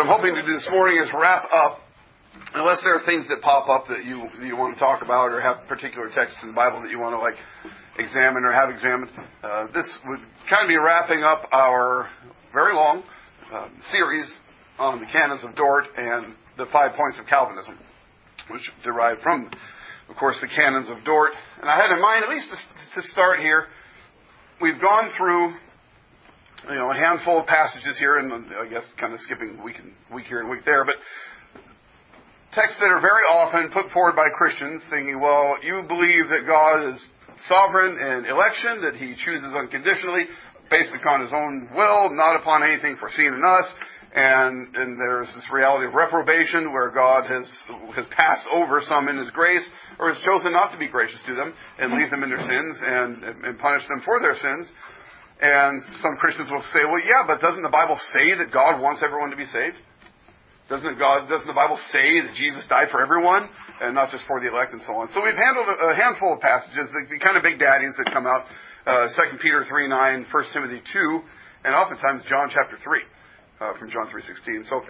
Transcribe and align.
what 0.00 0.08
I'm 0.08 0.16
hoping 0.16 0.34
to 0.34 0.42
do 0.46 0.54
this 0.54 0.66
morning 0.70 0.96
is 0.96 1.10
wrap 1.12 1.44
up, 1.52 1.80
unless 2.54 2.80
there 2.82 2.96
are 2.96 3.04
things 3.04 3.28
that 3.28 3.42
pop 3.42 3.68
up 3.68 3.86
that 3.88 4.02
you 4.02 4.28
you 4.42 4.56
want 4.56 4.72
to 4.72 4.80
talk 4.80 5.02
about 5.02 5.28
or 5.28 5.42
have 5.42 5.68
particular 5.68 6.08
texts 6.08 6.38
in 6.40 6.48
the 6.48 6.54
Bible 6.54 6.80
that 6.80 6.90
you 6.90 6.98
want 6.98 7.12
to 7.12 7.20
like 7.20 7.34
examine 7.98 8.44
or 8.44 8.52
have 8.52 8.70
examined. 8.70 9.10
Uh, 9.42 9.66
this 9.74 9.84
would 10.06 10.20
kind 10.48 10.64
of 10.64 10.68
be 10.68 10.78
wrapping 10.78 11.22
up 11.22 11.46
our 11.52 12.08
very 12.54 12.72
long 12.72 13.02
uh, 13.52 13.68
series 13.92 14.24
on 14.78 15.00
the 15.00 15.06
canons 15.12 15.44
of 15.44 15.54
Dort 15.54 15.84
and 15.98 16.34
the 16.56 16.64
five 16.72 16.96
points 16.96 17.18
of 17.18 17.26
Calvinism, 17.26 17.78
which 18.48 18.62
derive 18.82 19.18
from, 19.22 19.50
of 20.08 20.16
course, 20.16 20.38
the 20.40 20.48
canons 20.48 20.88
of 20.88 21.04
Dort. 21.04 21.32
And 21.60 21.68
I 21.68 21.76
had 21.76 21.94
in 21.94 22.00
mind, 22.00 22.24
at 22.24 22.30
least 22.30 22.48
to, 22.48 23.02
to 23.02 23.06
start 23.08 23.40
here, 23.40 23.66
we've 24.62 24.80
gone 24.80 25.10
through 25.14 25.52
you 26.68 26.74
know, 26.74 26.90
a 26.90 26.94
handful 26.94 27.40
of 27.40 27.46
passages 27.46 27.98
here, 27.98 28.18
and 28.18 28.32
I 28.54 28.68
guess 28.68 28.84
kind 28.98 29.14
of 29.14 29.20
skipping 29.20 29.62
week 29.62 29.76
and 29.78 29.92
week 30.14 30.26
here 30.26 30.40
and 30.40 30.50
week 30.50 30.64
there, 30.64 30.84
but 30.84 30.96
texts 32.52 32.80
that 32.80 32.90
are 32.90 33.00
very 33.00 33.24
often 33.32 33.70
put 33.70 33.90
forward 33.92 34.16
by 34.16 34.28
Christians, 34.36 34.82
thinking, 34.90 35.20
well, 35.20 35.54
you 35.62 35.84
believe 35.86 36.28
that 36.28 36.44
God 36.46 36.92
is 36.92 37.06
sovereign 37.46 37.96
in 37.96 38.26
election, 38.26 38.82
that 38.82 38.96
He 38.96 39.14
chooses 39.24 39.54
unconditionally, 39.54 40.26
based 40.70 40.94
upon 40.94 41.20
His 41.22 41.32
own 41.32 41.68
will, 41.74 42.10
not 42.12 42.36
upon 42.36 42.62
anything 42.62 42.96
foreseen 42.96 43.34
in 43.34 43.42
us, 43.44 43.72
and 44.12 44.74
and 44.74 44.98
there's 44.98 45.32
this 45.34 45.46
reality 45.52 45.86
of 45.86 45.94
reprobation 45.94 46.72
where 46.72 46.90
God 46.90 47.30
has 47.30 47.46
has 47.94 48.04
passed 48.10 48.46
over 48.52 48.82
some 48.82 49.08
in 49.08 49.16
His 49.16 49.30
grace, 49.30 49.66
or 49.98 50.12
has 50.12 50.22
chosen 50.24 50.52
not 50.52 50.72
to 50.72 50.78
be 50.78 50.88
gracious 50.88 51.20
to 51.26 51.34
them 51.34 51.54
and 51.78 51.94
leave 51.94 52.10
them 52.10 52.22
in 52.22 52.28
their 52.28 52.42
sins 52.42 52.78
and 52.82 53.22
and 53.46 53.58
punish 53.58 53.86
them 53.88 54.02
for 54.04 54.20
their 54.20 54.34
sins. 54.34 54.70
And 55.40 55.80
some 56.04 56.20
Christians 56.20 56.52
will 56.52 56.64
say, 56.72 56.84
well, 56.84 57.00
yeah, 57.00 57.24
but 57.26 57.40
doesn't 57.40 57.64
the 57.64 57.72
Bible 57.72 57.96
say 58.12 58.36
that 58.36 58.52
God 58.52 58.76
wants 58.76 59.00
everyone 59.00 59.32
to 59.32 59.40
be 59.40 59.48
saved? 59.48 59.76
Doesn't 60.68 61.00
God, 61.00 61.26
doesn't 61.26 61.48
the 61.48 61.56
Bible 61.56 61.80
say 61.90 62.20
that 62.22 62.36
Jesus 62.36 62.62
died 62.68 62.92
for 62.92 63.02
everyone 63.02 63.48
and 63.80 63.96
not 63.96 64.12
just 64.12 64.22
for 64.28 64.38
the 64.38 64.52
elect 64.52 64.70
and 64.76 64.84
so 64.86 64.94
on? 65.00 65.08
So 65.10 65.24
we've 65.24 65.34
handled 65.34 65.66
a, 65.66 65.96
handful 65.96 66.36
of 66.36 66.44
passages, 66.44 66.92
the, 66.92 67.10
the, 67.10 67.18
kind 67.18 67.34
of 67.34 67.42
big 67.42 67.58
daddies 67.58 67.96
that 67.98 68.12
come 68.12 68.28
out, 68.28 68.46
uh, 68.86 69.08
2 69.32 69.42
Peter 69.42 69.64
3, 69.66 69.88
9, 69.88 70.30
1 70.30 70.44
Timothy 70.52 70.78
2, 70.92 71.20
and 71.64 71.74
oftentimes 71.74 72.22
John 72.28 72.52
chapter 72.52 72.76
3, 72.76 73.02
uh, 73.64 73.74
from 73.80 73.90
John 73.90 74.12
3.16. 74.12 74.68
So 74.68 74.84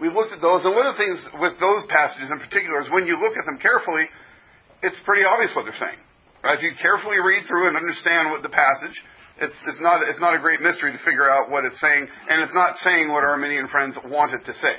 we've 0.00 0.14
looked 0.14 0.32
at 0.32 0.40
those, 0.40 0.64
and 0.64 0.72
one 0.72 0.86
of 0.86 0.96
the 0.96 1.02
things 1.02 1.20
with 1.42 1.58
those 1.60 1.84
passages 1.92 2.32
in 2.32 2.38
particular 2.38 2.80
is 2.80 2.88
when 2.88 3.04
you 3.04 3.20
look 3.20 3.36
at 3.36 3.44
them 3.44 3.58
carefully, 3.58 4.08
it's 4.80 4.96
pretty 5.04 5.28
obvious 5.28 5.52
what 5.52 5.68
they're 5.68 5.76
saying. 5.76 6.00
Right? 6.40 6.56
If 6.56 6.64
you 6.64 6.72
carefully 6.80 7.20
read 7.20 7.44
through 7.44 7.68
and 7.68 7.76
understand 7.76 8.32
what 8.32 8.40
the 8.40 8.48
passage, 8.48 8.96
it's, 9.38 9.56
it's, 9.66 9.80
not, 9.80 10.02
it's 10.08 10.20
not 10.20 10.34
a 10.34 10.38
great 10.38 10.60
mystery 10.60 10.92
to 10.92 10.98
figure 11.04 11.30
out 11.30 11.50
what 11.50 11.64
it's 11.64 11.80
saying, 11.80 12.08
and 12.28 12.42
it's 12.42 12.54
not 12.54 12.76
saying 12.78 13.12
what 13.12 13.24
Arminian 13.24 13.68
friends 13.68 13.96
want 14.04 14.34
it 14.34 14.44
to 14.46 14.54
say. 14.54 14.76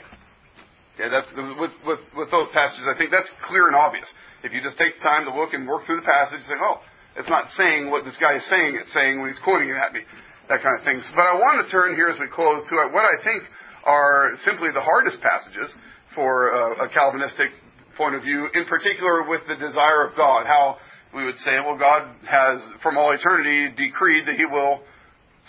Okay, 0.96 1.10
that's 1.10 1.32
with, 1.34 1.72
with, 1.86 2.02
with 2.16 2.30
those 2.32 2.50
passages. 2.54 2.86
I 2.86 2.98
think 2.98 3.12
that's 3.12 3.32
clear 3.48 3.68
and 3.68 3.76
obvious. 3.76 4.06
If 4.44 4.54
you 4.54 4.62
just 4.62 4.78
take 4.78 5.00
the 5.00 5.04
time 5.06 5.26
to 5.26 5.34
look 5.34 5.54
and 5.54 5.68
work 5.68 5.86
through 5.86 6.02
the 6.02 6.10
passage, 6.10 6.42
say, 6.46 6.60
oh, 6.60 6.82
it's 7.16 7.30
not 7.30 7.50
saying 7.56 7.90
what 7.90 8.04
this 8.04 8.18
guy 8.20 8.36
is 8.36 8.46
saying. 8.50 8.78
It's 8.80 8.94
saying 8.94 9.20
when 9.20 9.30
he's 9.30 9.40
quoting 9.40 9.70
it 9.70 9.80
at 9.80 9.94
me, 9.94 10.02
that 10.50 10.62
kind 10.62 10.78
of 10.78 10.84
thing. 10.84 11.00
But 11.16 11.28
I 11.28 11.36
want 11.36 11.64
to 11.64 11.68
turn 11.72 11.96
here 11.96 12.08
as 12.08 12.20
we 12.20 12.28
close 12.28 12.64
to 12.70 12.76
what 12.92 13.06
I 13.06 13.18
think 13.24 13.44
are 13.84 14.32
simply 14.46 14.70
the 14.74 14.82
hardest 14.82 15.22
passages 15.22 15.74
for 16.16 16.50
a, 16.50 16.86
a 16.86 16.90
Calvinistic 16.90 17.52
point 17.98 18.16
of 18.16 18.24
view, 18.24 18.48
in 18.54 18.66
particular 18.66 19.28
with 19.28 19.42
the 19.48 19.56
desire 19.56 20.08
of 20.08 20.16
God. 20.16 20.46
How 20.46 20.78
we 21.14 21.26
would 21.26 21.38
say, 21.38 21.52
well, 21.66 21.78
God 21.78 22.08
has, 22.28 22.62
from 22.82 22.98
all 22.98 23.12
eternity, 23.12 23.74
decreed 23.76 24.28
that 24.28 24.36
He 24.36 24.46
will 24.46 24.82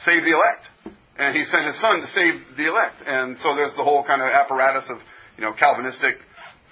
save 0.05 0.25
the 0.25 0.35
elect. 0.35 0.97
And 1.19 1.37
He 1.37 1.45
sent 1.45 1.67
His 1.67 1.81
Son 1.81 2.01
to 2.01 2.07
save 2.09 2.57
the 2.57 2.69
elect. 2.69 2.97
And 3.07 3.37
so 3.43 3.55
there's 3.55 3.75
the 3.77 3.85
whole 3.85 4.05
kind 4.05 4.23
of 4.23 4.29
apparatus 4.29 4.85
of, 4.91 4.99
you 5.37 5.45
know, 5.45 5.53
Calvinistic 5.53 6.17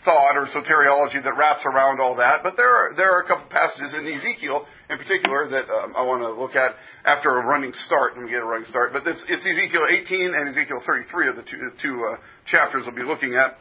thought 0.05 0.36
or 0.36 0.46
soteriology 0.48 1.22
that 1.22 1.36
wraps 1.36 1.61
around 1.66 2.00
all 2.00 2.16
that. 2.16 2.42
But 2.42 2.56
there 2.56 2.70
are, 2.70 2.94
there 2.96 3.12
are 3.12 3.20
a 3.20 3.27
couple 3.27 3.46
passages 3.50 3.92
in 3.92 4.06
Ezekiel, 4.06 4.64
in 4.89 4.96
particular, 4.96 5.48
that 5.50 5.68
um, 5.68 5.95
I 5.95 6.02
want 6.02 6.23
to 6.23 6.33
look 6.33 6.56
at 6.56 6.73
after 7.05 7.39
a 7.39 7.45
running 7.45 7.73
start. 7.84 8.17
Let 8.17 8.24
me 8.24 8.30
get 8.30 8.40
a 8.40 8.45
running 8.45 8.67
start. 8.68 8.92
But 8.92 9.06
it's, 9.06 9.23
it's 9.29 9.45
Ezekiel 9.45 9.86
18 9.89 10.34
and 10.34 10.48
Ezekiel 10.48 10.80
33 10.86 11.29
of 11.29 11.36
the 11.36 11.42
two, 11.42 11.58
the 11.58 11.73
two 11.83 12.05
uh, 12.08 12.17
chapters 12.46 12.84
we'll 12.86 12.96
be 12.96 13.02
looking 13.02 13.34
at. 13.34 13.56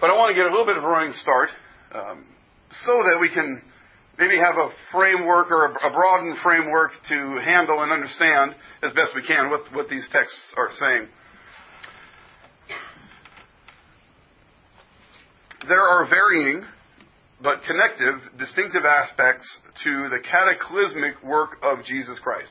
But 0.00 0.10
I 0.10 0.16
want 0.16 0.30
to 0.30 0.34
get 0.34 0.46
a 0.46 0.50
little 0.50 0.66
bit 0.66 0.76
of 0.76 0.84
a 0.84 0.88
running 0.88 1.12
start 1.20 1.50
um, 1.92 2.24
so 2.86 2.92
that 3.10 3.18
we 3.20 3.28
can 3.28 3.62
maybe 4.18 4.36
have 4.36 4.56
a 4.56 4.70
framework 4.92 5.50
or 5.50 5.66
a 5.66 5.90
broadened 5.92 6.36
framework 6.42 6.90
to 7.08 7.40
handle 7.44 7.82
and 7.82 7.92
understand 7.92 8.54
as 8.82 8.92
best 8.92 9.12
we 9.14 9.22
can 9.22 9.50
what, 9.50 9.60
what 9.72 9.88
these 9.88 10.08
texts 10.12 10.38
are 10.56 10.70
saying. 10.78 11.08
There 15.68 15.82
are 15.82 16.08
varying 16.08 16.64
but 17.40 17.62
connective, 17.62 18.38
distinctive 18.38 18.84
aspects 18.84 19.46
to 19.84 20.08
the 20.08 20.18
cataclysmic 20.28 21.22
work 21.22 21.58
of 21.62 21.84
Jesus 21.84 22.18
Christ. 22.18 22.50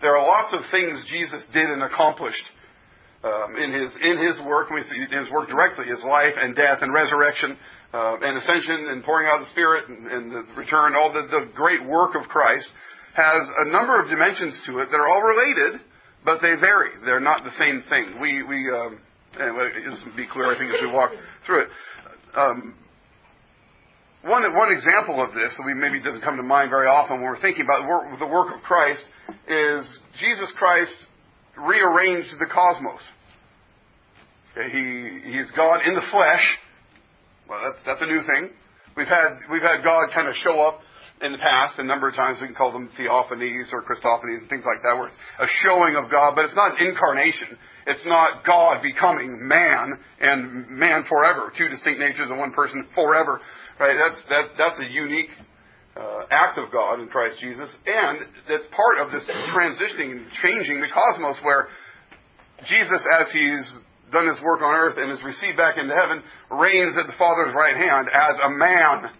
There 0.00 0.16
are 0.16 0.26
lots 0.26 0.52
of 0.52 0.60
things 0.70 1.04
Jesus 1.08 1.46
did 1.52 1.70
and 1.70 1.82
accomplished 1.82 2.44
um, 3.22 3.56
in 3.56 3.72
his 3.72 3.94
in 4.02 4.18
his 4.18 4.44
work. 4.44 4.70
We 4.70 4.82
see 4.82 5.16
his 5.16 5.30
work 5.30 5.48
directly, 5.48 5.86
his 5.86 6.02
life 6.02 6.34
and 6.36 6.54
death 6.56 6.78
and 6.82 6.92
resurrection 6.92 7.56
uh, 7.92 8.16
and 8.20 8.38
ascension 8.38 8.88
and 8.90 9.04
pouring 9.04 9.28
out 9.28 9.40
of 9.40 9.46
the 9.46 9.50
Spirit 9.50 9.88
and, 9.88 10.06
and 10.06 10.32
the 10.32 10.44
return, 10.56 10.94
all 10.94 11.12
the, 11.12 11.22
the 11.22 11.52
great 11.54 11.84
work 11.86 12.14
of 12.14 12.28
Christ, 12.28 12.68
has 13.14 13.48
a 13.66 13.68
number 13.68 14.00
of 14.00 14.08
dimensions 14.08 14.60
to 14.66 14.78
it 14.78 14.88
that 14.90 14.96
are 14.96 15.08
all 15.08 15.22
related, 15.22 15.80
but 16.24 16.40
they 16.40 16.54
vary. 16.54 16.90
They're 17.04 17.20
not 17.20 17.44
the 17.44 17.52
same 17.52 17.84
thing. 17.90 18.20
We, 18.20 18.42
we 18.42 18.70
um, 18.72 19.00
anyway, 19.38 19.70
to 19.74 20.16
be 20.16 20.26
clear, 20.26 20.54
I 20.54 20.58
think, 20.58 20.72
as 20.72 20.80
we 20.80 20.90
walk 20.90 21.12
through 21.46 21.62
it. 21.62 21.68
Um, 22.34 22.74
one, 24.22 24.42
one 24.54 24.70
example 24.70 25.22
of 25.22 25.34
this 25.34 25.52
that 25.56 25.66
we 25.66 25.74
maybe 25.74 26.00
doesn't 26.00 26.22
come 26.22 26.36
to 26.36 26.42
mind 26.42 26.70
very 26.70 26.86
often 26.86 27.16
when 27.16 27.24
we're 27.24 27.40
thinking 27.40 27.64
about 27.64 27.82
the 27.82 27.88
work, 27.88 28.18
the 28.18 28.26
work 28.26 28.54
of 28.54 28.62
Christ 28.62 29.02
is 29.48 29.98
Jesus 30.20 30.50
Christ 30.56 30.94
rearranged 31.58 32.30
the 32.38 32.46
cosmos. 32.46 33.00
He, 34.54 35.32
he 35.32 35.38
is 35.38 35.50
God 35.56 35.80
in 35.86 35.94
the 35.94 36.02
flesh, 36.10 36.44
well, 37.52 37.60
that's 37.68 37.84
that's 37.84 38.00
a 38.00 38.08
new 38.08 38.24
thing. 38.24 38.48
We've 38.96 39.06
had 39.06 39.36
we've 39.52 39.60
had 39.60 39.84
God 39.84 40.08
kind 40.14 40.26
of 40.26 40.34
show 40.40 40.60
up 40.64 40.80
in 41.20 41.32
the 41.32 41.38
past 41.38 41.78
a 41.78 41.84
number 41.84 42.08
of 42.08 42.14
times. 42.16 42.38
We 42.40 42.46
can 42.46 42.56
call 42.56 42.72
them 42.72 42.88
theophanies 42.98 43.68
or 43.72 43.84
Christophanies 43.84 44.40
and 44.40 44.48
things 44.48 44.64
like 44.64 44.80
that, 44.82 44.96
where 44.96 45.08
it's 45.08 45.16
a 45.38 45.46
showing 45.60 45.96
of 45.96 46.10
God, 46.10 46.32
but 46.34 46.46
it's 46.46 46.56
not 46.56 46.80
an 46.80 46.86
incarnation. 46.86 47.58
It's 47.86 48.06
not 48.06 48.44
God 48.46 48.80
becoming 48.80 49.36
man 49.46 49.92
and 50.18 50.66
man 50.70 51.04
forever, 51.08 51.52
two 51.56 51.68
distinct 51.68 52.00
natures 52.00 52.30
of 52.30 52.38
one 52.38 52.52
person 52.52 52.88
forever. 52.94 53.40
Right? 53.78 54.00
That's 54.00 54.22
that 54.30 54.44
that's 54.56 54.80
a 54.80 54.88
unique 54.88 55.30
uh, 55.94 56.24
act 56.30 56.56
of 56.56 56.72
God 56.72 57.00
in 57.00 57.08
Christ 57.08 57.36
Jesus, 57.38 57.68
and 57.84 58.18
that's 58.48 58.64
part 58.72 58.96
of 58.96 59.12
this 59.12 59.28
transitioning 59.52 60.12
and 60.12 60.26
changing 60.40 60.80
the 60.80 60.88
cosmos, 60.88 61.36
where 61.44 61.68
Jesus, 62.64 63.04
as 63.20 63.26
he's 63.30 63.76
done 64.12 64.28
his 64.28 64.40
work 64.44 64.60
on 64.62 64.74
earth 64.74 64.96
and 64.98 65.10
is 65.10 65.22
received 65.24 65.56
back 65.56 65.78
into 65.78 65.94
heaven, 65.94 66.22
reigns 66.50 66.96
at 66.96 67.06
the 67.06 67.16
Father's 67.18 67.54
right 67.54 67.76
hand 67.76 68.08
as 68.12 68.36
a 68.44 68.50
man, 68.50 69.10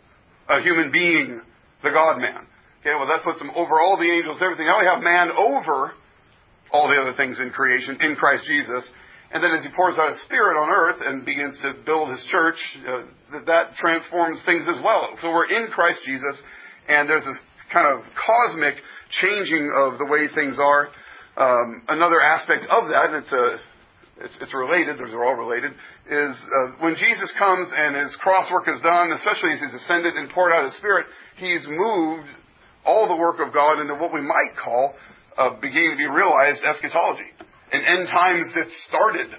a 0.49 0.61
human 0.61 0.93
being, 0.93 1.41
the 1.83 1.91
God 1.91 2.19
man. 2.19 2.47
Okay, 2.81 2.95
well 2.95 3.07
that 3.09 3.25
puts 3.25 3.41
him 3.41 3.51
over 3.55 3.81
all 3.81 3.97
the 3.97 4.11
angels, 4.11 4.39
everything. 4.41 4.67
Now 4.67 4.81
we 4.81 4.87
have 4.87 5.03
man 5.03 5.31
over 5.33 5.93
all 6.73 6.89
the 6.89 7.01
other 7.01 7.15
things 7.17 7.41
in 7.41 7.51
creation 7.51 7.99
in 8.01 8.17
Christ 8.17 8.45
Jesus. 8.47 8.89
And 9.33 9.43
then 9.43 9.53
as 9.53 9.65
he 9.65 9.71
pours 9.75 9.97
out 9.99 10.11
his 10.11 10.21
spirit 10.23 10.61
on 10.61 10.69
earth 10.69 11.01
and 11.01 11.25
begins 11.25 11.57
to 11.63 11.75
build 11.87 12.11
his 12.11 12.23
church, 12.29 12.57
uh, 12.87 13.03
that, 13.33 13.47
that 13.47 13.75
transforms 13.77 14.43
things 14.45 14.67
as 14.69 14.77
well. 14.85 15.09
So 15.23 15.31
we're 15.31 15.49
in 15.49 15.71
Christ 15.71 16.01
Jesus, 16.05 16.37
and 16.87 17.09
there's 17.09 17.25
this 17.25 17.41
kind 17.73 17.87
of 17.87 18.05
cosmic 18.13 18.75
changing 19.23 19.73
of 19.75 19.97
the 19.97 20.05
way 20.05 20.29
things 20.35 20.59
are. 20.61 20.89
Um, 21.37 21.83
another 21.89 22.21
aspect 22.21 22.65
of 22.65 22.85
that, 22.93 23.09
and 23.09 23.25
it's 23.25 23.33
a 23.33 23.57
it's, 24.23 24.37
it's 24.41 24.55
related, 24.55 24.99
they're 24.99 25.25
all 25.25 25.35
related, 25.35 25.73
is 26.07 26.35
uh, 26.35 26.79
when 26.81 26.95
Jesus 26.95 27.33
comes 27.39 27.69
and 27.75 27.97
his 27.97 28.15
cross 28.17 28.51
work 28.51 28.69
is 28.69 28.81
done, 28.81 29.13
especially 29.13 29.53
as 29.53 29.61
he's 29.61 29.75
ascended 29.83 30.15
and 30.15 30.31
poured 30.31 30.53
out 30.53 30.65
his 30.65 30.77
Spirit, 30.79 31.07
he's 31.37 31.67
moved 31.69 32.29
all 32.85 33.07
the 33.09 33.17
work 33.17 33.39
of 33.39 33.53
God 33.53 33.81
into 33.81 33.95
what 33.95 34.13
we 34.13 34.21
might 34.21 34.55
call 34.59 34.95
uh, 35.37 35.59
beginning 35.61 35.93
to 35.93 35.97
be 35.97 36.07
realized 36.07 36.63
eschatology. 36.63 37.29
An 37.73 37.83
end 37.83 38.09
times 38.09 38.47
that 38.55 38.69
started, 38.89 39.31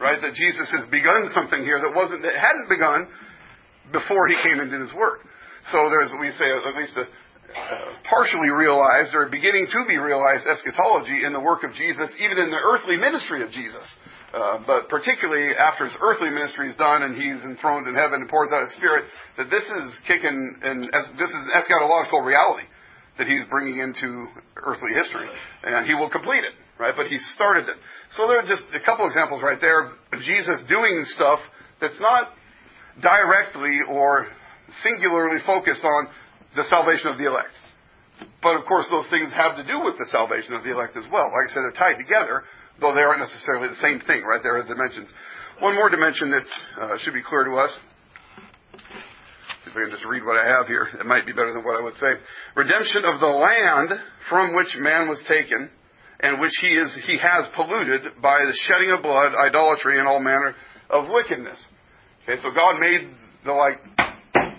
right? 0.00 0.20
That 0.20 0.34
Jesus 0.34 0.70
has 0.72 0.86
begun 0.90 1.30
something 1.34 1.62
here 1.62 1.80
that 1.80 1.92
wasn't, 1.94 2.22
that 2.22 2.34
hadn't 2.34 2.68
begun 2.68 3.08
before 3.92 4.26
he 4.28 4.36
came 4.42 4.58
and 4.58 4.70
did 4.70 4.80
his 4.80 4.94
work. 4.94 5.20
So 5.70 5.90
there's, 5.90 6.10
we 6.18 6.32
say, 6.32 6.48
at 6.48 6.76
least 6.76 6.96
a, 6.96 7.04
partially 8.08 8.50
realized 8.50 9.14
or 9.14 9.28
beginning 9.28 9.66
to 9.70 9.84
be 9.86 9.98
realized 9.98 10.46
eschatology 10.46 11.24
in 11.24 11.32
the 11.32 11.40
work 11.40 11.62
of 11.62 11.72
Jesus, 11.72 12.10
even 12.18 12.38
in 12.38 12.50
the 12.50 12.60
earthly 12.60 12.96
ministry 12.96 13.42
of 13.42 13.50
Jesus. 13.50 13.84
Uh, 14.34 14.58
but 14.66 14.88
particularly 14.88 15.54
after 15.54 15.84
his 15.84 15.94
earthly 16.00 16.28
ministry 16.28 16.68
is 16.68 16.74
done 16.74 17.02
and 17.04 17.14
he's 17.14 17.38
enthroned 17.44 17.86
in 17.86 17.94
heaven 17.94 18.18
and 18.20 18.28
pours 18.28 18.50
out 18.50 18.62
his 18.62 18.74
spirit, 18.74 19.04
that 19.36 19.48
this 19.48 19.62
is 19.62 19.94
kicking 20.08 20.58
and 20.62 20.82
this 20.90 21.30
is 21.30 21.44
eschatological 21.54 22.24
reality 22.26 22.66
that 23.16 23.28
he's 23.28 23.46
bringing 23.48 23.78
into 23.78 24.26
earthly 24.56 24.90
history, 24.90 25.28
and 25.62 25.86
he 25.86 25.94
will 25.94 26.10
complete 26.10 26.42
it. 26.42 26.54
right? 26.78 26.94
But 26.96 27.06
he 27.06 27.18
started 27.34 27.68
it. 27.68 27.76
So 28.16 28.26
there 28.26 28.38
are 28.40 28.48
just 28.48 28.62
a 28.74 28.80
couple 28.84 29.06
examples 29.06 29.42
right 29.42 29.60
there 29.60 29.86
of 29.86 30.18
Jesus 30.26 30.56
doing 30.68 31.04
stuff 31.14 31.38
that's 31.80 31.98
not 32.00 32.30
directly 33.00 33.78
or 33.88 34.26
singularly 34.82 35.40
focused 35.46 35.84
on 35.84 36.08
the 36.56 36.64
salvation 36.64 37.08
of 37.08 37.18
the 37.18 37.26
elect. 37.26 37.54
But 38.42 38.56
of 38.56 38.66
course, 38.66 38.86
those 38.90 39.08
things 39.10 39.32
have 39.32 39.56
to 39.56 39.64
do 39.66 39.82
with 39.82 39.98
the 39.98 40.06
salvation 40.10 40.54
of 40.54 40.62
the 40.62 40.70
elect 40.70 40.96
as 40.96 41.04
well. 41.10 41.30
Like 41.30 41.50
I 41.50 41.54
said, 41.54 41.62
they're 41.66 41.78
tied 41.78 41.98
together, 41.98 42.44
though 42.80 42.94
they 42.94 43.02
aren't 43.02 43.20
necessarily 43.20 43.68
the 43.68 43.80
same 43.80 44.00
thing, 44.00 44.22
right? 44.24 44.40
There 44.42 44.56
are 44.56 44.66
dimensions. 44.66 45.08
One 45.60 45.74
more 45.74 45.88
dimension 45.88 46.30
that 46.30 46.46
uh, 46.80 46.98
should 46.98 47.14
be 47.14 47.22
clear 47.22 47.44
to 47.44 47.54
us. 47.54 47.70
See 49.64 49.70
if 49.70 49.76
I 49.76 49.82
can 49.82 49.90
just 49.90 50.04
read 50.04 50.24
what 50.24 50.36
I 50.36 50.48
have 50.48 50.66
here. 50.66 50.88
It 50.98 51.06
might 51.06 51.26
be 51.26 51.32
better 51.32 51.52
than 51.52 51.64
what 51.64 51.78
I 51.78 51.82
would 51.82 51.94
say. 51.94 52.18
Redemption 52.56 53.04
of 53.04 53.20
the 53.20 53.26
land 53.26 54.00
from 54.28 54.54
which 54.54 54.74
man 54.78 55.08
was 55.08 55.22
taken, 55.28 55.70
and 56.20 56.40
which 56.40 56.52
he 56.60 56.68
is 56.68 56.90
he 57.06 57.18
has 57.18 57.46
polluted 57.54 58.20
by 58.20 58.44
the 58.44 58.56
shedding 58.66 58.90
of 58.90 59.02
blood, 59.02 59.32
idolatry, 59.34 59.98
and 59.98 60.08
all 60.08 60.20
manner 60.20 60.54
of 60.90 61.08
wickedness. 61.08 61.58
Okay, 62.24 62.40
so 62.42 62.50
God 62.50 62.78
made 62.80 63.08
the 63.44 63.52
like 63.52 63.80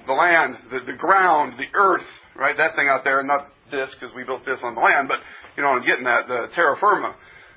the 0.05 0.13
land, 0.13 0.55
the, 0.71 0.79
the 0.91 0.97
ground, 0.97 1.53
the 1.57 1.67
earth, 1.73 2.05
right? 2.35 2.55
That 2.55 2.75
thing 2.75 2.87
out 2.89 3.03
there, 3.03 3.21
not 3.23 3.47
this 3.71 3.95
because 3.99 4.15
we 4.15 4.23
built 4.23 4.45
this 4.45 4.59
on 4.63 4.75
the 4.75 4.81
land, 4.81 5.07
but 5.07 5.19
you 5.57 5.63
know, 5.63 5.69
I'm 5.69 5.85
getting 5.85 6.05
that 6.05 6.27
the 6.27 6.47
terra 6.53 6.77
firma. 6.79 7.15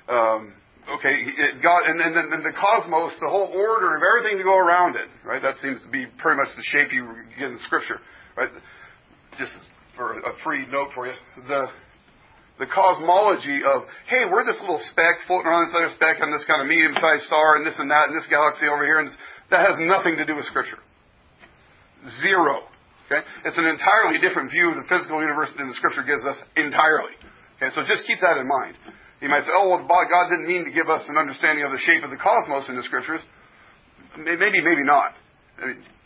Um, 0.09 0.53
okay, 0.97 1.13
got 1.61 1.87
and 1.87 1.99
then 1.99 2.17
and, 2.17 2.43
the 2.43 2.53
cosmos, 2.53 3.13
the 3.21 3.29
whole 3.29 3.53
order 3.53 3.95
of 3.95 4.01
everything 4.01 4.37
to 4.39 4.43
go 4.43 4.57
around 4.57 4.95
it, 4.95 5.07
right? 5.23 5.41
That 5.41 5.57
seems 5.61 5.81
to 5.83 5.89
be 5.89 6.07
pretty 6.17 6.41
much 6.41 6.49
the 6.57 6.63
shape 6.65 6.91
you 6.91 7.05
get 7.37 7.49
in 7.49 7.59
Scripture, 7.65 8.01
right? 8.35 8.49
Just 9.37 9.53
for 9.95 10.17
a 10.17 10.33
free 10.43 10.65
note 10.65 10.89
for 10.95 11.05
you, 11.05 11.13
the 11.47 11.67
the 12.57 12.65
cosmology 12.65 13.61
of 13.63 13.85
hey, 14.09 14.25
we're 14.25 14.43
this 14.43 14.59
little 14.59 14.81
speck 14.91 15.23
floating 15.27 15.47
around 15.47 15.69
this 15.69 15.75
other 15.77 15.93
speck 15.95 16.19
on 16.25 16.33
this 16.33 16.43
kind 16.49 16.61
of 16.61 16.67
medium-sized 16.67 17.23
star 17.23 17.55
and 17.55 17.63
this 17.65 17.77
and 17.77 17.89
that 17.89 18.09
and 18.09 18.17
this 18.17 18.27
galaxy 18.27 18.65
over 18.65 18.83
here, 18.83 18.97
and 18.97 19.07
this, 19.07 19.17
that 19.53 19.61
has 19.61 19.77
nothing 19.79 20.17
to 20.17 20.25
do 20.25 20.35
with 20.35 20.45
Scripture. 20.45 20.81
Zero. 22.21 22.65
Okay? 23.07 23.25
It's 23.45 23.57
an 23.57 23.65
entirely 23.65 24.19
different 24.19 24.51
view 24.51 24.69
of 24.69 24.75
the 24.75 24.85
physical 24.89 25.21
universe 25.21 25.49
than 25.57 25.67
the 25.67 25.73
Scripture 25.73 26.03
gives 26.03 26.25
us 26.25 26.37
entirely. 26.57 27.13
Okay, 27.57 27.73
so 27.75 27.81
just 27.81 28.05
keep 28.05 28.19
that 28.21 28.37
in 28.37 28.47
mind. 28.47 28.77
You 29.21 29.27
might 29.27 29.43
say, 29.43 29.51
oh, 29.53 29.69
well, 29.69 29.83
God 29.83 30.29
didn't 30.29 30.47
mean 30.47 30.63
to 30.63 30.71
give 30.71 30.87
us 30.87 31.03
an 31.09 31.17
understanding 31.17 31.65
of 31.65 31.71
the 31.71 31.81
shape 31.83 32.03
of 32.03 32.09
the 32.09 32.17
cosmos 32.17 32.69
in 32.69 32.75
the 32.75 32.83
Scriptures. 32.83 33.19
Maybe, 34.17 34.63
maybe 34.63 34.83
not. 34.83 35.13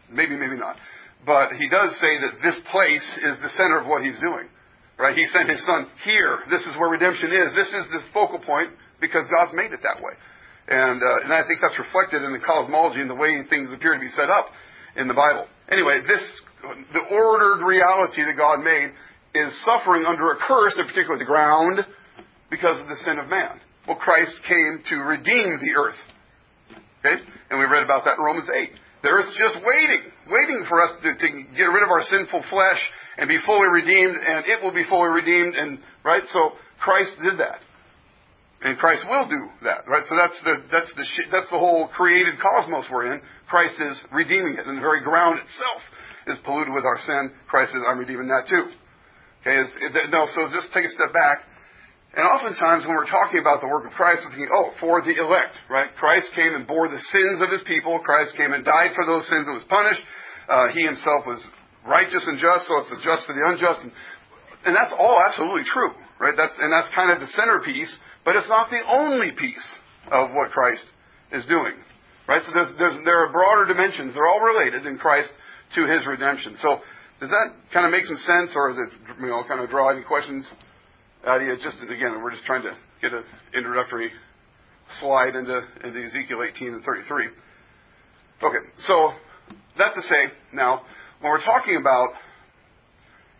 Maybe, 0.09 0.35
maybe 0.35 0.57
not. 0.57 0.77
But 1.25 1.53
he 1.53 1.69
does 1.69 1.93
say 2.01 2.19
that 2.19 2.41
this 2.41 2.59
place 2.71 3.05
is 3.23 3.37
the 3.39 3.49
center 3.53 3.79
of 3.79 3.87
what 3.87 4.03
he's 4.03 4.19
doing. 4.19 4.49
Right? 4.97 5.15
He 5.15 5.25
sent 5.33 5.49
his 5.49 5.63
son 5.65 5.87
here. 6.03 6.39
This 6.49 6.61
is 6.65 6.77
where 6.77 6.89
redemption 6.89 7.31
is. 7.31 7.53
This 7.55 7.69
is 7.69 7.85
the 7.89 8.01
focal 8.13 8.39
point 8.39 8.71
because 9.01 9.25
God's 9.29 9.53
made 9.53 9.73
it 9.73 9.81
that 9.83 10.01
way. 10.01 10.13
And, 10.67 11.01
uh, 11.01 11.23
and 11.25 11.33
I 11.33 11.43
think 11.45 11.59
that's 11.61 11.77
reflected 11.77 12.23
in 12.23 12.31
the 12.31 12.39
cosmology 12.39 13.01
and 13.01 13.09
the 13.09 13.17
way 13.17 13.41
things 13.49 13.71
appear 13.71 13.93
to 13.93 13.99
be 13.99 14.09
set 14.09 14.29
up 14.29 14.49
in 14.95 15.07
the 15.07 15.13
Bible. 15.13 15.45
Anyway, 15.69 16.01
this, 16.07 16.23
the 16.93 17.03
ordered 17.11 17.65
reality 17.65 18.23
that 18.23 18.37
God 18.37 18.63
made 18.63 18.93
is 19.35 19.51
suffering 19.65 20.05
under 20.05 20.31
a 20.31 20.37
curse, 20.37 20.77
in 20.77 20.85
particular 20.87 21.17
the 21.17 21.25
ground, 21.25 21.85
because 22.53 22.77
of 22.79 22.87
the 22.87 23.01
sin 23.01 23.17
of 23.17 23.29
man. 23.33 23.57
Well, 23.89 23.97
Christ 23.97 24.37
came 24.47 24.85
to 24.93 24.95
redeem 25.01 25.57
the 25.57 25.73
earth. 25.73 25.97
Okay? 27.01 27.17
And 27.49 27.57
we 27.57 27.65
read 27.65 27.83
about 27.83 28.05
that 28.05 28.21
in 28.21 28.23
Romans 28.23 28.47
8. 28.47 28.69
The 29.01 29.09
earth's 29.09 29.35
just 29.35 29.57
waiting, 29.65 30.05
waiting 30.29 30.63
for 30.69 30.79
us 30.79 30.93
to, 31.01 31.17
to 31.17 31.27
get 31.57 31.67
rid 31.67 31.83
of 31.83 31.89
our 31.89 32.05
sinful 32.05 32.45
flesh 32.49 32.81
and 33.17 33.27
be 33.27 33.41
fully 33.45 33.67
redeemed, 33.67 34.15
and 34.15 34.45
it 34.45 34.63
will 34.63 34.73
be 34.73 34.85
fully 34.87 35.09
redeemed, 35.09 35.55
and, 35.55 35.79
right? 36.05 36.23
So, 36.31 36.53
Christ 36.79 37.11
did 37.21 37.39
that. 37.39 37.59
And 38.63 38.77
Christ 38.77 39.03
will 39.09 39.27
do 39.27 39.49
that, 39.67 39.83
right? 39.89 40.07
So 40.07 40.15
that's 40.15 40.39
the, 40.45 40.63
that's 40.71 40.93
the, 40.95 41.03
that's 41.31 41.49
the 41.51 41.59
whole 41.59 41.89
created 41.89 42.39
cosmos 42.39 42.85
we're 42.89 43.11
in. 43.11 43.21
Christ 43.49 43.75
is 43.81 43.99
redeeming 44.13 44.55
it, 44.55 44.65
and 44.65 44.77
the 44.77 44.81
very 44.81 45.03
ground 45.03 45.39
itself 45.43 45.81
is 46.27 46.37
polluted 46.45 46.73
with 46.73 46.85
our 46.85 46.97
sin. 47.03 47.35
Christ 47.49 47.73
says, 47.73 47.81
I'm 47.83 47.99
redeeming 47.99 48.29
that 48.29 48.47
too. 48.47 48.71
Okay, 49.43 49.59
is, 49.59 49.67
no, 50.15 50.31
so 50.31 50.47
just 50.47 50.71
take 50.71 50.85
a 50.85 50.91
step 50.95 51.11
back. 51.11 51.43
And 52.13 52.21
oftentimes 52.29 52.85
when 52.85 52.93
we're 52.93 53.09
talking 53.09 53.41
about 53.41 53.61
the 53.61 53.67
work 53.67 53.89
of 53.89 53.93
Christ, 53.97 54.21
we're 54.21 54.37
thinking, 54.37 54.53
oh, 54.53 54.69
for 54.77 55.01
the 55.01 55.17
elect, 55.17 55.57
right? 55.65 55.89
Christ 55.97 56.29
came 56.37 56.53
and 56.53 56.69
bore 56.69 56.85
the 56.85 57.01
sins 57.01 57.41
of 57.41 57.49
his 57.49 57.65
people. 57.65 57.97
Christ 58.05 58.37
came 58.37 58.53
and 58.53 58.61
died 58.61 58.93
for 58.93 59.05
those 59.05 59.25
sins 59.25 59.49
and 59.49 59.57
was 59.57 59.65
punished. 59.65 60.01
Uh, 60.45 60.69
he 60.69 60.85
himself 60.85 61.25
was 61.25 61.41
righteous 61.87 62.21
and 62.29 62.37
just, 62.37 62.69
so 62.69 62.77
it's 62.85 62.89
the 62.93 63.01
just 63.01 63.25
for 63.25 63.33
the 63.33 63.41
unjust. 63.49 63.81
And, 63.81 63.91
and 64.65 64.77
that's 64.77 64.93
all 64.93 65.17
absolutely 65.25 65.65
true, 65.65 65.89
right? 66.21 66.37
That's, 66.37 66.53
and 66.61 66.69
that's 66.69 66.93
kind 66.93 67.09
of 67.09 67.17
the 67.17 67.33
centerpiece, 67.33 67.89
but 68.23 68.37
it's 68.37 68.47
not 68.47 68.69
the 68.69 68.85
only 68.85 69.33
piece 69.33 69.65
of 70.13 70.29
what 70.37 70.53
Christ 70.53 70.85
is 71.33 71.45
doing, 71.49 71.73
right? 72.29 72.45
So 72.45 72.53
there's, 72.53 72.77
there's, 72.77 72.97
there 73.05 73.25
are 73.25 73.33
broader 73.33 73.65
dimensions. 73.65 74.13
They're 74.13 74.29
all 74.29 74.45
related 74.45 74.85
in 74.85 75.01
Christ 75.01 75.33
to 75.75 75.89
his 75.89 76.05
redemption. 76.05 76.61
So 76.61 76.77
does 77.19 77.33
that 77.33 77.57
kind 77.73 77.89
of 77.89 77.91
make 77.91 78.05
some 78.05 78.21
sense, 78.21 78.53
or 78.53 78.69
is 78.69 78.77
it, 78.77 78.91
you 79.17 79.33
know, 79.33 79.43
kind 79.47 79.65
of 79.65 79.69
draw 79.69 79.89
any 79.89 80.03
questions? 80.03 80.45
Idea. 81.25 81.55
Just 81.57 81.81
again, 81.83 82.21
we're 82.21 82.31
just 82.31 82.45
trying 82.45 82.63
to 82.63 82.75
get 83.01 83.13
an 83.13 83.23
introductory 83.53 84.11
slide 84.99 85.35
into, 85.35 85.61
into 85.83 86.03
Ezekiel 86.03 86.43
18 86.43 86.73
and 86.73 86.83
33. 86.83 87.27
Okay, 88.43 88.57
so 88.79 89.11
that 89.77 89.93
to 89.93 90.01
say, 90.01 90.33
now, 90.53 90.81
when 91.21 91.31
we're 91.31 91.43
talking 91.43 91.77
about 91.79 92.09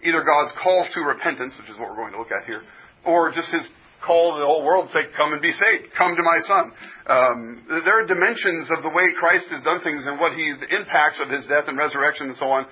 either 0.03 0.23
God's 0.23 0.53
call 0.61 0.87
to 0.93 0.99
repentance, 1.01 1.53
which 1.59 1.69
is 1.69 1.77
what 1.77 1.89
we're 1.89 1.99
going 1.99 2.13
to 2.13 2.19
look 2.19 2.31
at 2.31 2.45
here, 2.45 2.61
or 3.05 3.31
just 3.31 3.51
His 3.51 3.67
call 4.05 4.35
to 4.35 4.39
the 4.39 4.45
whole 4.45 4.63
world 4.63 4.87
to 4.87 4.93
say, 4.93 5.07
"Come 5.15 5.33
and 5.33 5.41
be 5.41 5.51
saved. 5.51 5.91
Come 5.97 6.15
to 6.15 6.23
my 6.23 6.39
Son." 6.47 6.71
Um, 7.07 7.83
there 7.85 8.03
are 8.03 8.07
dimensions 8.07 8.71
of 8.75 8.83
the 8.83 8.89
way 8.89 9.11
Christ 9.19 9.47
has 9.51 9.63
done 9.63 9.81
things 9.81 10.05
and 10.05 10.19
what 10.19 10.33
He 10.33 10.51
the 10.59 10.71
impacts 10.75 11.19
of 11.23 11.29
His 11.29 11.45
death 11.47 11.67
and 11.67 11.77
resurrection 11.77 12.27
and 12.27 12.37
so 12.37 12.47
on 12.47 12.67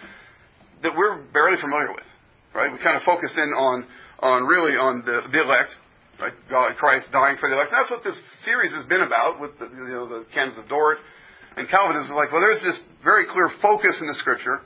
that 0.83 0.95
we're 0.95 1.23
barely 1.31 1.59
familiar 1.59 1.91
with. 1.91 2.07
Right? 2.53 2.71
We 2.71 2.79
kind 2.79 2.95
of 2.95 3.03
focus 3.03 3.31
in 3.35 3.51
on 3.55 3.85
on 4.21 4.45
really 4.45 4.77
on 4.77 5.01
the, 5.05 5.21
the 5.31 5.41
elect, 5.41 5.73
right? 6.19 6.33
God, 6.49 6.77
Christ 6.77 7.07
dying 7.11 7.37
for 7.37 7.49
the 7.49 7.55
elect. 7.55 7.73
That's 7.73 7.89
what 7.89 8.03
this 8.03 8.17
series 8.45 8.71
has 8.73 8.85
been 8.85 9.01
about 9.01 9.41
with 9.41 9.57
the, 9.57 9.65
you 9.65 9.89
know, 9.89 10.07
the 10.07 10.25
canons 10.33 10.57
of 10.57 10.69
Dort. 10.69 10.99
And 11.57 11.67
Calvinism 11.67 12.11
is 12.11 12.15
like, 12.15 12.31
well, 12.31 12.39
there's 12.39 12.63
this 12.63 12.79
very 13.03 13.25
clear 13.25 13.51
focus 13.61 13.97
in 13.99 14.07
the 14.07 14.15
scripture 14.15 14.61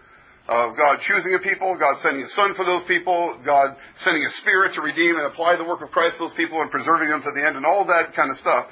of 0.48 0.78
God 0.78 1.02
choosing 1.02 1.34
a 1.34 1.42
people, 1.42 1.74
God 1.80 1.98
sending 2.06 2.22
a 2.22 2.30
son 2.30 2.54
for 2.54 2.64
those 2.66 2.86
people, 2.86 3.40
God 3.44 3.76
sending 3.98 4.22
a 4.22 4.32
spirit 4.42 4.76
to 4.76 4.82
redeem 4.82 5.18
and 5.18 5.26
apply 5.26 5.58
the 5.58 5.66
work 5.66 5.82
of 5.82 5.90
Christ 5.90 6.18
to 6.22 6.30
those 6.30 6.38
people 6.38 6.62
and 6.62 6.70
preserving 6.70 7.10
them 7.10 7.24
to 7.24 7.32
the 7.34 7.42
end 7.42 7.58
and 7.58 7.66
all 7.66 7.86
that 7.88 8.14
kind 8.14 8.30
of 8.30 8.38
stuff. 8.38 8.70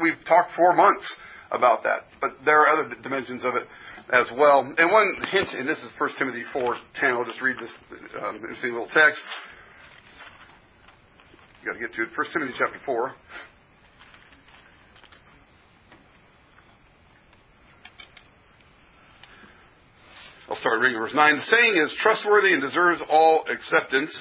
We've 0.00 0.16
talked 0.24 0.56
for 0.56 0.72
months 0.72 1.04
about 1.50 1.82
that. 1.82 2.08
But 2.20 2.40
there 2.44 2.60
are 2.60 2.68
other 2.68 2.94
dimensions 3.02 3.44
of 3.44 3.54
it 3.56 3.66
as 4.12 4.26
well. 4.36 4.60
And 4.60 4.90
one 4.90 5.16
hint, 5.28 5.48
and 5.52 5.68
this 5.68 5.78
is 5.78 5.92
1 5.98 6.10
Timothy 6.18 6.44
4.10, 6.54 6.76
I'll 7.04 7.24
just 7.24 7.42
read 7.42 7.56
this 7.60 7.70
um, 8.22 8.36
interesting 8.36 8.72
little 8.72 8.88
text. 8.88 9.20
You've 11.62 11.74
got 11.74 11.80
to 11.80 11.86
get 11.86 11.94
to 11.96 12.02
it. 12.02 12.08
1 12.16 12.26
Timothy 12.32 12.54
chapter 12.56 12.78
4. 12.86 13.12
I'll 20.48 20.56
start 20.56 20.80
reading 20.80 20.98
verse 20.98 21.12
9. 21.14 21.36
The 21.36 21.42
saying 21.42 21.82
is 21.84 21.94
trustworthy 22.00 22.54
and 22.54 22.62
deserves 22.62 23.02
all 23.10 23.44
acceptance. 23.46 24.16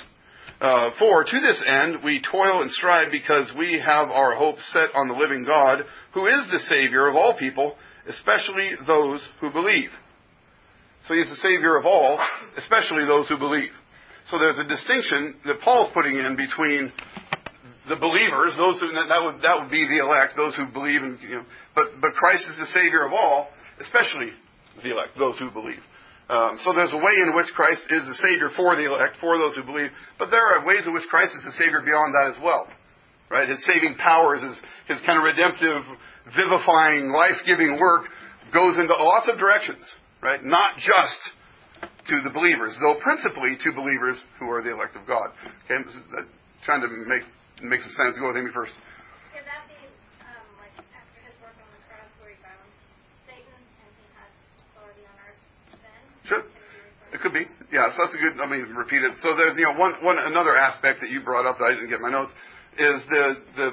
Uh, 0.60 0.90
for 1.00 1.24
to 1.24 1.40
this 1.40 1.64
end 1.66 2.04
we 2.04 2.22
toil 2.30 2.62
and 2.62 2.72
strive 2.72 3.10
because 3.10 3.50
we 3.58 3.82
have 3.86 4.10
our 4.10 4.36
hope 4.36 4.58
set 4.74 4.90
on 4.94 5.08
the 5.08 5.14
living 5.14 5.46
God, 5.46 5.86
who 6.14 6.28
is 6.28 6.46
the 6.52 6.60
Savior 6.68 7.08
of 7.08 7.16
all 7.16 7.38
people, 7.38 7.76
especially 8.06 8.72
those 8.86 9.26
who 9.40 9.50
believe. 9.50 9.92
So 11.08 11.14
he's 11.14 11.30
the 11.30 11.38
Savior 11.38 11.78
of 11.78 11.86
all, 11.86 12.20
especially 12.58 13.06
those 13.06 13.30
who 13.30 13.38
believe. 13.38 13.72
So 14.30 14.38
there's 14.38 14.60
a 14.60 14.68
distinction 14.68 15.38
that 15.46 15.62
Paul's 15.62 15.92
putting 15.92 16.18
in 16.18 16.36
between 16.36 16.92
the 17.88 17.96
believers, 17.96 18.54
those 18.58 18.80
who, 18.80 18.88
that 18.94 19.22
would, 19.24 19.42
that 19.42 19.56
would 19.60 19.72
be 19.72 19.88
the 19.88 20.04
elect, 20.04 20.36
those 20.36 20.56
who 20.56 20.66
believe 20.68 21.02
in, 21.02 21.18
you 21.22 21.42
know, 21.42 21.46
but, 21.76 22.00
but 22.02 22.14
Christ 22.14 22.46
is 22.50 22.58
the 22.58 22.70
Savior 22.74 23.06
of 23.06 23.14
all, 23.14 23.50
especially 23.82 24.32
the 24.84 24.92
elect, 24.92 25.18
those 25.18 25.38
who 25.40 25.50
believe. 25.52 25.82
Um, 26.30 26.60
so 26.64 26.74
there's 26.74 26.94
a 26.94 27.02
way 27.02 27.18
in 27.26 27.36
which 27.36 27.50
Christ 27.58 27.82
is 27.90 28.06
the 28.06 28.14
Savior 28.22 28.50
for 28.56 28.76
the 28.76 28.86
elect, 28.86 29.18
for 29.20 29.38
those 29.38 29.56
who 29.56 29.64
believe, 29.64 29.90
but 30.20 30.30
there 30.30 30.46
are 30.46 30.66
ways 30.66 30.86
in 30.86 30.94
which 30.94 31.10
Christ 31.10 31.34
is 31.38 31.44
the 31.44 31.58
Savior 31.58 31.82
beyond 31.82 32.14
that 32.14 32.36
as 32.36 32.40
well. 32.44 32.68
Right? 33.30 33.50
His 33.50 33.66
saving 33.66 33.96
powers, 33.98 34.42
his, 34.42 34.58
his 34.88 35.02
kind 35.06 35.18
of 35.18 35.26
redemptive, 35.26 35.82
vivifying, 36.36 37.10
life-giving 37.10 37.78
work 37.80 38.06
goes 38.54 38.78
into 38.78 38.94
lots 38.94 39.30
of 39.30 39.38
directions. 39.38 39.86
Right? 40.22 40.44
Not 40.44 40.78
just 40.78 41.22
to 42.10 42.20
the 42.24 42.30
believers, 42.30 42.76
though 42.82 43.00
principally 43.00 43.58
to 43.64 43.72
believers 43.72 44.20
who 44.40 44.50
are 44.50 44.62
the 44.62 44.74
elect 44.74 44.96
of 44.96 45.08
God. 45.08 45.30
Okay, 45.66 45.82
trying 46.66 46.82
to 46.82 46.88
make 47.08 47.24
make 47.62 47.82
some 47.82 47.92
sense. 47.92 48.18
Go 48.18 48.30
with 48.30 48.38
Amy 48.38 48.52
first. 48.54 48.72
Could 49.36 49.46
that 49.46 49.68
be 49.68 49.80
um, 50.24 50.48
like 50.60 50.76
after 50.96 51.20
his 51.28 51.36
work 51.44 51.56
on 51.60 51.70
the 51.72 51.82
cross 51.88 52.10
where 52.24 52.32
he 52.32 52.40
bound 52.40 52.70
Satan 53.28 53.52
and 53.52 53.92
he 54.00 54.06
had 54.16 54.30
authority 54.72 55.04
on 55.04 55.16
earth 55.24 55.42
then? 55.84 56.02
Sure. 56.24 56.44
It 57.12 57.20
could 57.22 57.34
be. 57.34 57.50
Yeah, 57.72 57.90
so 57.94 58.06
that's 58.06 58.16
a 58.16 58.22
good, 58.22 58.38
let 58.38 58.50
me 58.50 58.62
repeat 58.66 59.04
it. 59.04 59.14
So 59.22 59.36
there's, 59.36 59.58
you 59.58 59.66
know, 59.66 59.78
one, 59.78 59.94
one, 60.02 60.18
another 60.18 60.56
aspect 60.56 61.02
that 61.02 61.10
you 61.10 61.22
brought 61.22 61.46
up 61.46 61.58
that 61.58 61.66
I 61.66 61.74
didn't 61.74 61.90
get 61.90 62.02
my 62.02 62.10
notes 62.10 62.32
is 62.78 63.04
the, 63.10 63.26
the, 63.58 63.70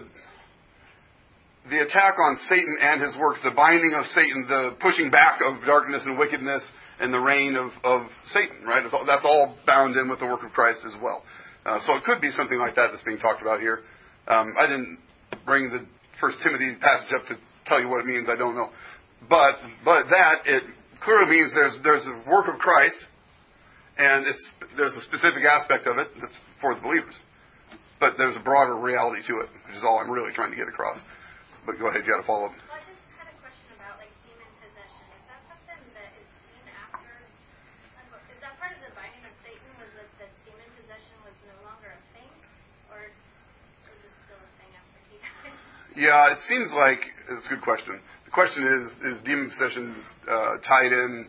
the 1.71 1.79
attack 1.83 2.17
on 2.19 2.37
Satan 2.49 2.77
and 2.81 3.01
his 3.01 3.17
works, 3.17 3.41
the 3.45 3.53
binding 3.53 3.95
of 3.95 4.05
Satan, 4.07 4.47
the 4.49 4.77
pushing 4.81 5.11
back 5.11 5.41
of 5.45 5.65
darkness 5.67 6.03
and 6.05 6.19
wickedness, 6.19 6.63
and 6.99 7.13
the 7.13 7.21
reign 7.21 7.57
of, 7.57 7.73
of 7.85 8.07
Satan, 8.33 8.65
right? 8.65 8.83
All, 8.93 9.05
that's 9.05 9.25
all 9.25 9.57
bound 9.67 9.97
in 9.97 10.09
with 10.09 10.21
the 10.21 10.27
work 10.27 10.43
of 10.45 10.53
Christ 10.53 10.81
as 10.87 10.93
well. 11.03 11.23
Uh, 11.67 11.81
so 11.85 11.95
it 11.95 12.05
could 12.05 12.21
be 12.21 12.31
something 12.31 12.59
like 12.59 12.77
that 12.77 12.91
that's 12.93 13.03
being 13.03 13.19
talked 13.19 13.43
about 13.43 13.61
here. 13.61 13.81
Um, 14.29 14.55
I 14.59 14.67
didn't 14.67 14.99
bring 15.45 15.69
the 15.71 15.85
First 16.21 16.39
Timothy 16.43 16.77
passage 16.81 17.11
up 17.13 17.27
to 17.27 17.37
tell 17.67 17.81
you 17.81 17.89
what 17.89 18.01
it 18.01 18.07
means. 18.07 18.29
I 18.31 18.37
don't 18.37 18.55
know, 18.55 18.71
but 19.29 19.59
but 19.85 20.07
that 20.09 20.47
it 20.47 20.63
clearly 21.03 21.31
means 21.31 21.53
there's 21.53 21.77
there's 21.83 22.07
a 22.07 22.31
work 22.31 22.47
of 22.47 22.59
Christ, 22.59 22.97
and 23.99 24.27
it's 24.27 24.45
there's 24.77 24.95
a 24.95 25.03
specific 25.03 25.43
aspect 25.43 25.87
of 25.87 25.99
it 25.99 26.09
that's 26.21 26.39
for 26.61 26.75
the 26.75 26.81
believers, 26.81 27.15
but 27.99 28.15
there's 28.17 28.37
a 28.37 28.45
broader 28.47 28.77
reality 28.77 29.27
to 29.27 29.41
it, 29.43 29.51
which 29.67 29.77
is 29.77 29.83
all 29.83 29.99
I'm 29.99 30.11
really 30.11 30.33
trying 30.33 30.51
to 30.51 30.57
get 30.57 30.69
across. 30.69 30.99
But 31.67 31.79
go 31.83 31.91
ahead, 31.91 32.07
you 32.07 32.15
got 32.15 32.23
to 32.23 32.29
follow 32.31 32.47
up. 32.47 32.55
Well, 32.71 32.79
I 32.79 32.83
just 32.87 33.03
had 33.19 33.27
a 33.27 33.37
question 33.43 33.75
about 33.75 33.99
like 33.99 34.15
demon 34.23 34.47
possession. 34.63 35.03
Is 35.19 35.25
that 35.27 35.43
something 35.51 35.83
that 35.99 36.11
is 36.15 36.29
seen 36.47 36.63
after? 36.71 37.11
Is 38.31 38.39
that 38.39 38.55
part 38.63 38.71
of 38.71 38.81
the 38.87 38.95
binding 38.95 39.27
of 39.27 39.35
Satan? 39.43 39.67
Was 39.83 39.91
that 39.99 40.11
the 40.23 40.29
demon 40.47 40.71
possession 40.79 41.17
was 41.27 41.35
no 41.51 41.59
longer 41.67 41.91
a 41.91 42.03
thing, 42.15 42.31
or 42.95 43.11
is 43.11 43.99
it 43.99 44.15
still 44.31 44.39
a 44.39 44.51
thing 44.63 44.71
after 44.79 44.99
he 45.11 45.19
died? 45.19 45.59
Yeah, 45.97 46.31
it 46.31 46.45
seems 46.47 46.69
like 46.77 47.01
it's 47.33 47.47
a 47.47 47.49
good 47.49 47.63
question. 47.63 47.99
The 48.27 48.31
question 48.31 48.69
is: 48.69 49.17
Is 49.17 49.25
demon 49.25 49.49
possession 49.49 49.97
uh, 50.29 50.59
tied 50.61 50.93
in 50.93 51.27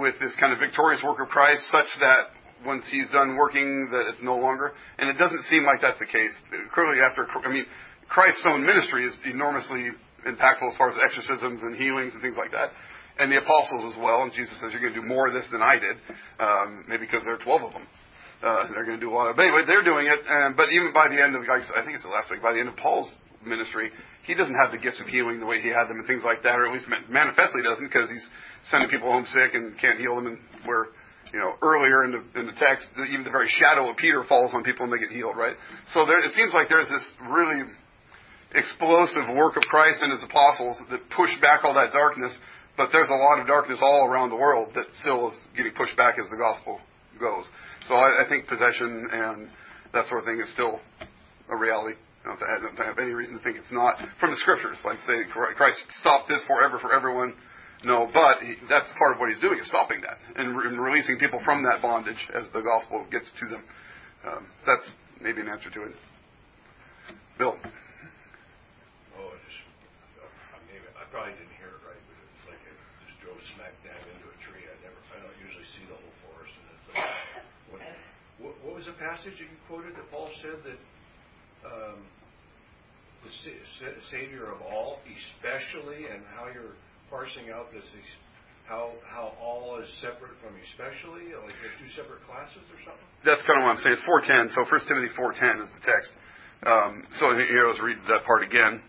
with 0.00 0.16
this 0.18 0.32
kind 0.40 0.50
of 0.50 0.58
victorious 0.58 1.04
work 1.04 1.20
of 1.20 1.28
Christ, 1.28 1.60
such 1.70 1.92
that 2.00 2.32
once 2.64 2.88
he's 2.90 3.10
done 3.10 3.36
working, 3.36 3.92
that 3.92 4.08
it's 4.08 4.22
no 4.22 4.38
longer? 4.38 4.72
And 4.96 5.10
it 5.10 5.18
doesn't 5.20 5.44
seem 5.52 5.64
like 5.68 5.82
that's 5.82 5.98
the 5.98 6.08
case. 6.08 6.32
Clearly, 6.72 7.04
after 7.04 7.28
I 7.44 7.52
mean, 7.52 7.66
Christ's 8.08 8.46
own 8.48 8.64
ministry 8.64 9.04
is 9.04 9.12
enormously 9.28 9.90
impactful 10.24 10.72
as 10.72 10.76
far 10.78 10.88
as 10.88 10.96
exorcisms 10.96 11.60
and 11.60 11.76
healings 11.76 12.14
and 12.14 12.22
things 12.22 12.36
like 12.38 12.52
that. 12.52 12.72
And 13.20 13.30
the 13.30 13.44
apostles 13.44 13.92
as 13.92 14.00
well. 14.00 14.22
And 14.22 14.32
Jesus 14.32 14.56
says, 14.58 14.72
You're 14.72 14.80
going 14.80 14.94
to 14.94 15.00
do 15.02 15.06
more 15.06 15.28
of 15.28 15.34
this 15.34 15.44
than 15.52 15.60
I 15.60 15.76
did. 15.76 16.00
Um, 16.40 16.88
maybe 16.88 17.04
because 17.04 17.28
there 17.28 17.34
are 17.34 17.44
12 17.44 17.60
of 17.60 17.72
them. 17.76 17.86
Uh, 18.42 18.72
they're 18.72 18.88
going 18.88 18.98
to 18.98 19.04
do 19.04 19.12
a 19.12 19.14
lot 19.14 19.28
of. 19.28 19.36
But 19.36 19.52
anyway, 19.52 19.68
they're 19.68 19.84
doing 19.84 20.08
it. 20.08 20.24
Um, 20.24 20.56
but 20.56 20.72
even 20.72 20.96
by 20.96 21.12
the 21.12 21.22
end 21.22 21.36
of, 21.36 21.42
I 21.44 21.84
think 21.84 21.92
it's 21.92 22.08
the 22.08 22.08
last 22.08 22.30
week, 22.32 22.40
by 22.40 22.56
the 22.56 22.58
end 22.58 22.72
of 22.72 22.76
Paul's 22.80 23.12
ministry, 23.44 23.90
he 24.24 24.34
doesn't 24.34 24.54
have 24.54 24.72
the 24.72 24.78
gifts 24.78 25.00
of 25.00 25.06
healing 25.06 25.40
the 25.40 25.46
way 25.46 25.60
he 25.60 25.68
had 25.68 25.86
them 25.86 25.98
and 25.98 26.06
things 26.06 26.22
like 26.24 26.42
that, 26.42 26.58
or 26.58 26.66
at 26.66 26.72
least 26.72 26.86
manifestly 27.08 27.62
doesn't 27.62 27.84
because 27.84 28.10
he's 28.10 28.24
sending 28.70 28.88
people 28.88 29.10
home 29.10 29.26
sick 29.26 29.54
and 29.54 29.78
can't 29.78 29.98
heal 29.98 30.16
them. 30.16 30.26
And 30.26 30.38
where, 30.64 30.86
you 31.32 31.40
know, 31.40 31.54
earlier 31.62 32.04
in 32.04 32.12
the, 32.12 32.22
in 32.38 32.46
the 32.46 32.56
text, 32.58 32.86
even 33.10 33.24
the 33.24 33.30
very 33.30 33.48
shadow 33.48 33.90
of 33.90 33.96
Peter 33.96 34.24
falls 34.28 34.52
on 34.54 34.62
people 34.62 34.84
and 34.84 34.92
they 34.92 34.98
get 34.98 35.10
healed, 35.10 35.36
right? 35.36 35.56
So 35.92 36.06
there, 36.06 36.18
it 36.24 36.32
seems 36.34 36.52
like 36.54 36.68
there's 36.68 36.88
this 36.88 37.04
really 37.28 37.62
explosive 38.54 39.34
work 39.34 39.56
of 39.56 39.62
Christ 39.64 40.02
and 40.02 40.12
his 40.12 40.22
apostles 40.22 40.76
that 40.90 41.00
push 41.16 41.30
back 41.40 41.64
all 41.64 41.74
that 41.74 41.92
darkness, 41.92 42.36
but 42.76 42.90
there's 42.92 43.08
a 43.08 43.14
lot 43.14 43.40
of 43.40 43.46
darkness 43.46 43.78
all 43.82 44.06
around 44.06 44.30
the 44.30 44.36
world 44.36 44.72
that 44.74 44.86
still 45.00 45.30
is 45.30 45.38
getting 45.56 45.72
pushed 45.72 45.96
back 45.96 46.18
as 46.22 46.28
the 46.30 46.36
gospel 46.36 46.80
goes. 47.18 47.44
So 47.88 47.94
I, 47.94 48.24
I 48.24 48.28
think 48.28 48.46
possession 48.46 49.08
and 49.10 49.48
that 49.92 50.06
sort 50.06 50.20
of 50.20 50.26
thing 50.26 50.40
is 50.40 50.50
still 50.52 50.80
a 51.48 51.56
reality. 51.56 51.96
I 52.22 52.28
don't, 52.28 52.42
I 52.42 52.58
don't 52.62 52.78
have 52.78 52.98
any 52.98 53.10
reason 53.10 53.34
to 53.34 53.42
think 53.42 53.58
it's 53.58 53.72
not 53.72 53.98
from 54.20 54.30
the 54.30 54.36
scriptures. 54.38 54.78
Like 54.84 54.98
say 55.06 55.26
Christ 55.32 55.82
stopped 55.98 56.28
this 56.28 56.42
forever 56.46 56.78
for 56.78 56.94
everyone. 56.94 57.34
No, 57.82 58.06
but 58.14 58.46
he, 58.46 58.54
that's 58.70 58.86
part 58.94 59.14
of 59.14 59.18
what 59.18 59.26
he's 59.26 59.42
doing 59.42 59.58
is 59.58 59.66
stopping 59.66 60.06
that 60.06 60.22
and, 60.38 60.54
re- 60.54 60.70
and 60.70 60.78
releasing 60.78 61.18
people 61.18 61.42
from 61.42 61.66
that 61.66 61.82
bondage 61.82 62.30
as 62.30 62.46
the 62.54 62.62
gospel 62.62 63.02
gets 63.10 63.26
to 63.42 63.50
them. 63.50 63.66
Um, 64.22 64.46
so 64.62 64.78
that's 64.78 64.86
maybe 65.18 65.42
an 65.42 65.50
answer 65.50 65.66
to 65.66 65.90
it. 65.90 65.98
Bill. 67.42 67.58
Oh, 69.18 69.34
I 69.34 69.36
just 69.42 69.58
I, 70.54 70.62
maybe, 70.70 70.86
I 70.94 71.02
probably 71.10 71.34
didn't 71.34 71.58
hear 71.58 71.74
it 71.74 71.82
right, 71.82 71.98
but 72.06 72.16
it's 72.22 72.46
like 72.46 72.62
it 72.62 72.76
just 73.02 73.18
drove 73.18 73.42
smack 73.58 73.74
dab 73.82 73.98
into 74.14 74.30
a 74.30 74.38
tree. 74.46 74.62
I 74.62 74.78
never, 74.86 75.02
I 75.10 75.18
don't 75.18 75.38
usually 75.42 75.66
see 75.74 75.82
the 75.90 75.98
whole 75.98 76.16
forest. 76.30 76.54
And 76.54 76.66
it's 76.70 76.86
like, 76.94 77.82
what, 78.46 78.54
what 78.62 78.78
was 78.78 78.86
the 78.86 78.94
passage 78.94 79.42
that 79.42 79.50
you 79.50 79.58
quoted 79.66 79.98
that 79.98 80.06
Paul 80.14 80.30
said 80.38 80.62
that 80.62 80.78
um, 81.64 81.98
the 83.22 83.30
sa- 83.30 84.00
Savior 84.10 84.50
of 84.50 84.62
all, 84.62 84.98
especially, 85.06 86.10
and 86.10 86.22
how 86.34 86.50
you're 86.52 86.74
parsing 87.10 87.50
out 87.50 87.70
this, 87.72 87.84
how 88.66 88.92
how 89.06 89.34
all 89.40 89.78
is 89.78 89.88
separate 90.00 90.34
from 90.42 90.54
especially, 90.72 91.34
like 91.34 91.54
they're 91.62 91.76
two 91.78 91.90
separate 91.94 92.22
classes 92.26 92.62
or 92.70 92.78
something? 92.82 93.08
That's 93.24 93.42
kind 93.46 93.62
of 93.62 93.66
what 93.66 93.78
I'm 93.78 93.82
saying. 93.82 93.98
It's 93.98 94.06
410. 94.06 94.54
So 94.54 94.66
1 94.66 94.88
Timothy 94.88 95.10
410 95.14 95.62
is 95.62 95.70
the 95.70 95.82
text. 95.86 96.10
Um, 96.62 97.02
so 97.18 97.34
here, 97.34 97.66
let's 97.66 97.82
read 97.82 97.98
that 98.06 98.22
part 98.24 98.46
again. 98.46 98.82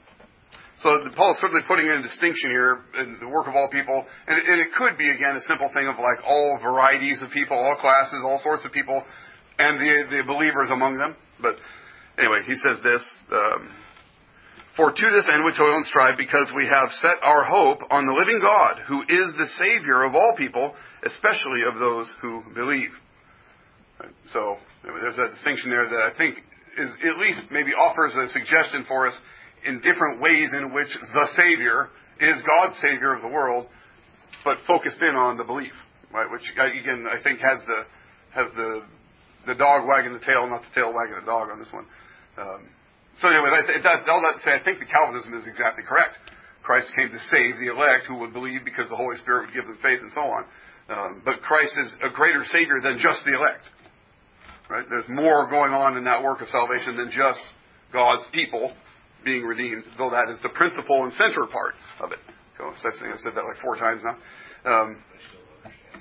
So 0.82 0.90
Paul 1.16 1.34
is 1.34 1.40
certainly 1.40 1.64
putting 1.66 1.86
in 1.86 2.02
a 2.02 2.04
distinction 2.04 2.52
here 2.52 2.86
in 3.00 3.18
the 3.20 3.30
work 3.30 3.48
of 3.48 3.56
all 3.56 3.70
people, 3.70 4.06
and, 4.28 4.38
and 4.38 4.60
it 4.60 4.74
could 4.78 4.98
be 4.98 5.10
again 5.10 5.38
a 5.38 5.42
simple 5.48 5.70
thing 5.74 5.88
of 5.88 5.96
like 5.96 6.20
all 6.26 6.60
varieties 6.62 7.22
of 7.22 7.32
people, 7.32 7.58
all 7.58 7.78
classes, 7.78 8.20
all 8.26 8.40
sorts 8.44 8.66
of 8.66 8.72
people, 8.72 9.02
and 9.60 9.80
the 9.80 10.18
the 10.18 10.24
believers 10.28 10.70
among 10.72 10.98
them. 10.98 11.16
But 11.42 11.56
anyway, 12.18 12.42
he 12.46 12.56
says 12.56 12.78
this. 12.84 13.02
Um, 13.32 13.72
for 14.76 14.92
to 14.92 15.10
this 15.12 15.30
end 15.32 15.46
we 15.46 15.54
toil 15.56 15.76
and 15.76 15.86
strive, 15.86 16.18
because 16.18 16.52
we 16.56 16.66
have 16.66 16.90
set 17.02 17.22
our 17.22 17.44
hope 17.44 17.80
on 17.92 18.08
the 18.08 18.14
living 18.14 18.40
God, 18.42 18.80
who 18.88 19.02
is 19.04 19.34
the 19.38 19.48
Savior 19.60 20.04
of 20.04 20.16
all 20.16 20.34
people, 20.36 20.74
especially 21.04 21.62
of 21.62 21.78
those 21.78 22.12
who 22.22 22.42
believe. 22.56 22.90
So 24.32 24.58
there's 24.84 25.18
a 25.18 25.30
distinction 25.30 25.70
there 25.70 25.88
that 25.88 26.12
I 26.14 26.18
think 26.18 26.38
is 26.78 26.90
at 27.06 27.18
least 27.20 27.40
maybe 27.52 27.72
offers 27.74 28.16
a 28.16 28.28
suggestion 28.30 28.84
for 28.88 29.08
us 29.08 29.18
in 29.66 29.80
different 29.82 30.20
ways 30.20 30.52
in 30.58 30.74
which 30.74 30.90
the 31.14 31.28
Savior 31.36 31.90
is 32.20 32.42
God's 32.42 32.76
Savior 32.82 33.14
of 33.14 33.22
the 33.22 33.28
world, 33.28 33.68
but 34.44 34.58
focused 34.68 35.02
in 35.02 35.16
on 35.16 35.38
the 35.38 35.44
belief, 35.44 35.72
right? 36.12 36.30
Which 36.30 36.42
again 36.52 37.06
I 37.10 37.22
think 37.22 37.40
has 37.40 37.60
the 37.68 37.86
has 38.34 38.52
the 38.56 38.82
the 39.46 39.56
dog 39.56 39.88
wagging 39.88 40.14
the 40.14 40.24
tail, 40.24 40.48
not 40.48 40.62
the 40.62 40.74
tail 40.74 40.94
wagging 40.94 41.16
the 41.20 41.26
dog 41.26 41.50
on 41.50 41.60
this 41.60 41.72
one. 41.72 41.86
Um, 42.38 42.70
so 43.18 43.28
anyway, 43.30 43.50
it 43.70 43.84
does, 43.84 44.02
all 44.08 44.22
that 44.22 44.42
say, 44.42 44.52
I 44.54 44.64
think 44.64 44.80
the 44.80 44.90
Calvinism 44.90 45.34
is 45.34 45.46
exactly 45.48 45.84
correct. 45.84 46.18
Christ 46.64 46.92
came 46.96 47.12
to 47.12 47.20
save 47.30 47.60
the 47.60 47.70
elect 47.70 48.08
who 48.08 48.18
would 48.24 48.34
believe 48.34 48.66
because 48.66 48.90
the 48.90 48.96
Holy 48.96 49.18
Spirit 49.18 49.48
would 49.48 49.54
give 49.54 49.66
them 49.66 49.78
faith 49.84 50.00
and 50.02 50.12
so 50.14 50.22
on. 50.22 50.44
Um, 50.90 51.22
but 51.24 51.42
Christ 51.42 51.78
is 51.78 51.94
a 52.02 52.10
greater 52.10 52.44
Savior 52.46 52.80
than 52.82 52.98
just 52.98 53.24
the 53.26 53.36
elect. 53.36 53.68
Right? 54.70 54.86
There's 54.90 55.08
more 55.10 55.50
going 55.50 55.74
on 55.74 55.98
in 55.98 56.06
that 56.06 56.24
work 56.24 56.42
of 56.42 56.48
salvation 56.48 56.98
than 56.98 57.12
just 57.12 57.40
God's 57.92 58.24
people 58.34 58.74
being 59.24 59.44
redeemed, 59.44 59.84
though 59.98 60.10
that 60.12 60.30
is 60.30 60.40
the 60.44 60.50
principal 60.50 61.04
and 61.04 61.14
center 61.14 61.48
part 61.48 61.76
of 62.00 62.12
it. 62.12 62.20
So, 62.58 62.70
I 62.70 63.18
said 63.18 63.34
that 63.36 63.44
like 63.44 63.60
four 63.64 63.76
times 63.76 64.04
now. 64.04 64.18
Um, 64.64 65.04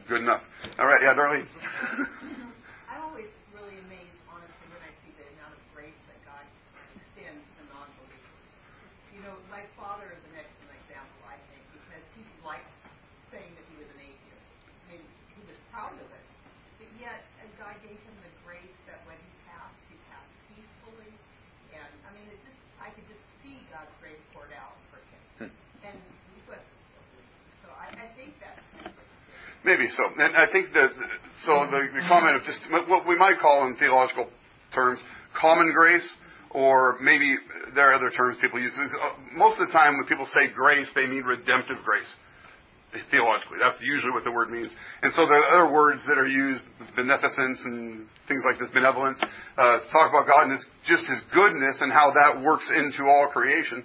good 0.08 0.22
enough. 0.22 0.42
All 0.78 0.86
right, 0.86 1.00
yeah, 1.02 1.14
Darlene. 1.14 1.46
I'm 2.90 3.02
always 3.02 3.30
really 3.56 3.78
amazed, 3.88 4.20
honestly, 4.28 4.66
when 4.70 4.82
I 4.84 4.92
see 5.02 5.10
the 5.18 5.26
amount 5.38 5.56
of 5.56 5.62
grace 5.74 5.96
that 6.12 6.20
God 6.28 6.44
extends 6.94 7.42
to 7.42 7.60
non-believers. 7.72 8.36
You 9.16 9.20
know, 9.26 9.34
my 9.50 9.64
father 9.74 10.12
is 10.12 10.22
an 10.30 10.38
excellent 10.38 10.76
example, 10.86 11.20
I 11.26 11.38
think, 11.50 11.64
because 11.72 12.04
he 12.14 12.22
liked 12.46 12.68
saying 13.32 13.50
that 13.58 13.66
he 13.72 13.76
was 13.80 13.88
an 13.96 14.00
atheist. 14.02 14.46
I 14.68 14.84
mean, 14.92 15.02
he 15.34 15.42
was 15.48 15.58
proud 15.72 15.96
of 15.96 16.04
it. 16.04 16.26
But 16.78 16.90
yet, 17.00 17.26
God 17.58 17.74
gave 17.80 17.96
him 17.96 18.16
the 18.22 18.32
grace 18.44 18.76
that 18.90 19.00
when 19.08 19.16
he 19.18 19.32
passed, 19.48 19.78
he 19.88 19.96
passed 20.10 20.34
peacefully. 20.52 21.10
And, 21.74 21.90
I 22.06 22.10
mean, 22.12 22.28
it 22.28 22.38
just 22.44 22.62
I 22.82 22.90
could 22.90 23.06
just 23.06 23.22
see 23.46 23.62
God's 23.70 23.94
grace 24.02 24.18
poured 24.34 24.50
out 24.58 24.74
for 24.90 24.98
him. 25.06 25.22
Hmm. 25.46 25.86
And 25.86 25.96
he 26.34 26.42
wasn't 26.50 26.66
so 27.62 27.70
I, 27.70 27.94
I 27.94 28.08
think 28.18 28.34
that's 28.42 28.58
Maybe 29.64 29.88
so. 29.96 30.02
And 30.18 30.36
I 30.36 30.50
think 30.50 30.72
that, 30.74 30.90
so 31.44 31.66
the, 31.70 31.86
the 31.94 32.02
comment 32.08 32.36
of 32.36 32.42
just 32.42 32.58
what 32.70 33.06
we 33.06 33.16
might 33.16 33.38
call 33.40 33.66
in 33.66 33.76
theological 33.76 34.28
terms 34.74 34.98
common 35.38 35.72
grace, 35.72 36.06
or 36.50 36.98
maybe 37.00 37.36
there 37.74 37.90
are 37.90 37.94
other 37.94 38.10
terms 38.10 38.38
people 38.40 38.60
use. 38.60 38.72
Uh, 38.76 39.14
most 39.34 39.60
of 39.60 39.68
the 39.68 39.72
time 39.72 39.96
when 39.96 40.06
people 40.06 40.26
say 40.34 40.52
grace, 40.52 40.88
they 40.94 41.06
mean 41.06 41.22
redemptive 41.22 41.78
grace 41.84 42.10
theologically. 43.10 43.56
That's 43.60 43.80
usually 43.80 44.12
what 44.12 44.24
the 44.24 44.32
word 44.32 44.50
means. 44.50 44.68
And 45.02 45.12
so 45.14 45.24
there 45.24 45.40
are 45.40 45.64
other 45.64 45.72
words 45.72 46.00
that 46.08 46.18
are 46.18 46.26
used, 46.26 46.64
beneficence 46.94 47.60
and 47.64 48.06
things 48.28 48.42
like 48.44 48.60
this, 48.60 48.68
benevolence, 48.74 49.18
uh, 49.56 49.78
to 49.78 49.86
talk 49.88 50.10
about 50.10 50.26
God 50.26 50.44
and 50.44 50.52
his, 50.52 50.66
just 50.86 51.06
His 51.08 51.20
goodness 51.32 51.80
and 51.80 51.90
how 51.90 52.12
that 52.12 52.42
works 52.42 52.70
into 52.74 53.04
all 53.04 53.28
creation. 53.32 53.84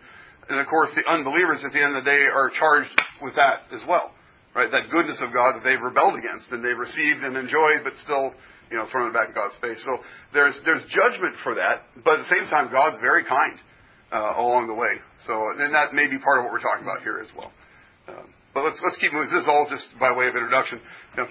And 0.50 0.60
of 0.60 0.67
course, 0.67 0.89
the 0.96 1.10
unbelievers 1.10 1.63
at 1.65 1.72
the 1.72 1.84
end 1.84 1.96
of 1.96 2.03
the 2.03 2.10
day 2.10 2.27
are 2.27 2.50
charged 2.50 2.91
with 3.22 3.36
that 3.36 3.63
as 3.72 3.81
well, 3.88 4.12
right? 4.58 4.74
That 4.74 4.90
goodness 4.90 5.22
of 5.22 5.30
God 5.32 5.54
that 5.54 5.64
they've 5.64 5.80
rebelled 5.80 6.18
against 6.18 6.50
and 6.50 6.66
they've 6.66 6.78
received 6.78 7.22
and 7.22 7.38
enjoyed, 7.38 7.86
but 7.86 7.94
still, 8.02 8.34
you 8.74 8.78
know, 8.82 8.90
thrown 8.90 9.14
it 9.14 9.14
back 9.14 9.30
in 9.30 9.38
God's 9.38 9.54
face. 9.62 9.78
So 9.86 10.02
there's 10.34 10.58
there's 10.66 10.82
judgment 10.90 11.38
for 11.46 11.54
that, 11.56 11.86
but 12.02 12.18
at 12.18 12.26
the 12.26 12.32
same 12.34 12.50
time, 12.50 12.74
God's 12.74 12.98
very 13.00 13.24
kind 13.24 13.62
uh, 14.12 14.34
along 14.42 14.66
the 14.66 14.74
way. 14.74 14.98
So 15.30 15.54
and 15.54 15.62
that 15.78 15.94
may 15.94 16.10
be 16.10 16.18
part 16.18 16.42
of 16.42 16.50
what 16.50 16.52
we're 16.52 16.66
talking 16.66 16.84
about 16.84 17.06
here 17.06 17.22
as 17.22 17.30
well. 17.38 17.54
Um, 18.10 18.34
but 18.58 18.66
let's 18.66 18.82
let's 18.82 18.98
keep 18.98 19.14
moving. 19.14 19.30
This 19.30 19.46
is 19.46 19.48
all 19.48 19.70
just 19.70 19.86
by 20.02 20.10
way 20.10 20.26
of 20.26 20.34
introduction. 20.34 20.82
Yeah. 21.14 21.30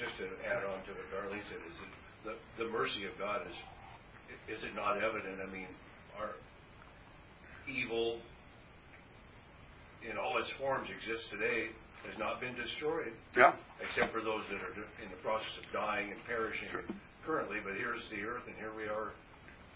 just 0.00 0.16
to 0.16 0.26
add 0.48 0.64
on 0.64 0.80
to 0.88 0.96
what 0.96 1.06
Darlene 1.12 1.44
said, 1.52 1.60
is 1.60 1.76
the, 2.24 2.34
the 2.56 2.70
mercy 2.72 3.04
of 3.04 3.12
God 3.20 3.44
is 3.44 3.56
is 4.48 4.64
it 4.64 4.74
not 4.74 4.96
evident? 4.96 5.44
I 5.44 5.52
mean, 5.52 5.68
our 6.16 6.32
evil 7.68 8.18
in 10.00 10.16
all 10.16 10.40
its 10.40 10.48
forms 10.56 10.88
exists 10.88 11.28
today 11.28 11.68
has 12.08 12.16
not 12.18 12.40
been 12.40 12.54
destroyed, 12.56 13.12
Yeah. 13.36 13.52
except 13.80 14.12
for 14.12 14.20
those 14.20 14.44
that 14.48 14.60
are 14.62 14.72
in 15.02 15.10
the 15.10 15.20
process 15.22 15.52
of 15.58 15.64
dying 15.72 16.10
and 16.12 16.20
perishing 16.26 16.68
currently. 17.26 17.58
But 17.60 17.74
here's 17.76 18.02
the 18.10 18.22
earth, 18.24 18.46
and 18.46 18.56
here 18.56 18.72
we 18.76 18.84
are, 18.88 19.12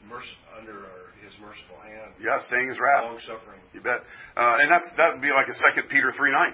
merc- 0.09 0.37
under 0.57 0.73
our, 0.89 1.13
His 1.25 1.33
merciful 1.41 1.81
hand, 1.81 2.13
Yeah, 2.21 2.39
staying 2.41 2.69
his 2.69 2.79
wrath. 2.79 3.05
long 3.05 3.19
suffering. 3.21 3.61
You 3.73 3.81
bet. 3.81 4.05
Uh, 4.37 4.59
and 4.61 4.71
that's 4.71 4.85
that 4.97 5.15
would 5.15 5.23
be 5.23 5.33
like 5.33 5.49
a 5.49 5.55
Second 5.55 5.89
Peter 5.89 6.13
three 6.13 6.31
nine 6.33 6.53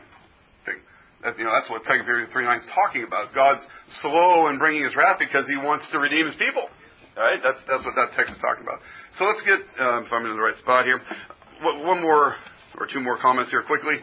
thing. 0.65 0.79
That, 1.25 1.37
you 1.39 1.45
know, 1.45 1.51
that's 1.53 1.69
what 1.69 1.83
Second 1.85 2.07
Peter 2.07 2.27
three 2.33 2.45
nine 2.45 2.59
is 2.61 2.67
talking 2.73 3.03
about. 3.03 3.25
Is 3.27 3.31
God's 3.35 3.67
slow 4.01 4.47
in 4.47 4.59
bringing 4.59 4.85
His 4.85 4.95
wrath 4.95 5.19
because 5.19 5.47
He 5.49 5.57
wants 5.57 5.91
to 5.91 5.99
redeem 5.99 6.27
His 6.27 6.37
people. 6.37 6.71
All 7.19 7.23
right, 7.25 7.41
that's 7.43 7.59
that's 7.67 7.85
what 7.85 7.95
that 7.99 8.15
text 8.15 8.33
is 8.35 8.39
talking 8.39 8.63
about. 8.63 8.79
So 9.19 9.25
let's 9.27 9.43
get 9.43 9.59
um, 9.83 10.05
if 10.07 10.13
I'm 10.13 10.25
in 10.25 10.37
the 10.37 10.41
right 10.43 10.57
spot 10.57 10.85
here. 10.87 11.01
One 11.63 12.01
more 12.01 12.37
or 12.79 12.87
two 12.87 13.01
more 13.01 13.19
comments 13.21 13.51
here 13.51 13.63
quickly. 13.65 13.99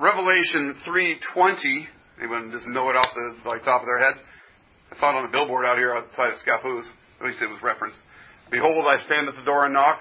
Revelation 0.00 0.76
three 0.84 1.18
twenty. 1.32 1.88
Anyone 2.18 2.50
doesn't 2.50 2.72
know 2.72 2.90
it 2.90 2.96
off 2.96 3.08
the 3.14 3.48
like 3.48 3.64
top 3.64 3.82
of 3.82 3.86
their 3.86 3.98
head? 3.98 4.14
I 4.92 4.98
saw 4.98 5.16
it 5.16 5.20
on 5.20 5.24
a 5.28 5.32
billboard 5.32 5.64
out 5.64 5.78
here 5.78 5.94
outside 5.94 6.32
of 6.32 6.38
Scappoose. 6.46 6.86
At 7.20 7.26
least 7.26 7.42
it 7.42 7.48
was 7.48 7.62
referenced. 7.62 7.98
Behold, 8.50 8.84
I 8.86 9.02
stand 9.04 9.28
at 9.28 9.36
the 9.36 9.44
door 9.44 9.64
and 9.64 9.74
knock. 9.74 10.00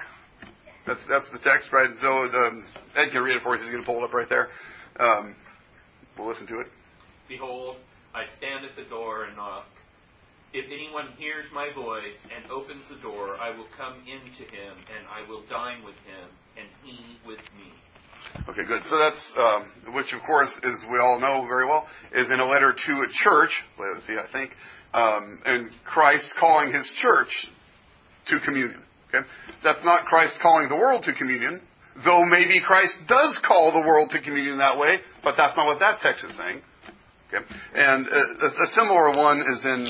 That's 0.88 1.02
that's 1.10 1.30
the 1.32 1.40
text, 1.40 1.72
right? 1.72 1.90
So 2.02 2.28
the, 2.28 2.64
Ed 2.96 3.12
can 3.12 3.22
read 3.22 3.38
it 3.38 3.44
for 3.44 3.56
us. 3.56 3.62
He's 3.62 3.72
going 3.72 3.84
to 3.84 3.86
pull 3.86 4.00
it 4.00 4.04
up 4.04 4.14
right 4.14 4.28
there. 4.28 4.50
Um, 5.00 5.36
we'll 6.18 6.28
listen 6.28 6.48
to 6.48 6.60
it. 6.60 6.68
Behold, 7.30 7.78
I 8.14 8.26
stand 8.38 8.66
at 8.66 8.76
the 8.76 8.90
door 8.90 9.26
and 9.26 9.38
knock. 9.38 9.66
If 10.54 10.66
anyone 10.68 11.16
hears 11.18 11.46
my 11.54 11.72
voice 11.72 12.20
and 12.28 12.52
opens 12.52 12.84
the 12.90 13.00
door, 13.00 13.38
I 13.40 13.56
will 13.56 13.72
come 13.78 14.04
into 14.04 14.44
him, 14.52 14.76
and 14.92 15.08
I 15.08 15.24
will 15.30 15.44
dine 15.48 15.80
with 15.86 15.96
him, 16.04 16.28
and 16.60 16.68
he 16.84 17.00
with 17.26 17.40
me. 17.56 17.72
Okay, 18.50 18.64
good. 18.66 18.82
So 18.90 18.98
that's 18.98 19.34
um, 19.38 19.94
which, 19.94 20.14
of 20.14 20.22
course, 20.26 20.52
as 20.64 20.86
we 20.92 21.00
all 21.00 21.20
know 21.20 21.46
very 21.48 21.66
well, 21.66 21.88
is 22.14 22.28
in 22.32 22.40
a 22.40 22.46
letter 22.46 22.74
to 22.74 22.92
a 22.94 23.08
church, 23.24 23.52
Laodicea, 23.80 24.26
I 24.28 24.32
think, 24.32 24.52
um, 24.94 25.40
and 25.46 25.70
Christ 25.86 26.28
calling 26.40 26.74
His 26.74 26.90
church 27.02 27.30
to 28.28 28.40
communion. 28.40 28.84
Okay, 29.10 29.28
that's 29.64 29.84
not 29.84 30.06
Christ 30.06 30.36
calling 30.42 30.70
the 30.70 30.76
world 30.76 31.04
to 31.04 31.14
communion, 31.14 31.62
though 32.06 32.24
maybe 32.24 32.62
Christ 32.66 32.96
does 33.08 33.38
call 33.46 33.74
the 33.74 33.82
world 33.82 34.10
to 34.12 34.22
communion 34.22 34.58
that 34.60 34.78
way, 34.78 35.00
but 35.24 35.36
that's 35.38 35.56
not 35.58 35.66
what 35.66 35.80
that 35.80 36.00
text 36.02 36.24
is 36.24 36.36
saying. 36.38 36.62
Okay, 37.28 37.46
and 37.76 38.08
a, 38.08 38.46
a 38.48 38.68
similar 38.74 39.16
one 39.16 39.42
is 39.42 39.66
in 39.66 39.88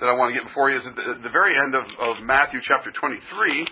that 0.00 0.08
I 0.08 0.14
want 0.14 0.34
to 0.34 0.40
get 0.40 0.48
before 0.48 0.70
you 0.70 0.78
is 0.78 0.86
at 0.86 0.96
the, 0.96 1.20
the 1.22 1.30
very 1.30 1.56
end 1.56 1.76
of, 1.76 1.84
of 2.00 2.22
Matthew 2.24 2.58
chapter 2.60 2.90
23, 2.90 3.66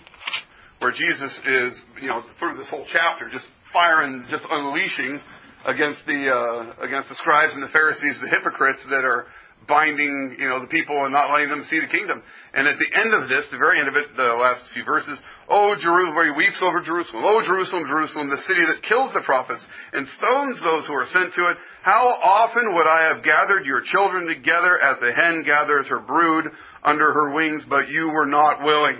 where 0.78 0.92
Jesus 0.92 1.36
is, 1.44 1.80
you 2.00 2.08
know, 2.08 2.22
through 2.38 2.56
this 2.56 2.70
whole 2.70 2.86
chapter, 2.86 3.28
just 3.28 3.48
firing, 3.72 4.24
just 4.30 4.44
unleashing 4.48 5.20
against 5.66 6.00
the 6.06 6.30
uh, 6.30 6.84
against 6.84 7.08
the 7.08 7.14
scribes 7.16 7.52
and 7.54 7.62
the 7.62 7.68
Pharisees, 7.68 8.18
the 8.22 8.28
hypocrites 8.28 8.84
that 8.90 9.04
are 9.04 9.26
binding, 9.68 10.36
you 10.38 10.48
know, 10.48 10.60
the 10.60 10.72
people 10.72 11.04
and 11.04 11.12
not 11.12 11.30
letting 11.32 11.48
them 11.50 11.62
see 11.68 11.80
the 11.80 11.90
kingdom. 11.90 12.22
And 12.54 12.66
at 12.66 12.78
the 12.78 12.90
end 12.96 13.12
of 13.12 13.28
this, 13.28 13.46
the 13.52 13.60
very 13.60 13.78
end 13.78 13.88
of 13.88 13.94
it, 13.94 14.16
the 14.16 14.34
last 14.40 14.64
few 14.72 14.84
verses, 14.84 15.20
Oh 15.48 15.76
Jerusalem, 15.76 16.14
where 16.14 16.26
he 16.26 16.32
weeps 16.32 16.62
over 16.62 16.80
Jerusalem. 16.80 17.22
Oh 17.26 17.42
Jerusalem, 17.44 17.84
Jerusalem, 17.86 18.30
the 18.30 18.40
city 18.48 18.64
that 18.66 18.82
kills 18.88 19.12
the 19.12 19.20
prophets 19.20 19.64
and 19.92 20.06
stones 20.16 20.58
those 20.64 20.86
who 20.86 20.94
are 20.94 21.06
sent 21.12 21.34
to 21.34 21.50
it. 21.50 21.56
How 21.82 22.08
often 22.22 22.74
would 22.74 22.86
I 22.86 23.12
have 23.12 23.24
gathered 23.24 23.66
your 23.66 23.82
children 23.84 24.26
together 24.26 24.80
as 24.80 24.98
a 25.02 25.12
hen 25.12 25.44
gathers 25.44 25.86
her 25.88 26.00
brood 26.00 26.48
under 26.82 27.12
her 27.12 27.34
wings, 27.34 27.62
but 27.68 27.88
you 27.88 28.08
were 28.08 28.26
not 28.26 28.64
willing. 28.64 28.98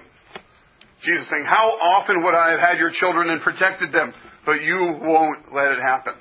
Jesus 1.03 1.29
saying, 1.31 1.47
How 1.49 1.73
often 1.81 2.23
would 2.25 2.35
I 2.35 2.51
have 2.51 2.61
had 2.61 2.79
your 2.79 2.93
children 2.93 3.31
and 3.31 3.41
protected 3.41 3.93
them, 3.93 4.13
but 4.45 4.63
you 4.63 4.99
won't 5.01 5.53
let 5.53 5.73
it 5.73 5.79
happen? 5.81 6.15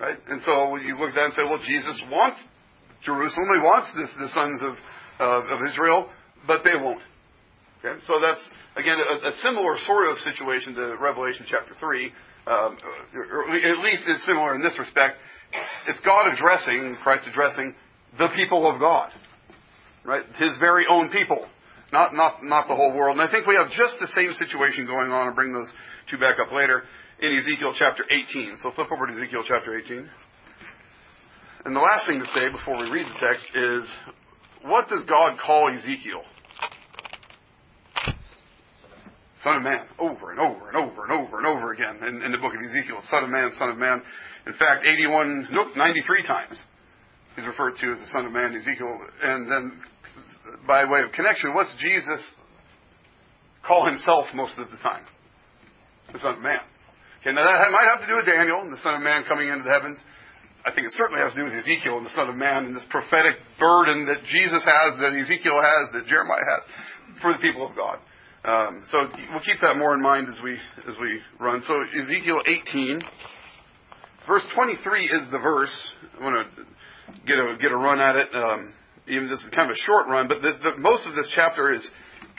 Right? 0.00 0.16
And 0.28 0.40
so 0.42 0.76
you 0.76 0.96
look 0.96 1.10
at 1.10 1.14
that 1.14 1.24
and 1.26 1.34
say, 1.34 1.44
well, 1.44 1.60
Jesus 1.64 2.00
wants 2.10 2.40
Jerusalem. 3.02 3.48
He 3.54 3.60
wants 3.60 3.92
this, 3.94 4.08
the 4.18 4.28
sons 4.32 4.62
of, 4.62 4.74
uh, 5.20 5.54
of 5.54 5.60
Israel, 5.68 6.08
but 6.46 6.62
they 6.64 6.74
won't. 6.74 7.02
Okay? 7.84 8.00
So 8.06 8.20
that's, 8.20 8.40
again, 8.76 8.96
a, 8.98 9.28
a, 9.28 9.32
similar 9.42 9.76
sort 9.86 10.08
of 10.08 10.16
situation 10.18 10.74
to 10.74 10.96
Revelation 11.00 11.44
chapter 11.48 11.74
3. 11.78 12.12
Um, 12.46 12.78
at 13.62 13.78
least 13.84 14.04
it's 14.06 14.24
similar 14.24 14.54
in 14.54 14.62
this 14.62 14.78
respect. 14.78 15.16
It's 15.86 16.00
God 16.00 16.32
addressing, 16.32 16.96
Christ 17.02 17.24
addressing, 17.28 17.74
the 18.18 18.28
people 18.34 18.70
of 18.70 18.80
God. 18.80 19.10
Right? 20.04 20.24
His 20.38 20.52
very 20.58 20.86
own 20.88 21.10
people. 21.10 21.46
Not, 21.92 22.14
not, 22.14 22.42
not 22.42 22.68
the 22.68 22.76
whole 22.76 22.94
world. 22.94 23.18
And 23.18 23.28
I 23.28 23.30
think 23.30 23.46
we 23.46 23.56
have 23.56 23.70
just 23.70 23.96
the 24.00 24.06
same 24.14 24.32
situation 24.32 24.86
going 24.86 25.10
on. 25.10 25.28
I'll 25.28 25.34
bring 25.34 25.52
those 25.52 25.70
two 26.10 26.18
back 26.18 26.38
up 26.38 26.52
later 26.52 26.84
in 27.20 27.36
Ezekiel 27.38 27.74
chapter 27.78 28.04
18. 28.10 28.56
So 28.62 28.72
flip 28.72 28.88
over 28.90 29.06
to 29.06 29.12
Ezekiel 29.12 29.42
chapter 29.46 29.76
18. 29.76 30.08
And 31.66 31.76
the 31.76 31.80
last 31.80 32.06
thing 32.06 32.18
to 32.18 32.26
say 32.26 32.48
before 32.50 32.78
we 32.78 32.90
read 32.90 33.06
the 33.06 33.26
text 33.26 33.46
is, 33.54 33.84
what 34.62 34.88
does 34.88 35.04
God 35.06 35.38
call 35.44 35.70
Ezekiel? 35.72 36.22
Son 39.44 39.56
of 39.56 39.62
man, 39.62 39.86
over 39.98 40.32
and 40.32 40.40
over 40.40 40.68
and 40.68 40.76
over 40.76 41.04
and 41.04 41.12
over 41.12 41.38
and 41.38 41.46
over 41.46 41.72
again 41.72 41.96
in, 42.06 42.22
in 42.22 42.32
the 42.32 42.38
book 42.38 42.52
of 42.54 42.60
Ezekiel. 42.60 43.00
Son 43.10 43.24
of 43.24 43.30
man, 43.30 43.50
son 43.58 43.70
of 43.70 43.78
man. 43.78 44.02
In 44.46 44.52
fact, 44.54 44.86
81, 44.86 45.48
nope, 45.50 45.68
93 45.76 46.26
times 46.26 46.58
he's 47.36 47.46
referred 47.46 47.74
to 47.80 47.92
as 47.92 47.98
the 47.98 48.06
son 48.12 48.26
of 48.26 48.32
man, 48.32 48.54
Ezekiel. 48.54 48.98
And 49.22 49.50
then, 49.50 49.80
by 50.66 50.84
way 50.84 51.02
of 51.02 51.12
connection, 51.12 51.54
what's 51.54 51.72
Jesus 51.78 52.22
call 53.66 53.88
himself 53.88 54.26
most 54.34 54.58
of 54.58 54.70
the 54.70 54.76
time? 54.78 55.04
The 56.12 56.18
son 56.18 56.36
of 56.36 56.42
man. 56.42 56.60
Okay, 57.20 57.36
now 57.36 57.44
that 57.44 57.70
might 57.70 57.84
have 57.84 58.00
to 58.00 58.08
do 58.08 58.16
with 58.16 58.24
Daniel 58.24 58.64
and 58.64 58.72
the 58.72 58.80
son 58.80 58.94
of 58.94 59.02
man 59.02 59.24
coming 59.28 59.48
into 59.48 59.64
the 59.64 59.70
heavens. 59.70 59.98
I 60.64 60.72
think 60.72 60.86
it 60.86 60.92
certainly 60.96 61.20
has 61.20 61.32
to 61.32 61.38
do 61.38 61.44
with 61.44 61.52
Ezekiel 61.52 61.98
and 61.98 62.06
the 62.06 62.16
Son 62.16 62.28
of 62.28 62.36
Man 62.36 62.66
and 62.66 62.76
this 62.76 62.84
prophetic 62.88 63.36
burden 63.58 64.06
that 64.06 64.24
Jesus 64.24 64.60
has, 64.64 65.00
that 65.00 65.12
Ezekiel 65.12 65.60
has, 65.60 65.92
that 65.92 66.06
Jeremiah 66.06 66.44
has 66.44 67.20
for 67.20 67.32
the 67.32 67.38
people 67.38 67.68
of 67.68 67.76
God. 67.76 67.98
Um, 68.44 68.84
so 68.88 69.08
we'll 69.32 69.44
keep 69.44 69.60
that 69.60 69.76
more 69.76 69.94
in 69.94 70.00
mind 70.00 70.28
as 70.28 70.40
we 70.42 70.56
as 70.88 70.96
we 71.00 71.20
run. 71.38 71.62
So 71.66 71.84
Ezekiel 71.92 72.40
18, 72.46 73.02
verse 74.26 74.42
23 74.54 75.04
is 75.04 75.30
the 75.30 75.38
verse. 75.38 75.76
I 76.18 76.24
want 76.24 76.46
to 76.56 76.64
get 77.26 77.38
a 77.38 77.56
get 77.60 77.70
a 77.70 77.76
run 77.76 78.00
at 78.00 78.16
it. 78.16 78.28
Um, 78.34 78.72
even 79.08 79.28
this 79.28 79.40
is 79.40 79.50
kind 79.54 79.70
of 79.70 79.76
a 79.76 79.80
short 79.84 80.08
run, 80.08 80.28
but 80.28 80.40
the, 80.40 80.52
the, 80.62 80.78
most 80.78 81.06
of 81.06 81.14
this 81.14 81.26
chapter 81.34 81.72
is 81.72 81.86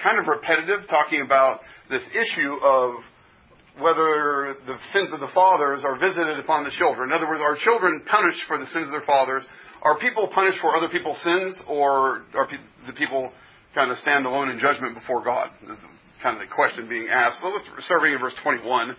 kind 0.02 0.18
of 0.18 0.26
repetitive, 0.26 0.88
talking 0.90 1.22
about 1.22 1.60
this 1.90 2.04
issue 2.14 2.58
of 2.64 2.96
whether 3.82 4.56
the 4.66 4.78
sins 4.94 5.12
of 5.14 5.20
the 5.20 5.30
fathers 5.34 5.84
are 5.84 5.98
visited 5.98 6.40
upon 6.40 6.64
the 6.64 6.72
children. 6.72 7.10
In 7.10 7.14
other 7.14 7.28
words, 7.28 7.42
are 7.42 7.56
children 7.56 8.04
punished 8.06 8.42
for 8.48 8.58
the 8.58 8.66
sins 8.68 8.86
of 8.86 8.92
their 8.92 9.06
fathers? 9.06 9.44
Are 9.82 9.98
people 9.98 10.28
punished 10.28 10.60
for 10.62 10.76
other 10.76 10.90
people's 10.90 11.22
sins, 11.24 11.60
or 11.68 12.24
are 12.36 12.48
pe- 12.48 12.62
the 12.88 12.94
people 12.94 13.32
kind 13.74 13.92
of 13.92 13.98
stand 13.98 14.26
alone 14.26 14.50
in 14.50 14.60
judgment 14.60 14.94
before 14.94 15.24
God? 15.24 15.50
This 15.62 15.78
is 15.78 15.84
kind 16.22 16.40
of 16.40 16.48
the 16.48 16.54
question 16.54 16.88
being 16.88 17.10
asked. 17.10 17.42
So 17.42 17.50
let's 17.50 17.66
start 17.86 18.04
reading 18.04 18.20
in 18.20 18.22
verse 18.22 18.38
21. 18.44 18.96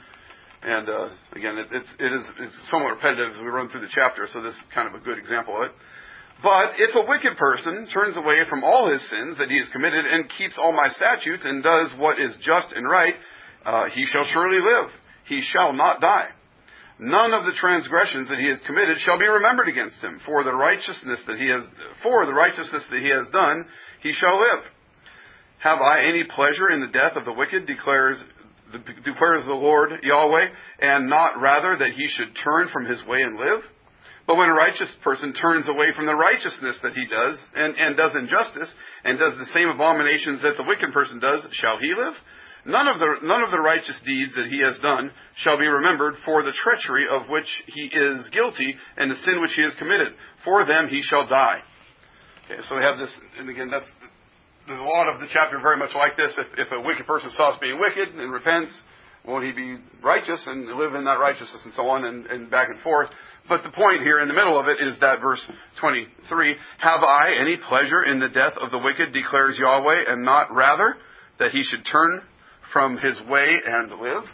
And 0.63 0.89
uh, 0.89 1.09
again, 1.33 1.59
it, 1.59 1.69
it's, 1.73 1.91
it 1.99 2.13
is 2.13 2.23
it's 2.39 2.55
somewhat 2.71 2.91
repetitive 2.91 3.35
as 3.35 3.41
we 3.41 3.47
run 3.47 3.69
through 3.69 3.81
the 3.81 3.91
chapter, 3.91 4.29
so 4.33 4.43
this 4.43 4.55
is 4.55 4.61
kind 4.75 4.87
of 4.87 4.95
a 4.95 5.05
good 5.05 5.19
example 5.19 5.57
of 5.57 5.65
it. 5.65 5.73
But 6.43 6.75
if 6.79 6.91
a 6.95 7.07
wicked 7.07 7.37
person 7.37 7.87
turns 7.93 8.17
away 8.17 8.43
from 8.51 8.65
all 8.65 8.91
his 8.91 9.03
sins 9.11 9.39
that 9.39 9.49
he 9.49 9.59
has 9.59 9.69
committed 9.71 10.07
and 10.07 10.29
keeps 10.39 10.55
all 10.59 10.73
my 10.73 10.89
statutes 10.91 11.45
and 11.45 11.63
does 11.63 11.91
what 11.99 12.19
is 12.19 12.33
just 12.43 12.73
and 12.75 12.89
right, 12.89 13.15
uh, 13.65 13.85
he 13.95 14.07
shall 14.07 14.25
surely 14.25 14.59
live. 14.61 14.91
He 15.27 15.43
shall 15.43 15.73
not 15.73 16.01
die. 16.01 16.29
None 16.99 17.35
of 17.35 17.45
the 17.47 17.53
transgressions 17.53 18.29
that 18.29 18.39
he 18.39 18.49
has 18.49 18.61
committed 18.67 18.99
shall 19.01 19.19
be 19.19 19.27
remembered 19.27 19.69
against 19.69 19.99
him. 20.01 20.21
For 20.25 20.45
the 20.45 20.55
righteousness 20.55 21.21
that 21.27 21.39
he 21.39 21.49
has, 21.49 21.65
for 22.03 22.27
the 22.27 22.35
righteousness 22.35 22.85
that 22.91 23.01
he 23.01 23.09
has 23.09 23.29
done, 23.33 23.67
he 24.03 24.13
shall 24.13 24.39
live. 24.39 24.65
Have 25.59 25.81
I 25.81 26.03
any 26.03 26.25
pleasure 26.25 26.71
in 26.71 26.81
the 26.81 26.89
death 26.89 27.17
of 27.17 27.25
the 27.25 27.33
wicked? 27.33 27.67
Declares 27.67 28.23
declares 29.05 29.45
the 29.45 29.53
Lord 29.53 29.91
Yahweh, 30.03 30.47
and 30.81 31.09
not 31.09 31.41
rather 31.41 31.77
that 31.77 31.93
he 31.93 32.09
should 32.09 32.37
turn 32.43 32.69
from 32.73 32.87
his 32.87 33.05
way 33.05 33.23
and 33.23 33.37
live. 33.37 33.61
But 34.27 34.37
when 34.37 34.49
a 34.49 34.55
righteous 34.55 34.91
person 35.03 35.35
turns 35.35 35.69
away 35.69 35.93
from 35.95 36.07
the 36.07 36.15
righteousness 36.15 36.79
that 36.83 36.95
he 36.95 37.07
does, 37.07 37.37
and, 37.55 37.77
and 37.77 37.97
does 37.97 38.15
injustice, 38.15 38.73
and 39.05 39.19
does 39.19 39.37
the 39.37 39.53
same 39.53 39.69
abominations 39.69 40.43
that 40.43 40.57
the 40.57 40.63
wicked 40.63 40.93
person 40.93 41.19
does, 41.19 41.47
shall 41.53 41.79
he 41.79 41.93
live? 41.95 42.15
None 42.65 42.87
of 42.87 43.01
the 43.01 43.27
none 43.27 43.43
of 43.43 43.51
the 43.51 43.59
righteous 43.59 43.99
deeds 44.07 44.35
that 44.37 44.47
he 44.47 44.61
has 44.63 44.79
done 44.79 45.11
shall 45.37 45.59
be 45.59 45.67
remembered 45.67 46.15
for 46.25 46.43
the 46.43 46.53
treachery 46.53 47.07
of 47.11 47.29
which 47.29 47.49
he 47.67 47.87
is 47.87 48.29
guilty 48.31 48.77
and 48.97 49.11
the 49.11 49.17
sin 49.17 49.41
which 49.41 49.55
he 49.55 49.63
has 49.63 49.75
committed. 49.75 50.15
For 50.45 50.65
them 50.65 50.89
he 50.89 51.03
shall 51.03 51.27
die. 51.27 51.59
Okay, 52.45 52.61
so 52.69 52.77
we 52.77 52.83
have 52.83 52.99
this, 52.99 53.13
and 53.39 53.49
again, 53.49 53.69
that's 53.69 53.91
there's 54.67 54.79
a 54.79 54.85
lot 54.85 55.13
of 55.13 55.19
the 55.19 55.27
chapter 55.33 55.59
very 55.61 55.77
much 55.77 55.91
like 55.95 56.17
this. 56.17 56.39
If, 56.39 56.47
if 56.59 56.69
a 56.71 56.81
wicked 56.81 57.07
person 57.07 57.31
stops 57.33 57.59
being 57.61 57.81
wicked 57.81 58.15
and 58.15 58.33
repents, 58.33 58.71
won't 59.27 59.45
he 59.45 59.53
be 59.53 59.79
righteous 60.03 60.43
and 60.47 60.67
live 60.79 60.95
in 60.95 61.05
that 61.05 61.19
righteousness 61.19 61.63
and 61.65 61.75
so 61.75 61.87
on 61.87 62.05
and, 62.05 62.27
and 62.27 62.51
back 62.51 62.69
and 62.71 62.81
forth? 62.81 63.11
But 63.49 63.65
the 63.65 63.71
point 63.71 64.03
here 64.03 64.21
in 64.21 64.29
the 64.29 64.35
middle 64.35 64.59
of 64.59 64.69
it 64.69 64.81
is 64.81 64.99
that 65.01 65.21
verse 65.21 65.41
23, 65.81 66.57
Have 66.79 67.01
I 67.01 67.33
any 67.41 67.57
pleasure 67.57 68.05
in 68.05 68.21
the 68.21 68.29
death 68.29 68.55
of 68.61 68.71
the 68.71 68.79
wicked, 68.79 69.13
declares 69.13 69.59
Yahweh, 69.59 70.05
and 70.07 70.25
not 70.25 70.55
rather 70.55 70.97
that 71.39 71.51
he 71.51 71.63
should 71.65 71.85
turn 71.91 72.23
from 72.73 72.97
his 72.97 73.21
way 73.29 73.59
and 73.65 73.91
live? 74.01 74.25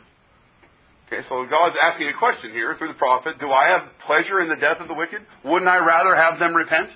Okay, 1.07 1.23
so 1.29 1.47
God's 1.49 1.75
asking 1.83 2.09
a 2.09 2.19
question 2.19 2.51
here 2.51 2.77
through 2.77 2.89
the 2.89 2.95
prophet. 2.95 3.39
Do 3.41 3.51
I 3.51 3.69
have 3.69 3.89
pleasure 4.07 4.41
in 4.41 4.49
the 4.49 4.57
death 4.57 4.77
of 4.81 4.89
the 4.89 4.95
wicked? 4.95 5.21
Wouldn't 5.43 5.69
I 5.69 5.79
rather 5.79 6.15
have 6.15 6.39
them 6.39 6.55
repent? 6.55 6.91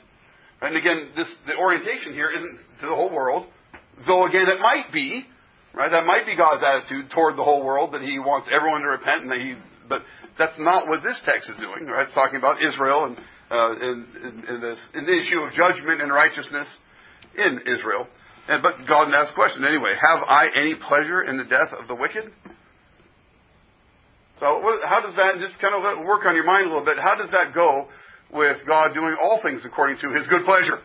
And 0.60 0.76
again, 0.76 1.10
this, 1.16 1.34
the 1.46 1.56
orientation 1.56 2.12
here 2.12 2.30
isn't 2.30 2.58
to 2.80 2.86
the 2.86 2.94
whole 2.94 3.12
world, 3.12 3.46
though 4.06 4.26
again 4.26 4.48
it 4.48 4.60
might 4.60 4.92
be, 4.92 5.24
right? 5.74 5.90
That 5.90 6.04
might 6.04 6.26
be 6.26 6.36
God's 6.36 6.62
attitude 6.62 7.10
toward 7.10 7.36
the 7.36 7.42
whole 7.42 7.64
world, 7.64 7.94
that 7.94 8.02
He 8.02 8.18
wants 8.18 8.48
everyone 8.52 8.82
to 8.82 8.88
repent, 8.88 9.22
and 9.22 9.30
that 9.30 9.38
He, 9.38 9.54
but 9.88 10.02
that's 10.38 10.58
not 10.58 10.88
what 10.88 11.02
this 11.02 11.20
text 11.24 11.48
is 11.48 11.56
doing, 11.56 11.86
right? 11.86 12.04
It's 12.04 12.14
talking 12.14 12.36
about 12.36 12.62
Israel 12.62 13.06
and, 13.06 13.16
uh, 13.50 13.72
in, 13.80 14.06
in, 14.22 14.54
in, 14.54 14.60
this, 14.60 14.78
in 14.94 15.04
the 15.04 15.18
issue 15.18 15.40
of 15.40 15.52
judgment 15.52 16.00
and 16.00 16.12
righteousness 16.12 16.68
in 17.36 17.60
Israel. 17.66 18.06
And, 18.48 18.62
but 18.62 18.74
God 18.88 19.12
asks 19.14 19.30
the 19.30 19.36
question 19.36 19.64
anyway, 19.64 19.94
have 19.94 20.20
I 20.26 20.48
any 20.54 20.74
pleasure 20.74 21.22
in 21.22 21.38
the 21.38 21.44
death 21.44 21.70
of 21.78 21.86
the 21.86 21.94
wicked? 21.94 22.30
So 24.40 24.58
what, 24.58 24.82
how 24.84 25.00
does 25.00 25.14
that, 25.14 25.38
just 25.38 25.60
kind 25.60 25.74
of 25.74 26.04
work 26.04 26.26
on 26.26 26.34
your 26.34 26.44
mind 26.44 26.66
a 26.66 26.68
little 26.68 26.84
bit, 26.84 26.98
how 26.98 27.14
does 27.14 27.30
that 27.30 27.54
go 27.54 27.86
with 28.32 28.58
God 28.66 28.94
doing 28.94 29.14
all 29.22 29.40
things 29.42 29.62
according 29.64 29.98
to 29.98 30.10
His 30.10 30.26
good 30.26 30.42
pleasure? 30.42 30.82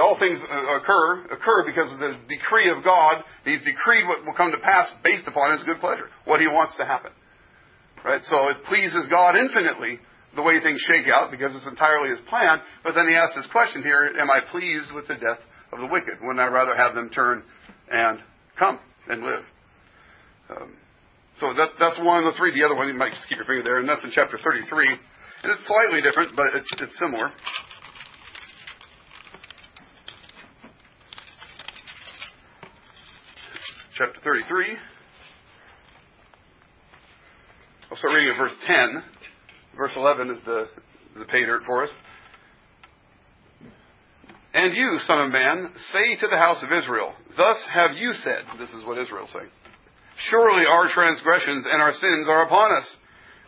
All 0.00 0.16
things 0.18 0.40
occur 0.40 1.26
occur 1.28 1.66
because 1.66 1.92
of 1.92 1.98
the 1.98 2.16
decree 2.28 2.70
of 2.70 2.82
God. 2.82 3.22
He's 3.44 3.60
decreed 3.60 4.08
what 4.08 4.24
will 4.24 4.32
come 4.32 4.52
to 4.52 4.58
pass 4.58 4.88
based 5.04 5.28
upon 5.28 5.52
His 5.52 5.64
good 5.64 5.80
pleasure, 5.80 6.08
what 6.24 6.40
He 6.40 6.48
wants 6.48 6.74
to 6.78 6.86
happen. 6.86 7.12
Right? 8.02 8.22
So 8.24 8.48
it 8.48 8.64
pleases 8.64 9.06
God 9.10 9.36
infinitely 9.36 10.00
the 10.34 10.40
way 10.40 10.60
things 10.60 10.80
shake 10.80 11.12
out 11.12 11.30
because 11.30 11.54
it's 11.54 11.66
entirely 11.66 12.08
His 12.08 12.20
plan. 12.24 12.60
But 12.84 12.94
then 12.94 13.06
He 13.06 13.14
asks 13.14 13.36
this 13.36 13.48
question 13.52 13.82
here: 13.82 14.08
Am 14.18 14.30
I 14.30 14.40
pleased 14.50 14.92
with 14.94 15.08
the 15.08 15.14
death 15.16 15.44
of 15.76 15.88
the 15.88 15.92
wicked? 15.92 16.18
Wouldn't 16.20 16.40
I 16.40 16.46
rather 16.46 16.74
have 16.74 16.94
them 16.94 17.10
turn 17.10 17.42
and 17.90 18.18
come 18.58 18.78
and 19.08 19.22
live? 19.22 19.44
Um, 20.50 20.76
so 21.40 21.52
that, 21.52 21.70
that's 21.78 21.98
one 21.98 22.24
the 22.24 22.32
three. 22.36 22.52
The 22.52 22.64
other 22.64 22.74
one, 22.74 22.88
you 22.88 22.94
might 22.94 23.12
just 23.12 23.28
keep 23.28 23.36
your 23.36 23.46
finger 23.46 23.62
there, 23.62 23.78
and 23.78 23.88
that's 23.88 24.04
in 24.04 24.10
chapter 24.10 24.38
33. 24.42 24.88
And 24.88 25.52
it's 25.52 25.66
slightly 25.66 26.00
different, 26.00 26.34
but 26.34 26.54
it's, 26.54 26.68
it's 26.80 26.98
similar. 26.98 27.28
Chapter 33.98 34.20
33. 34.24 34.76
I'll 37.90 37.96
start 37.96 38.14
reading 38.14 38.34
at 38.34 38.38
verse 38.38 38.56
10. 38.66 39.02
Verse 39.76 39.92
11 39.96 40.30
is 40.30 40.38
the, 40.44 40.68
the 41.18 41.24
pay 41.26 41.44
dirt 41.44 41.62
for 41.66 41.84
us. 41.84 41.90
And 44.54 44.74
you, 44.74 44.98
son 45.06 45.26
of 45.26 45.32
man, 45.32 45.72
say 45.92 46.16
to 46.20 46.28
the 46.28 46.38
house 46.38 46.62
of 46.62 46.72
Israel, 46.72 47.12
Thus 47.36 47.62
have 47.72 47.96
you 47.96 48.12
said. 48.14 48.44
This 48.58 48.70
is 48.70 48.84
what 48.84 48.98
Israel 48.98 49.28
saying. 49.32 49.50
Surely 50.30 50.64
our 50.66 50.88
transgressions 50.88 51.66
and 51.70 51.82
our 51.82 51.92
sins 51.92 52.26
are 52.28 52.46
upon 52.46 52.74
us, 52.76 52.88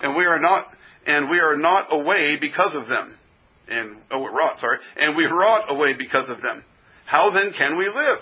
and 0.02 0.16
we 0.16 0.24
are 0.26 0.38
not 0.38 0.66
and 1.06 1.30
we 1.30 1.38
are 1.40 1.56
not 1.56 1.86
away 1.90 2.36
because 2.38 2.74
of 2.74 2.86
them. 2.86 3.16
And 3.68 3.96
oh, 4.10 4.26
wrought, 4.26 4.58
sorry, 4.58 4.78
and 4.96 5.16
we 5.16 5.24
wrought 5.24 5.70
away 5.70 5.94
because 5.96 6.28
of 6.28 6.42
them. 6.42 6.64
How 7.06 7.30
then 7.30 7.52
can 7.56 7.78
we 7.78 7.86
live? 7.86 8.18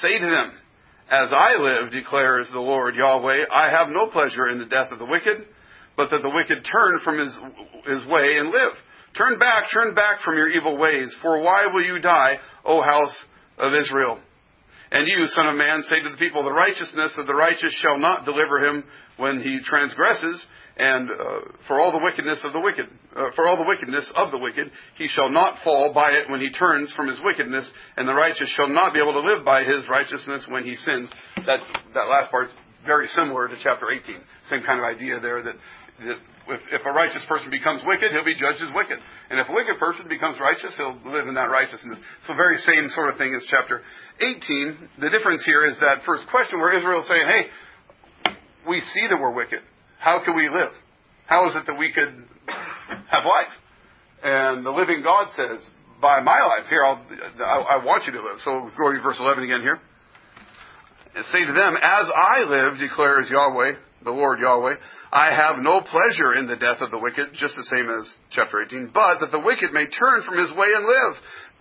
Say 0.00 0.18
to 0.18 0.26
them, 0.26 0.52
As 1.10 1.32
I 1.32 1.56
live, 1.58 1.92
declares 1.92 2.48
the 2.52 2.60
Lord 2.60 2.96
Yahweh, 2.96 3.44
I 3.52 3.70
have 3.70 3.88
no 3.90 4.08
pleasure 4.08 4.48
in 4.48 4.58
the 4.58 4.66
death 4.66 4.90
of 4.90 4.98
the 4.98 5.04
wicked, 5.04 5.46
but 5.96 6.10
that 6.10 6.22
the 6.22 6.30
wicked 6.30 6.64
turn 6.64 7.00
from 7.04 7.18
his, 7.18 7.38
his 7.86 8.08
way 8.08 8.38
and 8.38 8.50
live. 8.50 8.72
Turn 9.16 9.38
back, 9.38 9.64
turn 9.72 9.94
back 9.94 10.20
from 10.24 10.36
your 10.36 10.48
evil 10.48 10.76
ways, 10.78 11.14
for 11.20 11.40
why 11.40 11.66
will 11.72 11.84
you 11.84 12.00
die, 12.00 12.38
O 12.64 12.80
house 12.80 13.14
of 13.58 13.74
Israel? 13.74 14.18
And 14.90 15.06
you, 15.06 15.26
son 15.28 15.48
of 15.48 15.56
man, 15.56 15.82
say 15.82 16.02
to 16.02 16.10
the 16.10 16.16
people, 16.16 16.44
the 16.44 16.52
righteousness 16.52 17.14
of 17.16 17.26
the 17.26 17.34
righteous 17.34 17.72
shall 17.80 17.98
not 17.98 18.24
deliver 18.24 18.62
him 18.64 18.84
when 19.16 19.40
he 19.40 19.60
transgresses, 19.64 20.44
and 20.76 21.10
uh, 21.10 21.40
for 21.66 21.78
all 21.78 21.92
the 21.92 22.02
wickedness 22.02 22.40
of 22.44 22.52
the 22.52 22.60
wicked, 22.60 22.86
uh, 23.14 23.30
for 23.36 23.46
all 23.46 23.56
the 23.56 23.68
wickedness 23.68 24.10
of 24.14 24.30
the 24.30 24.38
wicked, 24.38 24.70
he 24.96 25.08
shall 25.08 25.28
not 25.28 25.62
fall 25.62 25.92
by 25.92 26.12
it 26.12 26.30
when 26.30 26.40
he 26.40 26.50
turns 26.50 26.92
from 26.94 27.08
his 27.08 27.18
wickedness, 27.22 27.70
and 27.96 28.08
the 28.08 28.14
righteous 28.14 28.48
shall 28.56 28.68
not 28.68 28.94
be 28.94 29.00
able 29.00 29.12
to 29.12 29.20
live 29.20 29.44
by 29.44 29.64
his 29.64 29.86
righteousness 29.88 30.46
when 30.48 30.64
he 30.64 30.76
sins. 30.76 31.10
That 31.36 31.60
that 31.94 32.08
last 32.10 32.30
part's 32.30 32.54
very 32.86 33.06
similar 33.08 33.48
to 33.48 33.54
chapter 33.62 33.90
18. 33.90 34.16
Same 34.48 34.62
kind 34.62 34.78
of 34.78 34.84
idea 34.84 35.20
there 35.20 35.42
that, 35.42 35.54
that 36.00 36.18
if, 36.48 36.60
if, 36.80 36.86
a 36.86 36.92
righteous 36.92 37.22
person 37.28 37.50
becomes 37.50 37.82
wicked, 37.86 38.10
he'll 38.10 38.24
be 38.24 38.34
judged 38.34 38.62
as 38.62 38.74
wicked. 38.74 38.98
And 39.30 39.38
if 39.38 39.48
a 39.48 39.52
wicked 39.52 39.78
person 39.78 40.08
becomes 40.08 40.40
righteous, 40.40 40.74
he'll 40.76 40.98
live 41.04 41.28
in 41.28 41.34
that 41.34 41.50
righteousness. 41.50 41.98
So 42.26 42.34
very 42.34 42.58
same 42.58 42.88
sort 42.90 43.10
of 43.10 43.16
thing 43.16 43.34
as 43.34 43.46
chapter 43.48 43.82
18. 44.20 45.00
The 45.00 45.10
difference 45.10 45.44
here 45.44 45.66
is 45.66 45.78
that 45.80 46.02
first 46.04 46.26
question 46.30 46.58
where 46.58 46.76
Israel 46.76 47.02
is 47.02 47.08
saying, 47.08 47.26
hey, 47.26 48.34
we 48.68 48.80
see 48.80 49.06
that 49.08 49.18
we're 49.20 49.32
wicked. 49.32 49.60
How 49.98 50.24
can 50.24 50.36
we 50.36 50.48
live? 50.48 50.72
How 51.26 51.48
is 51.48 51.56
it 51.56 51.66
that 51.66 51.78
we 51.78 51.92
could 51.92 52.12
have 53.08 53.24
life? 53.24 53.52
And 54.22 54.64
the 54.64 54.70
living 54.70 55.02
God 55.02 55.28
says, 55.36 55.64
by 56.00 56.20
my 56.20 56.40
life, 56.42 56.66
here, 56.68 56.84
I'll, 56.84 57.00
I, 57.40 57.78
I 57.78 57.84
want 57.84 58.04
you 58.06 58.12
to 58.12 58.22
live. 58.22 58.38
So 58.44 58.70
go 58.76 58.92
to 58.92 59.00
verse 59.00 59.16
11 59.18 59.44
again 59.44 59.60
here. 59.62 59.78
And 61.14 61.24
say 61.26 61.46
to 61.46 61.52
them, 61.52 61.76
as 61.76 62.06
I 62.10 62.44
live, 62.48 62.78
declares 62.78 63.28
Yahweh, 63.30 63.74
the 64.04 64.10
Lord 64.10 64.40
Yahweh, 64.40 64.74
I 65.12 65.34
have 65.34 65.58
no 65.58 65.80
pleasure 65.80 66.34
in 66.34 66.46
the 66.46 66.56
death 66.56 66.80
of 66.80 66.90
the 66.90 66.98
wicked, 66.98 67.34
just 67.34 67.56
the 67.56 67.68
same 67.76 67.88
as 67.88 68.12
chapter 68.30 68.62
18, 68.62 68.90
but 68.92 69.20
that 69.20 69.30
the 69.30 69.40
wicked 69.40 69.72
may 69.72 69.86
turn 69.86 70.22
from 70.22 70.38
his 70.38 70.50
way 70.52 70.68
and 70.74 70.84
live. 70.84 71.14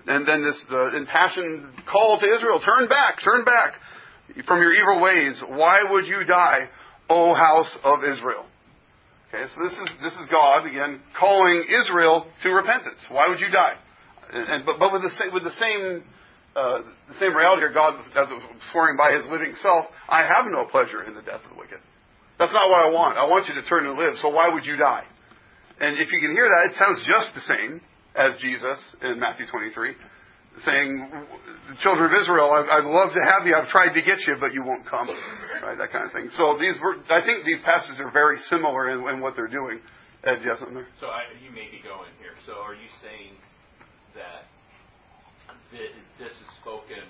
And 0.08 0.28
then 0.28 0.42
this 0.42 0.60
uh, 0.72 0.98
impassioned 0.98 1.68
call 1.86 2.20
to 2.20 2.26
Israel, 2.26 2.60
turn 2.60 2.88
back, 2.88 3.20
turn 3.24 3.46
back 3.46 3.74
from 4.48 4.62
your 4.62 4.74
evil 4.74 5.02
ways. 5.02 5.42
Why 5.48 5.84
would 5.88 6.06
you 6.06 6.24
die, 6.26 6.70
O 7.10 7.36
house 7.36 7.78
of 7.84 8.04
Israel? 8.04 8.46
Okay, 9.30 9.44
so 9.56 9.64
this 9.64 9.74
is, 9.74 9.90
this 10.04 10.14
is 10.14 10.28
God, 10.30 10.66
again, 10.66 11.00
calling 11.18 11.64
Israel 11.70 12.26
to 12.44 12.50
repentance. 12.50 13.06
Why 13.10 13.30
would 13.30 13.40
you 13.40 13.50
die? 13.50 13.78
And, 14.34 14.50
and 14.50 14.66
but, 14.66 14.80
but 14.80 14.92
with 14.92 15.04
the 15.04 15.12
same, 15.12 15.34
with 15.34 15.44
the 15.44 15.52
same, 15.52 16.04
uh, 16.56 16.82
the 17.08 17.16
same 17.16 17.36
reality 17.36 17.62
here, 17.62 17.74
God, 17.74 17.96
as 18.00 18.28
swearing 18.72 18.98
by 18.98 19.14
his 19.16 19.26
living 19.32 19.54
self, 19.62 19.86
I 20.10 20.24
have 20.24 20.46
no 20.52 20.66
pleasure 20.66 21.04
in 21.04 21.16
the 21.16 21.22
death 21.22 21.42
of 21.46 21.52
the 21.52 21.58
wicked. 21.58 21.80
That's 22.40 22.54
not 22.54 22.70
what 22.70 22.82
I 22.82 22.90
want. 22.90 23.18
I 23.18 23.28
want 23.28 23.48
you 23.48 23.56
to 23.56 23.64
turn 23.64 23.86
and 23.86 23.98
live, 23.98 24.16
so 24.18 24.30
why 24.30 24.50
would 24.50 24.66
you 24.66 24.78
die? 24.78 25.04
And 25.80 25.98
if 25.98 26.12
you 26.12 26.20
can 26.20 26.32
hear 26.32 26.48
that, 26.48 26.72
it 26.72 26.76
sounds 26.78 27.06
just 27.06 27.34
the 27.34 27.42
same 27.42 27.82
as 28.16 28.36
Jesus 28.42 28.78
in 29.02 29.20
Matthew 29.20 29.48
23, 29.48 29.96
saying, 30.66 31.10
the 31.70 31.76
"Children 31.82 32.14
of 32.14 32.22
Israel, 32.22 32.52
I'd 32.52 32.86
love 32.86 33.14
to 33.14 33.24
have 33.24 33.48
you. 33.48 33.56
I've 33.56 33.70
tried 33.70 33.94
to 33.94 34.02
get 34.02 34.26
you, 34.28 34.36
but 34.40 34.54
you 34.54 34.64
won't 34.64 34.86
come." 34.86 35.08
Right, 35.64 35.78
that 35.78 35.92
kind 35.92 36.06
of 36.06 36.12
thing. 36.12 36.30
So 36.38 36.58
these, 36.58 36.76
I 37.10 37.22
think 37.26 37.46
these 37.46 37.62
passages 37.62 38.02
are 38.02 38.12
very 38.12 38.38
similar 38.50 38.92
in, 38.92 39.08
in 39.08 39.22
what 39.22 39.36
they're 39.36 39.48
doing. 39.48 39.80
Ed, 40.24 40.42
yes, 40.46 40.62
there. 40.62 40.88
So 41.00 41.08
I, 41.08 41.26
you 41.42 41.50
may 41.50 41.66
be 41.72 41.82
going 41.82 42.14
here. 42.22 42.38
So 42.46 42.62
are 42.62 42.76
you 42.76 42.90
saying 43.02 43.34
that 44.14 44.46
this 46.20 46.32
is 46.32 46.50
spoken 46.62 47.02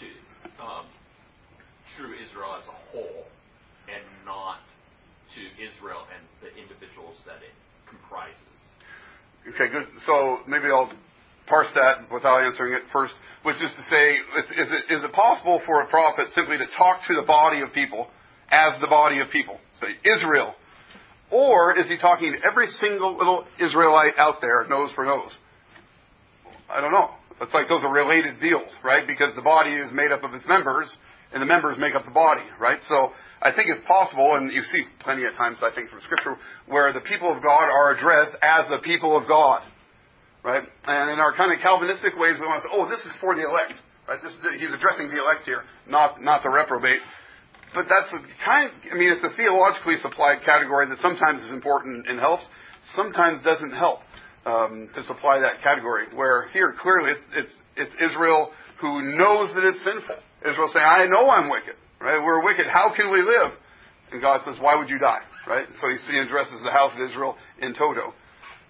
to 0.00 0.06
um, 0.58 0.86
true 1.96 2.14
Israel 2.18 2.56
as 2.58 2.66
a 2.66 2.76
whole, 2.90 3.24
and 3.88 4.04
not 4.24 4.60
to 5.34 5.42
Israel 5.60 6.06
and 6.10 6.22
the 6.42 6.50
individuals 6.56 7.18
that 7.26 7.42
it 7.42 7.54
comprises? 7.88 8.56
Okay, 9.46 9.70
good. 9.70 9.86
So 10.06 10.40
maybe 10.48 10.66
I'll 10.66 10.90
parse 11.46 11.70
that 11.74 12.10
without 12.12 12.42
answering 12.42 12.74
it 12.74 12.82
first, 12.92 13.14
which 13.42 13.56
is 13.56 13.70
to 13.70 13.82
say, 13.88 14.18
is 14.58 14.70
it, 14.72 14.92
is 14.92 15.04
it 15.04 15.12
possible 15.12 15.62
for 15.64 15.82
a 15.82 15.86
prophet 15.86 16.28
simply 16.34 16.58
to 16.58 16.66
talk 16.76 17.00
to 17.06 17.14
the 17.14 17.22
body 17.22 17.62
of 17.62 17.72
people 17.72 18.08
as 18.50 18.78
the 18.80 18.88
body 18.88 19.20
of 19.20 19.30
people? 19.30 19.58
Say, 19.80 19.94
Israel. 20.04 20.54
Or 21.30 21.78
is 21.78 21.88
he 21.88 21.98
talking 21.98 22.32
to 22.32 22.38
every 22.48 22.68
single 22.78 23.16
little 23.16 23.46
Israelite 23.60 24.14
out 24.18 24.40
there, 24.40 24.66
nose 24.68 24.90
for 24.94 25.04
nose? 25.04 25.30
I 26.68 26.80
don't 26.80 26.92
know. 26.92 27.10
It's 27.40 27.52
like 27.52 27.68
those 27.68 27.84
are 27.84 27.92
related 27.92 28.40
deals, 28.40 28.70
right? 28.82 29.06
Because 29.06 29.34
the 29.34 29.42
body 29.42 29.76
is 29.76 29.92
made 29.92 30.10
up 30.10 30.24
of 30.24 30.34
its 30.34 30.44
members, 30.48 30.94
and 31.32 31.42
the 31.42 31.46
members 31.46 31.76
make 31.78 31.94
up 31.94 32.04
the 32.04 32.10
body, 32.10 32.44
right? 32.60 32.78
So 32.88 33.12
I 33.42 33.52
think 33.52 33.68
it's 33.68 33.84
possible, 33.86 34.36
and 34.36 34.50
you 34.50 34.62
see 34.62 34.84
plenty 35.00 35.24
of 35.24 35.34
times, 35.36 35.58
I 35.62 35.74
think, 35.74 35.90
from 35.90 36.00
Scripture, 36.00 36.36
where 36.66 36.92
the 36.92 37.00
people 37.00 37.34
of 37.34 37.42
God 37.42 37.68
are 37.68 37.92
addressed 37.92 38.36
as 38.42 38.66
the 38.68 38.78
people 38.82 39.16
of 39.16 39.28
God. 39.28 39.62
Right? 40.42 40.62
And 40.62 41.10
in 41.10 41.18
our 41.18 41.34
kind 41.34 41.52
of 41.52 41.58
Calvinistic 41.60 42.14
ways, 42.16 42.38
we 42.38 42.46
want 42.46 42.62
to 42.62 42.68
say, 42.68 42.72
oh, 42.72 42.88
this 42.88 43.02
is 43.02 43.12
for 43.20 43.34
the 43.34 43.42
elect. 43.42 43.82
Right? 44.06 44.22
This, 44.22 44.38
he's 44.62 44.72
addressing 44.72 45.10
the 45.10 45.18
elect 45.18 45.42
here, 45.44 45.62
not, 45.90 46.22
not 46.22 46.44
the 46.44 46.50
reprobate. 46.50 47.02
But 47.74 47.86
that's 47.90 48.14
a 48.14 48.22
kind 48.46 48.70
of, 48.70 48.72
I 48.90 48.94
mean, 48.94 49.10
it's 49.10 49.24
a 49.24 49.34
theologically 49.36 49.96
supplied 49.96 50.46
category 50.46 50.86
that 50.86 50.98
sometimes 50.98 51.42
is 51.42 51.50
important 51.50 52.08
and 52.08 52.18
helps, 52.18 52.44
sometimes 52.94 53.42
doesn't 53.42 53.74
help 53.74 54.00
um, 54.46 54.88
to 54.94 55.02
supply 55.02 55.40
that 55.40 55.60
category. 55.62 56.06
Where 56.14 56.48
here, 56.54 56.74
clearly, 56.78 57.10
it's, 57.10 57.24
it's, 57.34 57.54
it's 57.76 58.12
Israel 58.12 58.52
who 58.80 59.02
knows 59.18 59.52
that 59.54 59.64
it's 59.64 59.82
sinful. 59.82 60.22
Israel 60.48 60.70
saying, 60.72 60.86
I 60.86 61.06
know 61.06 61.28
I'm 61.30 61.50
wicked. 61.50 61.74
Right? 62.00 62.22
We're 62.22 62.44
wicked. 62.44 62.66
How 62.66 62.92
can 62.94 63.10
we 63.10 63.22
live? 63.22 63.52
And 64.12 64.20
God 64.20 64.42
says, 64.44 64.56
Why 64.60 64.76
would 64.76 64.88
you 64.88 64.98
die? 64.98 65.20
Right? 65.46 65.66
So 65.80 65.88
he 65.88 66.18
addresses 66.18 66.60
the 66.62 66.70
house 66.72 66.92
of 66.94 67.00
Israel 67.10 67.36
in 67.60 67.74
toto. 67.74 68.12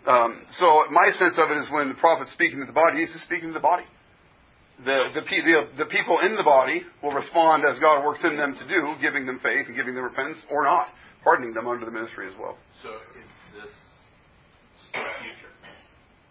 Um, 0.07 0.43
so 0.59 0.85
my 0.91 1.11
sense 1.19 1.35
of 1.37 1.51
it 1.51 1.59
is 1.59 1.67
when 1.71 1.89
the 1.89 1.95
prophet's 1.99 2.31
speaking 2.33 2.61
to 2.61 2.67
the 2.67 2.73
body, 2.73 3.01
he's 3.01 3.13
just 3.13 3.25
speaking 3.25 3.49
to 3.49 3.55
the 3.55 3.61
body. 3.61 3.83
the, 4.79 5.09
the, 5.15 5.23
the, 5.25 5.85
the 5.85 5.89
people 5.91 6.21
in 6.23 6.37
the 6.37 6.45
body 6.45 6.85
will 7.03 7.13
respond 7.13 7.65
as 7.67 7.79
God 7.81 8.05
works 8.05 8.21
in 8.23 8.37
them 8.37 8.55
to 8.55 8.65
do, 8.69 8.95
giving 9.01 9.27
them 9.27 9.41
faith 9.43 9.67
and 9.67 9.75
giving 9.75 9.95
them 9.95 10.05
repentance, 10.05 10.39
or 10.51 10.63
not, 10.65 10.89
pardoning 11.25 11.55
them 11.55 11.67
under 11.67 11.85
the 11.85 11.91
ministry 11.91 12.29
as 12.29 12.35
well. 12.39 12.57
So 12.85 12.91
is 13.19 13.31
this 13.57 13.75
future? 14.93 15.53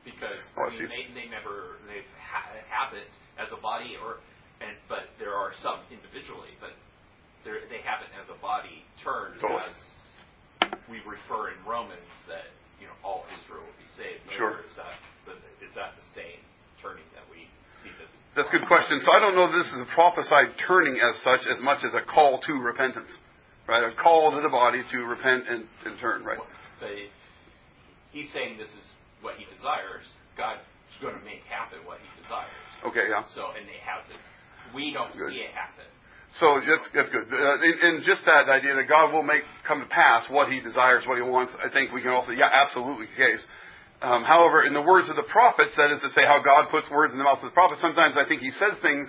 Because 0.06 0.40
Oh, 0.56 0.64
I 0.64 0.70
mean, 0.72 0.88
they, 0.88 1.04
they 1.12 1.28
never 1.28 1.82
they 1.90 2.06
ha- 2.22 2.54
have 2.70 2.94
it 2.96 3.10
as 3.42 3.52
a 3.52 3.60
body, 3.60 3.98
or 4.00 4.22
and 4.66 4.76
but 4.90 5.14
there 5.22 5.34
are 5.38 5.54
some 5.62 5.80
individually, 5.94 6.54
but 6.60 6.74
they're- 7.44 7.62
have 7.86 8.02
it 8.02 8.10
as 8.18 8.28
a 8.34 8.40
body 8.42 8.84
turned 9.04 9.40
Totally. 9.40 9.62
as 9.62 9.78
we 10.90 11.00
refer 11.06 11.52
in 11.54 11.64
Romans 11.64 12.10
that 12.28 12.50
you 12.82 12.88
know 12.88 12.98
all 13.04 13.26
Israel 13.30 13.62
will 13.62 13.78
be 13.78 13.90
saved. 13.96 14.26
Sure. 14.34 14.66
Is 14.66 14.76
that 14.76 14.98
the- 15.26 15.38
that 15.76 15.96
the 15.98 16.08
same 16.16 16.40
turning 16.82 17.04
that 17.14 17.28
we 17.30 17.48
see 17.84 17.92
this? 18.00 18.10
That's 18.34 18.48
a 18.50 18.52
good 18.58 18.68
question. 18.68 19.00
So 19.02 19.12
I 19.12 19.20
don't 19.20 19.36
know 19.36 19.44
if 19.46 19.52
this 19.52 19.72
is 19.72 19.82
a 19.82 19.86
prophesied 19.86 20.58
turning 20.58 21.00
as 21.00 21.22
such 21.22 21.46
as 21.46 21.62
much 21.62 21.84
as 21.84 21.94
a 21.94 22.02
call 22.02 22.40
to 22.40 22.60
repentance. 22.60 23.18
Right? 23.68 23.84
A 23.84 23.92
call 23.92 24.32
to 24.32 24.42
the 24.42 24.50
body 24.50 24.84
to 24.92 25.06
repent 25.06 25.48
and, 25.50 25.68
and 25.86 26.00
turn, 26.00 26.24
right? 26.24 26.38
They, 26.80 27.10
he's 28.12 28.32
saying 28.32 28.58
this 28.58 28.70
is 28.70 28.86
what 29.22 29.36
he 29.38 29.46
desires. 29.46 30.06
God's 30.38 30.62
going 31.02 31.18
to 31.18 31.26
make 31.26 31.42
happen 31.50 31.84
what 31.84 31.98
he 32.00 32.22
desires. 32.22 32.54
Okay, 32.86 33.10
yeah. 33.10 33.26
So, 33.34 33.52
and 33.58 33.68
it 33.68 33.82
hasn't. 33.82 34.20
We 34.76 34.92
don't 34.92 35.16
Good. 35.16 35.32
see 35.32 35.40
it 35.40 35.56
happen. 35.56 35.88
So 36.40 36.60
that's, 36.60 36.84
that's 36.92 37.10
good. 37.10 37.32
Uh, 37.32 37.88
and, 37.88 38.04
just 38.04 38.26
that 38.28 38.52
idea 38.52 38.76
that 38.76 38.90
God 38.92 39.14
will 39.14 39.24
make 39.24 39.44
come 39.66 39.80
to 39.80 39.88
pass 39.88 40.28
what 40.30 40.52
He 40.52 40.60
desires, 40.60 41.08
what 41.08 41.16
He 41.16 41.24
wants, 41.24 41.56
I 41.56 41.72
think 41.72 41.94
we 41.94 42.02
can 42.02 42.12
also, 42.12 42.32
yeah, 42.32 42.52
absolutely 42.52 43.08
the 43.08 43.16
case. 43.16 43.44
Um, 44.02 44.24
however, 44.28 44.68
in 44.68 44.74
the 44.74 44.82
words 44.82 45.08
of 45.08 45.16
the 45.16 45.24
prophets, 45.32 45.72
that 45.78 45.92
is 45.96 46.02
to 46.02 46.10
say, 46.10 46.28
how 46.28 46.44
God 46.44 46.68
puts 46.70 46.92
words 46.92 47.14
in 47.14 47.18
the 47.18 47.24
mouths 47.24 47.42
of 47.42 47.52
the 47.52 47.56
prophets, 47.56 47.80
sometimes 47.80 48.20
I 48.20 48.28
think 48.28 48.42
He 48.42 48.52
says 48.52 48.76
things 48.82 49.08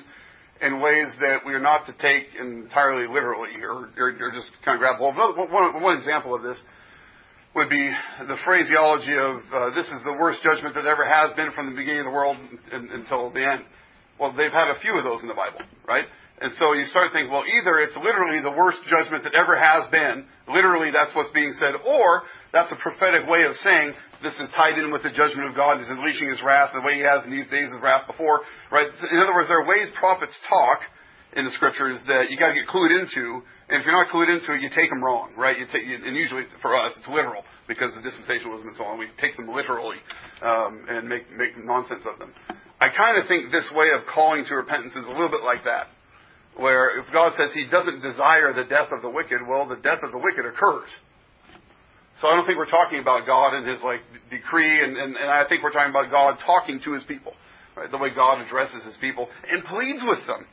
in 0.62 0.80
ways 0.80 1.10
that 1.20 1.44
we 1.44 1.52
are 1.52 1.60
not 1.60 1.84
to 1.86 1.92
take 1.98 2.30
entirely 2.38 3.10
literally 3.10 3.58
or, 3.60 3.90
or, 3.98 4.08
or 4.14 4.30
just 4.30 4.48
kind 4.64 4.76
of 4.76 4.80
grab 4.80 4.96
hold 4.96 5.18
of. 5.18 5.36
One, 5.36 5.50
one, 5.50 5.82
one 5.82 5.96
example 5.96 6.34
of 6.34 6.42
this 6.42 6.62
would 7.54 7.68
be 7.68 7.90
the 8.28 8.36
phraseology 8.44 9.16
of 9.18 9.42
uh, 9.52 9.74
this 9.74 9.86
is 9.86 10.00
the 10.04 10.12
worst 10.12 10.40
judgment 10.42 10.74
that 10.76 10.86
ever 10.86 11.04
has 11.04 11.32
been 11.34 11.52
from 11.52 11.70
the 11.70 11.76
beginning 11.76 12.00
of 12.00 12.06
the 12.06 12.12
world 12.12 12.36
in, 12.72 12.88
until 12.92 13.32
the 13.32 13.42
end. 13.42 13.64
Well, 14.18 14.32
they've 14.32 14.52
had 14.52 14.70
a 14.70 14.78
few 14.80 14.96
of 14.96 15.04
those 15.04 15.22
in 15.22 15.28
the 15.28 15.34
Bible, 15.36 15.60
right? 15.86 16.06
And 16.40 16.52
so 16.60 16.74
you 16.74 16.84
start 16.86 17.12
thinking, 17.12 17.32
well, 17.32 17.44
either 17.48 17.78
it's 17.80 17.96
literally 17.96 18.44
the 18.44 18.52
worst 18.52 18.78
judgment 18.88 19.24
that 19.24 19.32
ever 19.32 19.56
has 19.56 19.88
been, 19.90 20.28
literally 20.48 20.92
that's 20.92 21.14
what's 21.16 21.32
being 21.32 21.52
said, 21.56 21.72
or 21.80 22.22
that's 22.52 22.70
a 22.72 22.76
prophetic 22.76 23.24
way 23.28 23.44
of 23.44 23.56
saying 23.56 23.94
this 24.22 24.36
is 24.36 24.48
tied 24.52 24.76
in 24.76 24.92
with 24.92 25.02
the 25.02 25.12
judgment 25.12 25.48
of 25.48 25.56
God, 25.56 25.80
he's 25.80 25.88
unleashing 25.88 26.28
his 26.28 26.42
wrath 26.44 26.76
the 26.76 26.84
way 26.84 27.00
he 27.00 27.04
has 27.04 27.24
in 27.24 27.30
these 27.30 27.48
days 27.48 27.72
of 27.72 27.80
wrath 27.80 28.06
before, 28.06 28.40
right? 28.70 28.88
In 29.12 29.18
other 29.18 29.32
words, 29.32 29.48
there 29.48 29.64
are 29.64 29.68
ways 29.68 29.88
prophets 29.98 30.36
talk 30.48 30.80
in 31.32 31.44
the 31.44 31.50
scriptures 31.52 32.00
that 32.08 32.28
you 32.30 32.36
got 32.36 32.52
to 32.52 32.54
get 32.54 32.68
clued 32.68 32.92
into, 32.92 33.40
and 33.68 33.80
if 33.80 33.86
you're 33.86 33.96
not 33.96 34.12
clued 34.12 34.30
into 34.30 34.54
it, 34.54 34.62
you 34.62 34.70
take 34.70 34.90
them 34.90 35.02
wrong, 35.02 35.32
right? 35.36 35.58
You 35.58 35.66
take, 35.66 35.82
and 35.82 36.14
usually 36.14 36.42
for 36.62 36.76
us, 36.76 36.92
it's 36.96 37.08
literal 37.08 37.42
because 37.66 37.96
of 37.96 38.02
dispensationalism 38.02 38.62
and 38.62 38.76
so 38.76 38.84
on. 38.84 38.98
We 38.98 39.08
take 39.20 39.36
them 39.36 39.48
literally 39.48 39.96
um, 40.40 40.86
and 40.88 41.08
make 41.08 41.30
make 41.32 41.58
nonsense 41.58 42.04
of 42.06 42.18
them. 42.18 42.32
I 42.80 42.88
kind 42.94 43.18
of 43.18 43.26
think 43.26 43.50
this 43.50 43.68
way 43.74 43.90
of 43.90 44.06
calling 44.06 44.44
to 44.44 44.54
repentance 44.54 44.94
is 44.94 45.04
a 45.06 45.10
little 45.10 45.30
bit 45.30 45.42
like 45.42 45.64
that, 45.64 45.88
where 46.56 47.00
if 47.00 47.06
God 47.12 47.32
says 47.36 47.50
He 47.54 47.66
doesn't 47.66 48.02
desire 48.02 48.52
the 48.54 48.64
death 48.64 48.92
of 48.92 49.02
the 49.02 49.10
wicked, 49.10 49.40
well, 49.48 49.66
the 49.66 49.82
death 49.82 50.00
of 50.04 50.12
the 50.12 50.18
wicked 50.18 50.46
occurs. 50.46 50.88
So 52.20 52.28
I 52.28 52.36
don't 52.36 52.46
think 52.46 52.56
we're 52.56 52.70
talking 52.70 53.00
about 53.00 53.26
God 53.26 53.54
and 53.54 53.66
His 53.66 53.82
like 53.82 54.00
decree, 54.30 54.80
and, 54.80 54.96
and, 54.96 55.16
and 55.16 55.28
I 55.28 55.48
think 55.48 55.64
we're 55.64 55.72
talking 55.72 55.90
about 55.90 56.10
God 56.10 56.38
talking 56.46 56.80
to 56.84 56.92
His 56.92 57.02
people, 57.02 57.34
right? 57.76 57.90
The 57.90 57.98
way 57.98 58.14
God 58.14 58.40
addresses 58.40 58.84
His 58.84 58.96
people 59.00 59.28
and 59.50 59.64
pleads 59.64 60.04
with 60.06 60.24
them, 60.26 60.46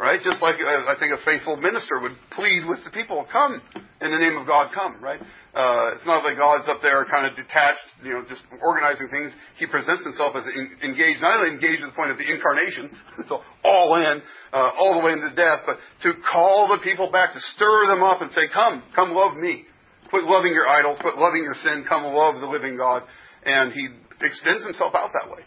right? 0.00 0.18
Just 0.24 0.40
like 0.40 0.56
uh, 0.56 0.88
I 0.88 0.96
think 0.98 1.12
a 1.12 1.20
faithful 1.28 1.60
minister 1.60 2.00
would 2.00 2.16
plead 2.32 2.64
with 2.64 2.80
the 2.88 2.90
people, 2.90 3.26
come 3.30 3.60
in 4.00 4.10
the 4.10 4.16
name 4.16 4.40
of 4.40 4.46
God, 4.48 4.72
come, 4.72 4.96
right? 5.04 5.20
Uh, 5.52 5.92
it's 5.92 6.06
not 6.08 6.24
like 6.24 6.40
God's 6.40 6.66
up 6.72 6.80
there 6.80 7.04
kind 7.04 7.28
of 7.28 7.36
detached, 7.36 7.84
you 8.02 8.16
know, 8.16 8.24
just 8.26 8.40
organizing 8.64 9.12
things. 9.12 9.30
He 9.60 9.66
presents 9.66 10.02
Himself 10.02 10.32
as 10.40 10.48
engaged, 10.80 11.20
not 11.20 11.44
only 11.44 11.52
engaged 11.52 11.84
to 11.84 11.92
the 11.92 11.92
point 11.92 12.10
of 12.10 12.16
the 12.16 12.24
incarnation, 12.24 12.88
so 13.28 13.44
all 13.62 14.00
in, 14.00 14.24
uh, 14.56 14.72
all 14.80 14.96
the 14.96 15.04
way 15.04 15.12
into 15.12 15.36
death, 15.36 15.68
but 15.68 15.76
to 16.08 16.16
call 16.32 16.72
the 16.72 16.80
people 16.80 17.12
back, 17.12 17.34
to 17.34 17.40
stir 17.54 17.92
them 17.92 18.02
up 18.02 18.22
and 18.24 18.32
say, 18.32 18.48
come, 18.48 18.82
come 18.96 19.12
love 19.12 19.36
me. 19.36 19.68
Quit 20.08 20.24
loving 20.24 20.52
your 20.52 20.66
idols, 20.66 20.98
quit 21.00 21.14
loving 21.20 21.44
your 21.44 21.54
sin, 21.54 21.84
come 21.86 22.02
love 22.08 22.40
the 22.40 22.48
living 22.48 22.76
God. 22.76 23.04
And 23.44 23.72
he 23.72 23.86
extends 24.20 24.64
himself 24.64 24.94
out 24.96 25.10
that 25.12 25.30
way. 25.30 25.44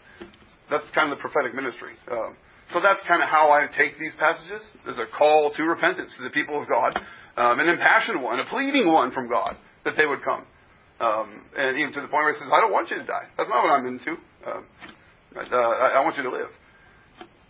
That's 0.70 0.88
kind 0.94 1.12
of 1.12 1.18
the 1.18 1.20
prophetic 1.20 1.54
ministry. 1.54 1.92
Um, 2.10 2.36
so 2.72 2.80
that's 2.80 3.00
kind 3.06 3.22
of 3.22 3.28
how 3.28 3.50
I 3.50 3.66
take 3.76 3.98
these 3.98 4.12
passages. 4.18 4.62
There's 4.84 4.98
a 4.98 5.06
call 5.06 5.52
to 5.56 5.62
repentance 5.64 6.14
to 6.16 6.22
the 6.22 6.30
people 6.30 6.60
of 6.60 6.68
God, 6.68 6.98
um, 7.36 7.60
an 7.60 7.68
impassioned 7.68 8.22
one, 8.22 8.40
a 8.40 8.46
pleading 8.46 8.92
one 8.92 9.12
from 9.12 9.28
God 9.28 9.56
that 9.84 9.94
they 9.96 10.06
would 10.06 10.22
come. 10.22 10.46
Um, 11.00 11.44
and 11.56 11.78
even 11.78 11.92
to 11.92 12.00
the 12.00 12.08
point 12.08 12.24
where 12.24 12.32
he 12.32 12.38
says, 12.38 12.48
I 12.52 12.60
don't 12.60 12.72
want 12.72 12.90
you 12.90 12.98
to 12.98 13.04
die. 13.04 13.26
That's 13.36 13.50
not 13.50 13.64
what 13.64 13.70
I'm 13.70 13.86
into. 13.86 14.12
Um, 14.46 14.66
uh, 15.36 15.56
I, 15.56 15.98
I 15.98 16.04
want 16.04 16.16
you 16.16 16.22
to 16.22 16.30
live. 16.30 16.48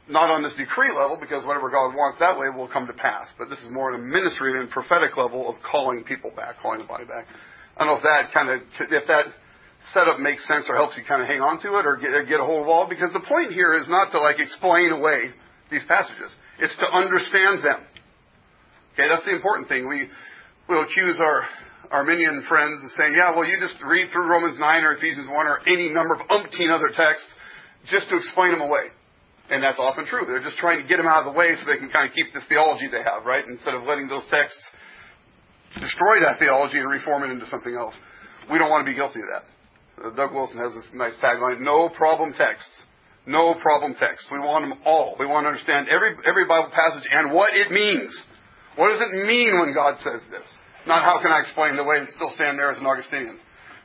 Not 0.08 0.30
on 0.30 0.42
this 0.42 0.54
decree 0.56 0.92
level, 0.92 1.16
because 1.20 1.46
whatever 1.46 1.70
God 1.70 1.94
wants 1.94 2.18
that 2.18 2.38
way 2.38 2.48
will 2.50 2.68
come 2.68 2.86
to 2.86 2.92
pass. 2.92 3.28
But 3.38 3.48
this 3.48 3.60
is 3.60 3.70
more 3.70 3.92
on 3.92 4.00
a 4.00 4.02
ministry 4.02 4.58
and 4.58 4.68
prophetic 4.68 5.16
level 5.16 5.48
of 5.48 5.56
calling 5.62 6.04
people 6.04 6.30
back, 6.34 6.56
calling 6.60 6.80
the 6.80 6.84
body 6.84 7.04
back. 7.04 7.26
I 7.76 7.84
don't 7.84 7.94
know 7.94 7.96
if 7.96 8.02
that 8.02 8.32
kind 8.32 8.50
of, 8.50 8.60
if 8.80 9.06
that 9.08 9.26
setup 9.92 10.18
makes 10.18 10.46
sense 10.46 10.66
or 10.68 10.76
helps 10.76 10.96
you 10.96 11.04
kind 11.06 11.20
of 11.20 11.28
hang 11.28 11.40
on 11.40 11.60
to 11.60 11.78
it 11.78 11.84
or 11.86 11.96
get, 11.96 12.10
get 12.28 12.40
a 12.40 12.44
hold 12.44 12.62
of 12.62 12.68
all, 12.68 12.88
because 12.88 13.12
the 13.12 13.24
point 13.26 13.52
here 13.52 13.74
is 13.74 13.88
not 13.88 14.12
to 14.12 14.18
like 14.20 14.38
explain 14.38 14.92
away 14.92 15.34
these 15.70 15.82
passages. 15.86 16.32
It's 16.58 16.76
to 16.78 16.88
understand 16.88 17.64
them. 17.64 17.82
Okay, 18.94 19.08
that's 19.08 19.24
the 19.24 19.34
important 19.34 19.68
thing. 19.68 19.88
We 19.88 20.08
will 20.68 20.84
accuse 20.84 21.18
our 21.20 21.42
Arminian 21.90 22.44
friends 22.48 22.82
of 22.82 22.90
saying, 22.96 23.14
yeah, 23.14 23.34
well, 23.34 23.44
you 23.44 23.58
just 23.60 23.76
read 23.84 24.10
through 24.10 24.26
Romans 24.30 24.58
9 24.58 24.84
or 24.84 24.94
Ephesians 24.94 25.28
1 25.28 25.34
or 25.34 25.60
any 25.66 25.92
number 25.92 26.14
of 26.14 26.22
umpteen 26.30 26.70
other 26.70 26.88
texts 26.94 27.28
just 27.90 28.08
to 28.08 28.16
explain 28.16 28.52
them 28.52 28.62
away. 28.62 28.88
And 29.50 29.62
that's 29.62 29.78
often 29.78 30.06
true. 30.06 30.24
They're 30.26 30.42
just 30.42 30.56
trying 30.56 30.80
to 30.80 30.88
get 30.88 30.96
them 30.96 31.06
out 31.06 31.26
of 31.26 31.34
the 31.34 31.36
way 31.36 31.52
so 31.54 31.68
they 31.68 31.76
can 31.76 31.90
kind 31.90 32.08
of 32.08 32.14
keep 32.14 32.32
this 32.32 32.44
theology 32.48 32.88
they 32.88 33.02
have, 33.02 33.26
right? 33.26 33.44
Instead 33.46 33.74
of 33.74 33.82
letting 33.84 34.08
those 34.08 34.24
texts 34.30 34.62
destroy 35.78 36.20
that 36.24 36.38
theology 36.38 36.78
and 36.78 36.88
reform 36.88 37.24
it 37.24 37.30
into 37.30 37.46
something 37.46 37.74
else. 37.74 37.94
We 38.50 38.58
don't 38.58 38.70
want 38.70 38.86
to 38.86 38.90
be 38.90 38.96
guilty 38.96 39.20
of 39.20 39.26
that. 39.32 39.44
Uh, 40.02 40.10
Doug 40.10 40.32
Wilson 40.32 40.58
has 40.58 40.74
this 40.74 40.84
nice 40.92 41.14
tagline, 41.22 41.60
no 41.60 41.88
problem 41.88 42.32
texts. 42.32 42.84
No 43.26 43.54
problem 43.54 43.94
text. 43.98 44.28
We 44.30 44.38
want 44.38 44.68
them 44.68 44.80
all. 44.84 45.16
We 45.18 45.24
want 45.24 45.44
to 45.44 45.48
understand 45.48 45.88
every, 45.88 46.12
every 46.26 46.46
Bible 46.46 46.70
passage 46.74 47.08
and 47.10 47.32
what 47.32 47.54
it 47.54 47.72
means. 47.72 48.12
What 48.76 48.92
does 48.92 49.00
it 49.00 49.26
mean 49.26 49.58
when 49.58 49.72
God 49.72 49.96
says 50.04 50.20
this? 50.30 50.44
Not 50.86 51.04
how 51.04 51.22
can 51.22 51.32
I 51.32 51.40
explain 51.40 51.76
the 51.76 51.84
way 51.84 51.96
and 51.96 52.08
still 52.10 52.28
stand 52.34 52.58
there 52.58 52.70
as 52.70 52.78
an 52.78 52.84
Augustinian. 52.84 53.40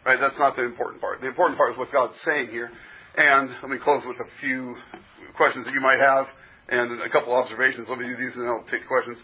Right? 0.06 0.20
That's 0.20 0.38
not 0.38 0.58
the 0.58 0.66
important 0.66 1.00
part. 1.00 1.22
The 1.22 1.28
important 1.28 1.58
part 1.58 1.72
is 1.72 1.78
what 1.78 1.92
God's 1.92 2.20
saying 2.26 2.48
here. 2.48 2.70
And 3.16 3.50
let 3.62 3.72
me 3.72 3.78
close 3.82 4.04
with 4.06 4.18
a 4.20 4.28
few 4.42 4.76
questions 5.38 5.66
that 5.66 5.74
you 5.74 5.82
might 5.82 6.00
have 6.00 6.28
and 6.68 7.02
a 7.02 7.10
couple 7.10 7.34
observations. 7.34 7.88
Let 7.90 8.00
me 8.00 8.08
do 8.08 8.18
these 8.18 8.36
and 8.36 8.44
then 8.44 8.50
I'll 8.50 8.68
take 8.70 8.88
questions. 8.88 9.20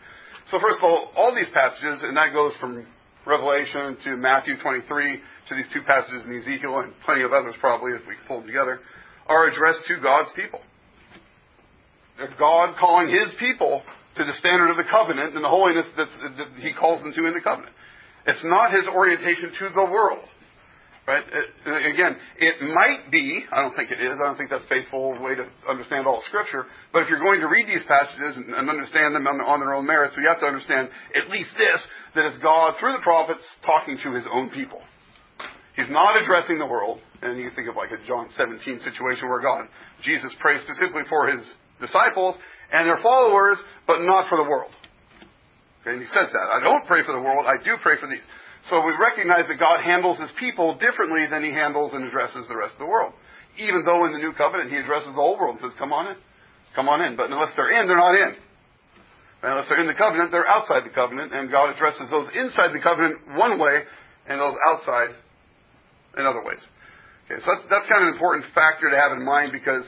So 0.47 0.59
first 0.59 0.77
of 0.79 0.83
all, 0.83 1.11
all 1.15 1.35
these 1.35 1.49
passages, 1.53 2.03
and 2.03 2.15
that 2.15 2.31
goes 2.31 2.55
from 2.57 2.87
Revelation 3.25 3.97
to 4.03 4.17
Matthew 4.17 4.55
23 4.61 5.19
to 5.49 5.55
these 5.55 5.65
two 5.73 5.81
passages 5.81 6.25
in 6.25 6.37
Ezekiel 6.37 6.79
and 6.79 6.93
plenty 7.03 7.23
of 7.23 7.33
others 7.33 7.55
probably 7.59 7.93
if 7.93 8.01
we 8.07 8.13
pull 8.27 8.39
them 8.39 8.47
together, 8.47 8.79
are 9.27 9.47
addressed 9.47 9.81
to 9.87 9.99
God's 10.01 10.31
people. 10.35 10.61
God 12.39 12.75
calling 12.77 13.09
His 13.09 13.33
people 13.39 13.81
to 14.15 14.23
the 14.23 14.33
standard 14.33 14.69
of 14.69 14.77
the 14.77 14.89
covenant 14.89 15.35
and 15.35 15.43
the 15.43 15.49
holiness 15.49 15.85
that 15.97 16.07
He 16.61 16.71
calls 16.73 17.01
them 17.01 17.13
to 17.13 17.25
in 17.25 17.33
the 17.33 17.41
covenant. 17.41 17.73
It's 18.27 18.43
not 18.43 18.71
His 18.71 18.87
orientation 18.87 19.51
to 19.59 19.69
the 19.73 19.85
world. 19.91 20.25
Right? 21.07 21.21
It, 21.21 21.45
uh, 21.67 21.69
uh, 21.69 21.93
again, 21.93 22.17
it 22.37 22.61
might 22.65 23.11
be, 23.11 23.45
I 23.51 23.61
don't 23.61 23.75
think 23.75 23.91
it 23.91 24.01
is, 24.01 24.17
I 24.17 24.25
don't 24.25 24.37
think 24.37 24.49
that's 24.49 24.65
a 24.65 24.67
faithful 24.67 25.13
way 25.21 25.35
to 25.35 25.45
understand 25.69 26.07
all 26.07 26.17
of 26.17 26.25
Scripture, 26.25 26.65
but 26.91 27.03
if 27.03 27.09
you're 27.09 27.21
going 27.21 27.41
to 27.41 27.47
read 27.47 27.67
these 27.67 27.85
passages 27.85 28.37
and, 28.37 28.49
and 28.49 28.69
understand 28.69 29.13
them 29.13 29.27
on, 29.27 29.37
on 29.41 29.59
their 29.59 29.75
own 29.75 29.85
merits, 29.85 30.17
we 30.17 30.25
have 30.25 30.39
to 30.39 30.47
understand 30.47 30.89
at 31.13 31.29
least 31.29 31.49
this, 31.59 31.85
that 32.15 32.25
it's 32.25 32.41
God, 32.41 32.73
through 32.79 32.93
the 32.93 33.05
prophets, 33.05 33.45
talking 33.63 33.99
to 34.01 34.13
His 34.13 34.25
own 34.33 34.49
people. 34.49 34.81
He's 35.75 35.89
not 35.89 36.19
addressing 36.19 36.57
the 36.57 36.65
world, 36.65 36.99
and 37.21 37.37
you 37.37 37.51
think 37.53 37.69
of 37.69 37.75
like 37.75 37.91
a 37.91 38.01
John 38.07 38.29
17 38.33 38.79
situation 38.79 39.29
where 39.29 39.41
God, 39.41 39.67
Jesus 40.01 40.33
prays 40.39 40.61
specifically 40.65 41.03
for 41.07 41.27
His 41.27 41.45
disciples 41.79 42.35
and 42.71 42.87
their 42.87 42.99
followers, 43.03 43.61
but 43.85 44.01
not 44.01 44.27
for 44.27 44.41
the 44.41 44.49
world. 44.49 44.71
Okay, 45.81 45.93
and 45.93 46.01
He 46.01 46.07
says 46.07 46.33
that. 46.33 46.49
I 46.49 46.63
don't 46.63 46.87
pray 46.87 47.03
for 47.05 47.13
the 47.13 47.21
world, 47.21 47.45
I 47.45 47.61
do 47.63 47.77
pray 47.83 47.99
for 48.01 48.09
these. 48.09 48.25
So 48.69 48.81
we 48.85 48.93
recognize 48.97 49.47
that 49.47 49.59
God 49.59 49.81
handles 49.85 50.19
his 50.19 50.31
people 50.39 50.73
differently 50.77 51.27
than 51.29 51.43
he 51.43 51.51
handles 51.51 51.93
and 51.93 52.03
addresses 52.03 52.47
the 52.47 52.57
rest 52.57 52.73
of 52.73 52.79
the 52.79 52.89
world. 52.89 53.13
Even 53.57 53.85
though 53.85 54.05
in 54.05 54.11
the 54.11 54.17
new 54.17 54.33
covenant 54.33 54.71
he 54.71 54.77
addresses 54.77 55.13
the 55.13 55.21
whole 55.21 55.37
world 55.37 55.61
and 55.61 55.63
says, 55.63 55.77
come 55.77 55.93
on 55.93 56.11
in. 56.11 56.17
Come 56.73 56.89
on 56.89 57.01
in. 57.01 57.15
But 57.15 57.29
unless 57.31 57.53
they're 57.55 57.71
in, 57.71 57.87
they're 57.87 57.95
not 57.95 58.15
in. 58.15 58.35
And 59.43 59.53
unless 59.53 59.69
they're 59.69 59.79
in 59.79 59.87
the 59.87 59.93
covenant, 59.93 60.31
they're 60.31 60.47
outside 60.47 60.81
the 60.83 60.93
covenant. 60.93 61.31
And 61.31 61.51
God 61.51 61.69
addresses 61.69 62.09
those 62.09 62.27
inside 62.33 62.73
the 62.73 62.81
covenant 62.81 63.21
one 63.37 63.59
way 63.59 63.85
and 64.27 64.41
those 64.41 64.57
outside 64.67 65.13
in 66.17 66.25
other 66.25 66.41
ways. 66.43 66.59
Okay, 67.29 67.39
so 67.39 67.47
that's, 67.53 67.65
that's 67.69 67.87
kind 67.87 68.01
of 68.01 68.09
an 68.09 68.13
important 68.17 68.49
factor 68.53 68.89
to 68.89 68.97
have 68.97 69.13
in 69.13 69.23
mind 69.23 69.53
because 69.53 69.85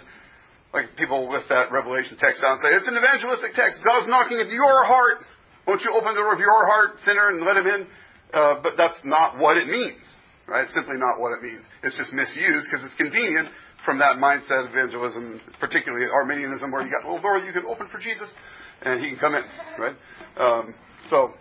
Like 0.74 0.96
people 0.98 1.28
with 1.28 1.48
that 1.50 1.72
Revelation 1.72 2.18
text 2.20 2.44
down 2.44 2.60
say, 2.60 2.70
it's 2.76 2.88
an 2.88 2.98
evangelistic 2.98 3.56
text. 3.56 3.80
God's 3.84 4.08
knocking 4.10 4.40
at 4.40 4.50
your 4.52 4.84
heart. 4.84 5.24
Won't 5.66 5.82
you 5.82 5.92
open 5.96 6.13
the 6.13 6.20
door 6.20 6.34
of 6.34 6.40
your 6.40 6.66
heart, 6.68 7.00
sinner, 7.04 7.30
and 7.30 7.42
let 7.42 7.58
him 7.58 7.68
in? 7.68 7.88
Uh, 8.34 8.60
but 8.62 8.74
that's 8.78 9.00
not 9.06 9.40
what 9.40 9.58
it 9.58 9.68
means, 9.68 10.02
right? 10.48 10.68
Simply 10.70 10.98
not 10.98 11.20
what 11.20 11.32
it 11.32 11.42
means. 11.42 11.63
It's 11.84 11.98
just 11.98 12.12
misused 12.13 12.68
because 12.70 12.84
it's 12.84 12.96
convenient 12.96 13.50
from 13.86 14.00
that 14.00 14.18
mindset 14.18 14.66
of 14.66 14.72
evangelism, 14.72 15.40
particularly 15.60 16.08
Arminianism, 16.12 16.72
where 16.72 16.86
you 16.86 16.92
got 16.92 17.08
a 17.08 17.08
little 17.08 17.22
door 17.22 17.38
you 17.38 17.54
can 17.54 17.66
open 17.66 17.88
for 17.88 18.00
Jesus, 18.00 18.34
and 18.82 19.02
he 19.02 19.10
can 19.12 19.20
come 19.20 19.36
in, 19.36 19.44
right? 19.80 19.96
Um, 20.36 20.76
so, 21.10 21.34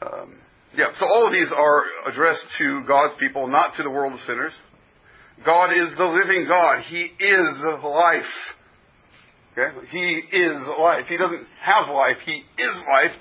um, 0.00 0.40
yeah. 0.74 0.86
So 0.98 1.06
all 1.06 1.26
of 1.26 1.32
these 1.32 1.52
are 1.54 1.84
addressed 2.06 2.44
to 2.58 2.82
God's 2.88 3.14
people, 3.20 3.46
not 3.46 3.74
to 3.76 3.82
the 3.82 3.90
world 3.90 4.14
of 4.14 4.20
sinners. 4.20 4.52
God 5.44 5.72
is 5.72 5.92
the 5.98 6.04
living 6.04 6.46
God. 6.48 6.82
He 6.88 7.10
is 7.18 7.62
life. 7.84 8.24
Okay? 9.52 9.86
He 9.90 10.22
is 10.36 10.62
life. 10.78 11.04
He 11.08 11.16
doesn't 11.16 11.46
have 11.60 11.88
life. 11.88 12.16
He 12.24 12.42
is 12.58 12.82
life. 12.88 13.12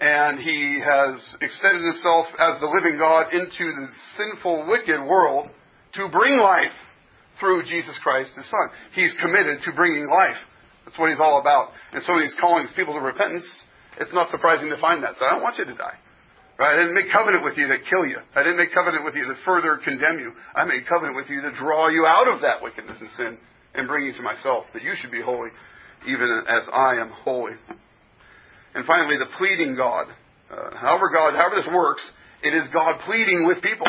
And 0.00 0.40
He 0.40 0.80
has 0.80 1.20
extended 1.40 1.84
Himself 1.84 2.26
as 2.38 2.58
the 2.60 2.66
living 2.66 2.98
God 2.98 3.32
into 3.32 3.64
the 3.64 3.88
sinful, 4.16 4.66
wicked 4.66 5.00
world 5.00 5.50
to 5.94 6.08
bring 6.08 6.38
life 6.38 6.72
through 7.38 7.64
Jesus 7.64 7.98
Christ, 8.02 8.32
His 8.34 8.48
Son. 8.48 8.68
He's 8.92 9.14
committed 9.20 9.60
to 9.64 9.72
bringing 9.72 10.08
life. 10.08 10.40
That's 10.84 10.98
what 10.98 11.10
He's 11.10 11.20
all 11.20 11.40
about. 11.40 11.70
And 11.92 12.02
so 12.02 12.14
when 12.14 12.22
He's 12.22 12.36
calling 12.40 12.64
His 12.64 12.72
people 12.72 12.94
to 12.94 13.00
repentance, 13.00 13.48
it's 13.98 14.12
not 14.12 14.30
surprising 14.30 14.70
to 14.70 14.80
find 14.80 15.02
that. 15.04 15.16
So 15.18 15.26
I 15.26 15.32
don't 15.32 15.42
want 15.42 15.58
you 15.58 15.66
to 15.66 15.74
die. 15.74 15.98
Right? 16.58 16.74
I 16.74 16.76
didn't 16.76 16.94
make 16.94 17.12
covenant 17.12 17.44
with 17.44 17.56
you 17.56 17.68
to 17.68 17.78
kill 17.88 18.04
you. 18.04 18.18
I 18.34 18.42
didn't 18.42 18.58
make 18.58 18.72
covenant 18.72 19.04
with 19.04 19.14
you 19.14 19.24
to 19.24 19.34
further 19.44 19.80
condemn 19.82 20.18
you. 20.18 20.32
I 20.54 20.64
made 20.64 20.86
covenant 20.86 21.16
with 21.16 21.28
you 21.30 21.40
to 21.42 21.52
draw 21.52 21.88
you 21.88 22.04
out 22.06 22.28
of 22.28 22.40
that 22.40 22.62
wickedness 22.62 22.98
and 23.00 23.10
sin 23.16 23.38
and 23.74 23.88
bring 23.88 24.04
you 24.04 24.12
to 24.12 24.22
myself, 24.22 24.66
that 24.74 24.82
you 24.82 24.92
should 24.96 25.10
be 25.10 25.22
holy, 25.22 25.50
even 26.06 26.42
as 26.48 26.68
I 26.72 27.00
am 27.00 27.10
holy. 27.24 27.52
And 28.74 28.84
finally, 28.86 29.16
the 29.16 29.30
pleading 29.36 29.76
God. 29.76 30.06
Uh, 30.50 30.76
however 30.76 31.10
God, 31.14 31.34
however 31.34 31.56
this 31.56 31.68
works, 31.72 32.08
it 32.42 32.54
is 32.54 32.68
God 32.72 33.00
pleading 33.04 33.46
with 33.46 33.62
people. 33.62 33.86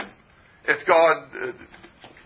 It's 0.68 0.84
God 0.84 1.28
uh, 1.42 1.52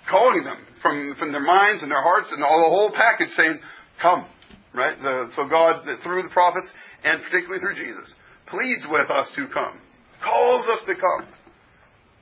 calling 0.10 0.44
them 0.44 0.58
from, 0.82 1.16
from 1.18 1.32
their 1.32 1.42
minds 1.44 1.84
and 1.84 1.92
their 1.92 2.02
hearts 2.02 2.32
and 2.32 2.44
all 2.44 2.64
the 2.64 2.70
whole 2.70 2.92
package 2.92 3.30
saying, 3.36 3.60
come. 4.02 4.26
Right? 4.74 4.98
The, 5.00 5.32
so 5.36 5.48
God, 5.48 5.86
through 6.04 6.24
the 6.24 6.30
prophets 6.30 6.68
and 7.04 7.22
particularly 7.24 7.62
through 7.62 7.76
Jesus, 7.76 8.14
pleads 8.48 8.86
with 8.90 9.10
us 9.10 9.32
to 9.36 9.48
come 9.54 9.80
calls 10.26 10.66
us 10.68 10.82
to 10.88 10.96
come. 10.96 11.28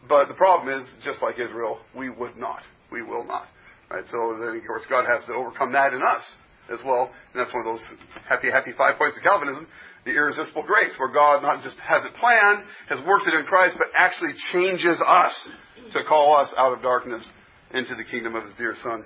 But 0.07 0.27
the 0.27 0.33
problem 0.33 0.81
is, 0.81 0.87
just 1.03 1.21
like 1.21 1.39
Israel, 1.39 1.79
we 1.95 2.09
would 2.09 2.37
not. 2.37 2.61
We 2.91 3.01
will 3.01 3.23
not. 3.23 3.47
Right? 3.89 4.03
So 4.11 4.37
then, 4.39 4.57
of 4.57 4.67
course, 4.67 4.83
God 4.89 5.05
has 5.05 5.25
to 5.25 5.33
overcome 5.33 5.71
that 5.71 5.93
in 5.93 6.01
us 6.01 6.23
as 6.69 6.79
well. 6.85 7.11
And 7.33 7.41
that's 7.41 7.53
one 7.53 7.65
of 7.65 7.73
those 7.73 7.85
happy, 8.27 8.51
happy 8.51 8.71
five 8.77 8.97
points 8.97 9.17
of 9.17 9.23
Calvinism. 9.23 9.67
The 10.05 10.11
irresistible 10.11 10.63
grace, 10.63 10.91
where 10.97 11.11
God 11.11 11.41
not 11.41 11.63
just 11.63 11.79
has 11.79 12.03
it 12.03 12.13
planned, 12.15 12.65
has 12.89 12.99
worked 13.07 13.27
it 13.27 13.33
in 13.33 13.45
Christ, 13.45 13.75
but 13.77 13.87
actually 13.97 14.33
changes 14.51 14.99
us 15.05 15.49
to 15.93 16.03
call 16.03 16.35
us 16.37 16.53
out 16.57 16.73
of 16.73 16.81
darkness 16.81 17.27
into 17.73 17.95
the 17.95 18.03
kingdom 18.03 18.35
of 18.35 18.43
His 18.43 18.53
dear 18.57 18.75
Son. 18.83 19.05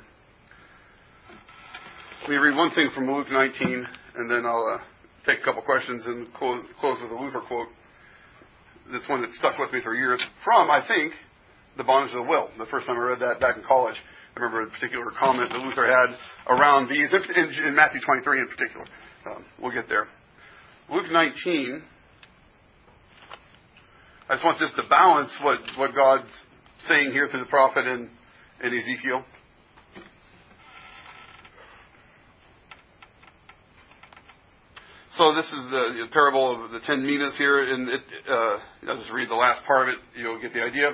Let 2.21 2.29
me 2.29 2.35
read 2.37 2.55
one 2.55 2.73
thing 2.73 2.89
from 2.95 3.11
Luke 3.11 3.27
19, 3.29 3.87
and 4.15 4.29
then 4.29 4.45
I'll 4.45 4.79
uh, 4.79 4.83
take 5.25 5.39
a 5.39 5.43
couple 5.43 5.61
questions 5.61 6.05
and 6.07 6.33
close, 6.33 6.65
close 6.79 6.99
with 7.01 7.11
a 7.11 7.15
Luther 7.15 7.41
quote 7.41 7.67
this 8.91 9.03
one 9.07 9.21
that 9.21 9.31
stuck 9.33 9.57
with 9.57 9.71
me 9.73 9.81
for 9.81 9.93
years 9.93 10.23
from, 10.43 10.71
I 10.71 10.85
think, 10.87 11.13
the 11.77 11.83
bondage 11.83 12.15
of 12.15 12.23
the 12.23 12.29
will. 12.29 12.49
The 12.57 12.65
first 12.67 12.87
time 12.87 12.97
I 12.97 13.03
read 13.03 13.19
that 13.19 13.39
back 13.39 13.57
in 13.57 13.63
college, 13.63 13.95
I 14.35 14.39
remember 14.39 14.63
a 14.63 14.69
particular 14.69 15.11
comment 15.17 15.51
that 15.51 15.59
Luther 15.59 15.85
had 15.85 16.15
around 16.47 16.89
these, 16.89 17.13
in, 17.13 17.65
in 17.67 17.75
Matthew 17.75 18.01
23 18.01 18.41
in 18.41 18.47
particular. 18.47 18.85
Um, 19.29 19.45
we'll 19.61 19.73
get 19.73 19.89
there. 19.89 20.07
Luke 20.89 21.11
19, 21.11 21.83
I 24.29 24.33
just 24.35 24.45
want 24.45 24.57
this 24.57 24.71
to 24.77 24.83
balance 24.89 25.35
what, 25.41 25.59
what 25.77 25.93
God's 25.93 26.31
saying 26.87 27.11
here 27.11 27.27
through 27.27 27.41
the 27.41 27.47
prophet 27.47 27.85
in, 27.85 28.09
in 28.63 28.73
Ezekiel. 28.73 29.25
So 35.17 35.35
this 35.35 35.45
is 35.47 35.69
the, 35.71 36.05
parable 36.13 36.65
of 36.65 36.71
the 36.71 36.79
ten 36.79 37.05
minas 37.05 37.35
here, 37.37 37.73
and 37.73 37.89
it, 37.89 38.01
uh, 38.29 38.89
I'll 38.89 38.97
just 38.97 39.11
read 39.11 39.29
the 39.29 39.35
last 39.35 39.65
part 39.65 39.89
of 39.89 39.95
it. 39.95 39.99
You'll 40.15 40.39
get 40.39 40.53
the 40.53 40.61
idea. 40.61 40.91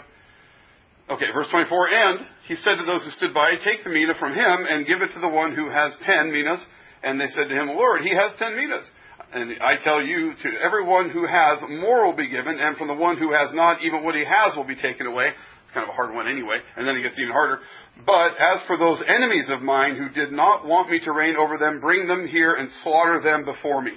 Okay, 1.12 1.28
verse 1.36 1.48
24. 1.52 1.90
And 1.90 2.20
he 2.48 2.56
said 2.56 2.78
to 2.78 2.86
those 2.86 3.04
who 3.04 3.12
stood 3.12 3.34
by, 3.34 3.58
Take 3.64 3.84
the 3.84 3.92
mina 3.92 4.14
from 4.20 4.34
him 4.34 4.66
and 4.68 4.88
give 4.88 5.04
it 5.04 5.12
to 5.14 5.20
the 5.20 5.30
one 5.30 5.54
who 5.54 5.70
has 5.70 5.96
ten 6.04 6.32
minas. 6.32 6.66
And 7.04 7.22
they 7.22 7.28
said 7.28 7.50
to 7.50 7.56
him, 7.56 7.68
Lord, 7.68 8.02
he 8.02 8.16
has 8.16 8.32
ten 8.40 8.56
minas. 8.56 8.86
And 9.34 9.62
I 9.62 9.78
tell 9.84 10.02
you, 10.02 10.34
to 10.44 10.50
everyone 10.62 11.10
who 11.10 11.26
has, 11.26 11.60
more 11.68 12.06
will 12.06 12.16
be 12.16 12.30
given, 12.30 12.60
and 12.60 12.78
from 12.78 12.88
the 12.88 12.94
one 12.94 13.18
who 13.18 13.34
has 13.34 13.54
not, 13.54 13.82
even 13.82 14.04
what 14.04 14.16
he 14.16 14.24
has 14.24 14.56
will 14.56 14.64
be 14.64 14.76
taken 14.76 15.08
away. 15.08 15.26
It's 15.64 15.74
kind 15.74 15.84
of 15.84 15.90
a 15.90 15.94
hard 15.94 16.14
one 16.14 16.28
anyway, 16.28 16.58
and 16.78 16.88
then 16.88 16.96
it 16.96 17.02
gets 17.02 17.18
even 17.18 17.32
harder. 17.32 17.60
But 18.06 18.34
as 18.34 18.62
for 18.68 18.78
those 18.78 19.02
enemies 19.08 19.50
of 19.50 19.62
mine 19.62 19.96
who 19.96 20.10
did 20.10 20.32
not 20.32 20.68
want 20.68 20.90
me 20.90 21.00
to 21.06 21.12
reign 21.12 21.36
over 21.36 21.58
them, 21.58 21.80
bring 21.80 22.08
them 22.08 22.28
here 22.28 22.54
and 22.54 22.70
slaughter 22.84 23.22
them 23.22 23.44
before 23.44 23.82
me 23.82 23.94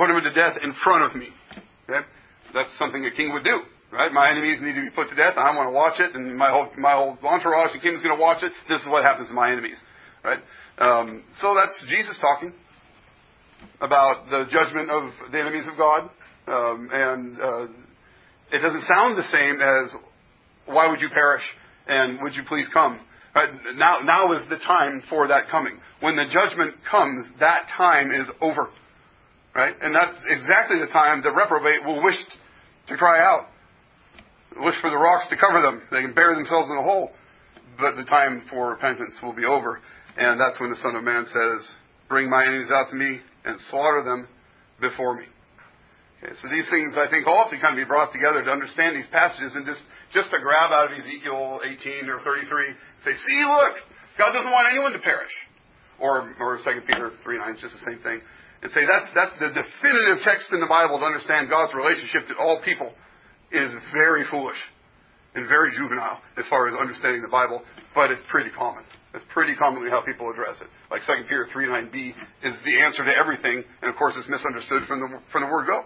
put 0.00 0.08
them 0.08 0.22
to 0.24 0.32
death 0.32 0.56
in 0.62 0.72
front 0.82 1.04
of 1.04 1.14
me. 1.14 1.28
Okay? 1.84 2.06
That's 2.54 2.72
something 2.78 3.04
a 3.04 3.10
king 3.10 3.32
would 3.32 3.44
do. 3.44 3.60
Right? 3.92 4.10
My 4.12 4.30
enemies 4.30 4.60
need 4.62 4.74
to 4.74 4.80
be 4.80 4.90
put 4.90 5.08
to 5.08 5.16
death. 5.16 5.34
I 5.36 5.54
want 5.56 5.68
to 5.68 5.74
watch 5.74 6.00
it, 6.00 6.14
and 6.14 6.38
my 6.38 6.48
whole 6.50 6.70
my 6.78 6.92
whole 6.92 7.18
entourage, 7.22 7.74
the 7.74 7.80
king's 7.80 8.02
going 8.02 8.16
to 8.16 8.22
watch 8.22 8.42
it. 8.42 8.52
This 8.68 8.80
is 8.80 8.88
what 8.88 9.02
happens 9.02 9.28
to 9.28 9.34
my 9.34 9.50
enemies. 9.50 9.76
Right? 10.22 10.38
Um, 10.78 11.24
so 11.36 11.54
that's 11.54 11.82
Jesus 11.90 12.16
talking 12.20 12.54
about 13.80 14.30
the 14.30 14.46
judgment 14.50 14.90
of 14.90 15.10
the 15.30 15.40
enemies 15.40 15.64
of 15.70 15.76
God, 15.76 16.10
um, 16.46 16.88
and 16.92 17.40
uh, 17.40 17.66
it 18.52 18.58
doesn't 18.58 18.82
sound 18.82 19.16
the 19.16 19.28
same 19.30 19.60
as 19.60 19.92
"Why 20.66 20.88
would 20.88 21.00
you 21.00 21.08
perish?" 21.08 21.44
and 21.86 22.18
"Would 22.22 22.34
you 22.34 22.42
please 22.48 22.66
come?" 22.72 23.00
Right? 23.34 23.50
Now, 23.76 24.00
now 24.02 24.32
is 24.32 24.48
the 24.48 24.58
time 24.58 25.04
for 25.08 25.28
that 25.28 25.48
coming. 25.50 25.78
When 26.00 26.16
the 26.16 26.24
judgment 26.24 26.74
comes, 26.90 27.26
that 27.38 27.68
time 27.76 28.10
is 28.10 28.28
over. 28.40 28.68
Right? 29.54 29.74
And 29.80 29.94
that's 29.94 30.18
exactly 30.28 30.78
the 30.78 30.88
time 30.92 31.22
the 31.22 31.32
reprobate 31.32 31.84
will 31.84 32.02
wish 32.02 32.16
to 32.88 32.96
cry 32.96 33.20
out. 33.20 33.46
Wish 34.56 34.74
for 34.80 34.90
the 34.90 34.96
rocks 34.96 35.26
to 35.30 35.36
cover 35.36 35.62
them. 35.62 35.82
They 35.92 36.02
can 36.02 36.12
bury 36.12 36.34
themselves 36.34 36.70
in 36.70 36.76
a 36.76 36.82
hole. 36.82 37.12
But 37.78 37.96
the 37.96 38.04
time 38.04 38.44
for 38.50 38.70
repentance 38.70 39.14
will 39.22 39.32
be 39.32 39.44
over. 39.44 39.80
And 40.16 40.40
that's 40.40 40.58
when 40.60 40.70
the 40.70 40.76
Son 40.76 40.96
of 40.96 41.04
Man 41.04 41.24
says, 41.26 41.68
Bring 42.08 42.28
my 42.28 42.44
enemies 42.44 42.70
out 42.72 42.90
to 42.90 42.96
me 42.96 43.20
and 43.44 43.60
slaughter 43.70 44.02
them 44.04 44.28
before 44.80 45.14
me. 45.14 45.26
Okay, 46.22 46.34
so 46.40 46.48
these 46.48 46.68
things, 46.68 46.94
I 46.96 47.08
think, 47.08 47.26
all 47.26 47.44
have 47.44 47.52
to 47.52 47.58
kind 47.58 47.78
of 47.78 47.80
be 47.80 47.88
brought 47.88 48.12
together 48.12 48.44
to 48.44 48.50
understand 48.50 48.96
these 48.96 49.08
passages 49.08 49.56
and 49.56 49.64
just, 49.64 49.80
just 50.12 50.30
to 50.30 50.38
grab 50.38 50.70
out 50.70 50.92
of 50.92 50.98
Ezekiel 50.98 51.60
18 51.64 52.08
or 52.08 52.20
33, 52.20 52.76
say, 53.04 53.12
see, 53.16 53.40
look, 53.48 53.74
God 54.18 54.32
doesn't 54.36 54.52
want 54.52 54.68
anyone 54.68 54.92
to 54.92 55.00
perish. 55.00 55.32
Or, 55.98 56.32
or 56.40 56.56
2 56.56 56.80
Peter 56.86 57.12
3 57.22 57.38
9, 57.38 57.50
it's 57.52 57.60
just 57.60 57.76
the 57.76 57.90
same 57.90 58.00
thing 58.00 58.20
and 58.62 58.70
say 58.72 58.80
that's, 58.84 59.08
that's 59.14 59.32
the 59.40 59.48
definitive 59.48 60.20
text 60.24 60.52
in 60.52 60.60
the 60.60 60.68
Bible 60.68 60.98
to 60.98 61.04
understand 61.04 61.48
God's 61.48 61.74
relationship 61.74 62.28
to 62.28 62.36
all 62.36 62.60
people 62.62 62.92
is 63.52 63.72
very 63.92 64.24
foolish 64.30 64.58
and 65.34 65.48
very 65.48 65.70
juvenile 65.72 66.20
as 66.36 66.46
far 66.48 66.68
as 66.68 66.74
understanding 66.74 67.22
the 67.22 67.32
Bible, 67.32 67.62
but 67.94 68.10
it's 68.10 68.22
pretty 68.28 68.50
common. 68.50 68.84
That's 69.12 69.24
pretty 69.34 69.56
commonly 69.56 69.90
how 69.90 70.02
people 70.02 70.30
address 70.30 70.60
it. 70.60 70.68
Like 70.90 71.02
2 71.06 71.26
Peter 71.26 71.46
3 71.50 71.66
9b 71.66 71.96
is 72.44 72.54
the 72.64 72.80
answer 72.80 73.04
to 73.04 73.10
everything, 73.10 73.64
and 73.82 73.90
of 73.90 73.96
course 73.96 74.14
it's 74.16 74.28
misunderstood 74.28 74.86
from 74.86 75.00
the, 75.00 75.08
from 75.32 75.42
the 75.42 75.50
word 75.50 75.66
go. 75.66 75.82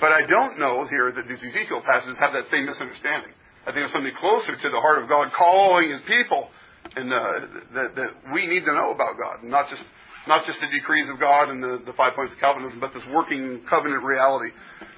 But 0.00 0.12
I 0.12 0.26
don't 0.26 0.58
know 0.58 0.86
here 0.86 1.10
that 1.10 1.26
these 1.26 1.42
Ezekiel 1.42 1.82
passages 1.82 2.16
have 2.20 2.32
that 2.32 2.44
same 2.52 2.66
misunderstanding. 2.66 3.32
I 3.66 3.72
think 3.72 3.84
it's 3.84 3.92
something 3.92 4.14
closer 4.20 4.54
to 4.54 4.68
the 4.70 4.80
heart 4.80 5.02
of 5.02 5.08
God 5.08 5.28
calling 5.36 5.90
his 5.90 6.00
people 6.06 6.48
and 6.96 7.12
uh, 7.12 7.32
that, 7.74 7.96
that 7.96 8.10
we 8.32 8.46
need 8.46 8.64
to 8.64 8.72
know 8.72 8.92
about 8.92 9.16
God, 9.18 9.42
not 9.42 9.68
just 9.68 9.84
not 10.26 10.44
just 10.44 10.60
the 10.60 10.68
decrees 10.68 11.08
of 11.08 11.18
God 11.18 11.48
and 11.48 11.62
the, 11.62 11.80
the 11.86 11.92
five 11.94 12.14
points 12.14 12.32
of 12.32 12.38
Calvinism, 12.38 12.80
but 12.80 12.92
this 12.92 13.02
working 13.12 13.62
covenant 13.68 14.04
reality 14.04 14.50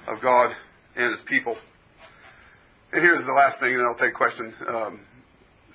of 0.07 0.21
God 0.21 0.51
and 0.95 1.11
His 1.11 1.21
people. 1.27 1.55
And 2.91 3.01
here's 3.01 3.23
the 3.23 3.31
last 3.31 3.59
thing, 3.59 3.73
and 3.73 3.81
I'll 3.81 3.97
take 3.97 4.13
question. 4.13 4.53
Um, 4.67 5.01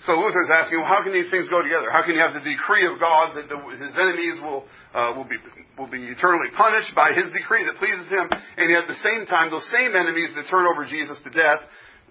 so 0.05 0.13
Luther's 0.13 0.53
asking, 0.53 0.85
well, 0.85 0.89
how 0.89 1.03
can 1.03 1.13
these 1.13 1.31
things 1.31 1.49
go 1.49 1.63
together? 1.63 1.89
How 1.89 2.05
can 2.05 2.13
you 2.15 2.21
have 2.21 2.35
the 2.37 2.45
decree 2.45 2.85
of 2.85 3.01
God 3.01 3.37
that 3.37 3.49
the, 3.49 3.57
his 3.81 3.97
enemies 3.97 4.37
will 4.43 4.69
uh, 4.93 5.13
will 5.17 5.25
be 5.25 5.37
will 5.79 5.89
be 5.89 6.05
eternally 6.05 6.53
punished 6.57 6.93
by 6.95 7.13
his 7.17 7.33
decree 7.33 7.65
that 7.65 7.77
pleases 7.81 8.09
him, 8.13 8.29
and 8.57 8.69
yet 8.69 8.85
at 8.85 8.89
the 8.89 9.01
same 9.01 9.25
time, 9.25 9.51
those 9.51 9.69
same 9.73 9.97
enemies 9.97 10.31
that 10.37 10.49
turn 10.51 10.67
over 10.69 10.85
Jesus 10.85 11.17
to 11.25 11.31
death, 11.31 11.65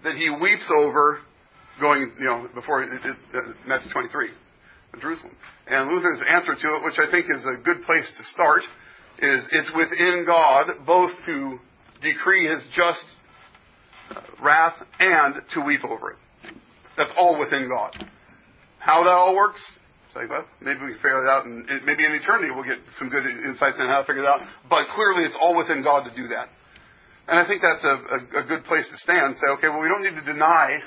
that 0.03 0.15
he 0.15 0.29
weeps 0.29 0.65
over, 0.81 1.19
going, 1.79 2.11
you 2.17 2.25
know, 2.25 2.49
before 2.53 2.83
it, 2.83 2.89
it, 2.89 3.17
uh, 3.33 3.53
Matthew 3.67 3.91
23. 3.91 4.29
Jerusalem. 4.99 5.35
And 5.67 5.91
Luther's 5.91 6.21
answer 6.27 6.55
to 6.55 6.75
it, 6.75 6.83
which 6.83 6.99
I 6.99 7.09
think 7.11 7.25
is 7.29 7.43
a 7.45 7.61
good 7.61 7.83
place 7.83 8.09
to 8.17 8.23
start, 8.33 8.61
is 9.19 9.47
it's 9.51 9.71
within 9.75 10.23
God 10.25 10.85
both 10.85 11.11
to 11.25 11.59
decree 12.01 12.47
his 12.47 12.63
just 12.75 13.05
uh, 14.11 14.21
wrath 14.41 14.75
and 14.99 15.35
to 15.53 15.61
weep 15.61 15.83
over 15.83 16.11
it. 16.11 16.17
That's 16.97 17.11
all 17.17 17.39
within 17.39 17.69
God. 17.69 17.93
How 18.79 19.03
that 19.03 19.09
all 19.09 19.35
works, 19.35 19.61
like, 20.15 20.29
well, 20.29 20.45
maybe 20.61 20.79
we 20.79 20.95
can 20.95 21.01
figure 21.03 21.25
it 21.25 21.29
out, 21.29 21.45
and 21.45 21.67
maybe 21.83 22.05
in 22.05 22.13
eternity 22.13 22.53
we'll 22.53 22.63
get 22.63 22.79
some 22.97 23.09
good 23.09 23.25
insights 23.25 23.75
on 23.79 23.89
how 23.89 24.01
to 24.01 24.07
figure 24.07 24.23
it 24.23 24.29
out. 24.29 24.41
But 24.69 24.87
clearly, 24.95 25.25
it's 25.25 25.35
all 25.39 25.57
within 25.57 25.83
God 25.83 26.07
to 26.07 26.13
do 26.15 26.27
that. 26.29 26.47
And 27.27 27.39
I 27.39 27.47
think 27.47 27.61
that's 27.61 27.83
a, 27.83 27.95
a, 27.97 28.43
a 28.43 28.47
good 28.47 28.63
place 28.63 28.85
to 28.87 28.97
stand. 29.01 29.35
Say, 29.35 29.51
okay, 29.57 29.67
well, 29.67 29.81
we 29.81 29.89
don't 29.89 30.03
need 30.03 30.15
to 30.15 30.23
deny 30.25 30.79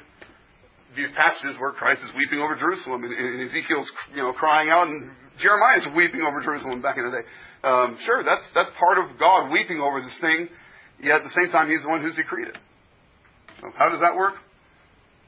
these 0.96 1.10
passages 1.12 1.58
where 1.60 1.72
Christ 1.72 2.00
is 2.02 2.10
weeping 2.16 2.40
over 2.40 2.56
Jerusalem, 2.56 3.04
and, 3.04 3.12
and 3.12 3.50
Ezekiel's 3.50 3.90
you 4.14 4.22
know 4.22 4.32
crying 4.32 4.70
out, 4.70 4.88
and 4.88 5.10
Jeremiah 5.38 5.78
is 5.78 5.86
weeping 5.94 6.22
over 6.22 6.40
Jerusalem 6.40 6.80
back 6.80 6.96
in 6.96 7.04
the 7.04 7.10
day. 7.10 7.26
Um, 7.62 7.98
sure, 8.06 8.24
that's 8.24 8.48
that's 8.54 8.70
part 8.78 8.96
of 8.96 9.18
God 9.18 9.50
weeping 9.52 9.80
over 9.80 10.00
this 10.00 10.16
thing. 10.20 10.48
Yet 11.02 11.20
at 11.20 11.24
the 11.24 11.34
same 11.36 11.50
time, 11.52 11.68
He's 11.68 11.82
the 11.82 11.88
one 11.88 12.00
who's 12.00 12.14
decreed 12.14 12.48
it. 12.48 12.56
So 13.60 13.68
how 13.76 13.90
does 13.90 14.00
that 14.00 14.16
work? 14.16 14.34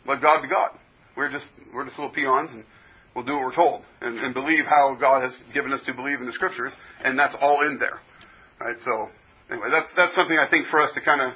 Let 0.06 0.20
God 0.20 0.42
be 0.42 0.48
God. 0.48 0.78
We're 1.16 1.30
just 1.30 1.48
we're 1.74 1.84
just 1.84 1.98
little 1.98 2.12
peons, 2.14 2.50
and 2.52 2.64
we'll 3.14 3.24
do 3.24 3.34
what 3.34 3.42
we're 3.42 3.54
told 3.54 3.82
and, 4.00 4.18
and 4.18 4.34
believe 4.34 4.64
how 4.64 4.96
God 4.98 5.22
has 5.22 5.36
given 5.52 5.72
us 5.72 5.80
to 5.86 5.94
believe 5.94 6.20
in 6.20 6.26
the 6.26 6.32
Scriptures, 6.32 6.72
and 7.04 7.18
that's 7.18 7.36
all 7.40 7.66
in 7.66 7.78
there. 7.78 8.00
Right. 8.60 8.76
So 8.78 9.08
anyway, 9.50 9.68
that's 9.70 9.90
that's 9.96 10.14
something 10.14 10.38
I 10.38 10.48
think 10.48 10.66
for 10.68 10.80
us 10.80 10.90
to 10.94 11.00
kind 11.00 11.20
of 11.20 11.32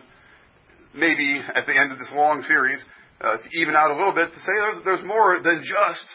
maybe 0.94 1.40
at 1.54 1.66
the 1.66 1.76
end 1.76 1.92
of 1.92 1.98
this 1.98 2.10
long 2.14 2.42
series 2.42 2.82
uh, 3.20 3.36
to 3.36 3.48
even 3.58 3.74
out 3.74 3.90
a 3.90 3.96
little 3.96 4.14
bit 4.14 4.30
to 4.30 4.38
say 4.38 4.54
there's, 4.58 4.84
there's 4.84 5.04
more 5.06 5.40
than 5.42 5.62
just 5.62 6.06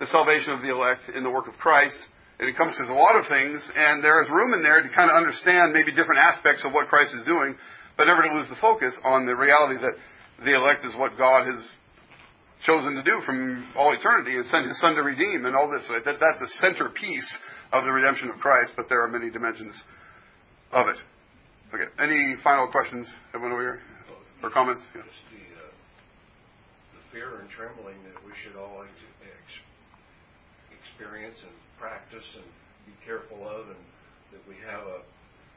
the 0.00 0.06
salvation 0.06 0.52
of 0.52 0.62
the 0.62 0.70
elect 0.70 1.08
in 1.14 1.22
the 1.22 1.30
work 1.30 1.48
of 1.48 1.54
Christ. 1.54 1.96
It 2.38 2.48
encompasses 2.48 2.88
a 2.90 2.92
lot 2.92 3.16
of 3.16 3.24
things, 3.28 3.64
and 3.74 4.04
there 4.04 4.20
is 4.22 4.28
room 4.28 4.52
in 4.52 4.62
there 4.62 4.82
to 4.82 4.88
kind 4.92 5.08
of 5.08 5.16
understand 5.16 5.72
maybe 5.72 5.88
different 5.90 6.20
aspects 6.20 6.64
of 6.64 6.72
what 6.72 6.88
Christ 6.88 7.14
is 7.16 7.24
doing, 7.24 7.56
but 7.96 8.04
never 8.04 8.22
to 8.22 8.34
lose 8.34 8.48
the 8.50 8.60
focus 8.60 8.92
on 9.04 9.24
the 9.24 9.34
reality 9.34 9.80
that 9.80 9.96
the 10.44 10.54
elect 10.54 10.84
is 10.84 10.94
what 10.96 11.16
God 11.16 11.46
has 11.46 11.64
chosen 12.64 12.94
to 12.94 13.02
do 13.02 13.20
from 13.26 13.68
all 13.76 13.92
eternity 13.92 14.36
and 14.36 14.46
sent 14.46 14.66
His 14.66 14.80
Son 14.80 14.94
to 14.94 15.02
redeem 15.02 15.44
and 15.44 15.54
all 15.54 15.70
this. 15.70 15.86
That, 16.04 16.16
that's 16.18 16.40
the 16.40 16.48
centerpiece 16.60 17.38
of 17.72 17.84
the 17.84 17.92
redemption 17.92 18.30
of 18.30 18.36
Christ, 18.38 18.72
but 18.76 18.88
there 18.88 19.02
are 19.02 19.08
many 19.08 19.30
dimensions 19.30 19.74
of 20.72 20.88
it. 20.88 20.96
Okay. 21.74 21.90
Any 21.98 22.36
final 22.42 22.68
questions? 22.68 23.10
Everyone 23.34 23.52
over 23.52 23.62
here? 23.62 23.80
Or 24.42 24.50
comments? 24.50 24.84
Yeah. 24.94 25.02
Just 25.02 25.26
the, 25.34 25.44
uh, 25.58 25.70
the 26.94 27.02
fear 27.12 27.40
and 27.40 27.50
trembling 27.50 27.96
that 28.04 28.22
we 28.24 28.32
should 28.42 28.56
all 28.56 28.82
ex- 28.82 29.06
experience 30.96 31.36
and 31.44 31.52
practice 31.78 32.24
and 32.36 32.46
be 32.88 32.94
careful 33.04 33.44
of, 33.44 33.68
and 33.68 33.82
that 34.32 34.40
we 34.48 34.56
have 34.64 34.80
a, 34.80 35.04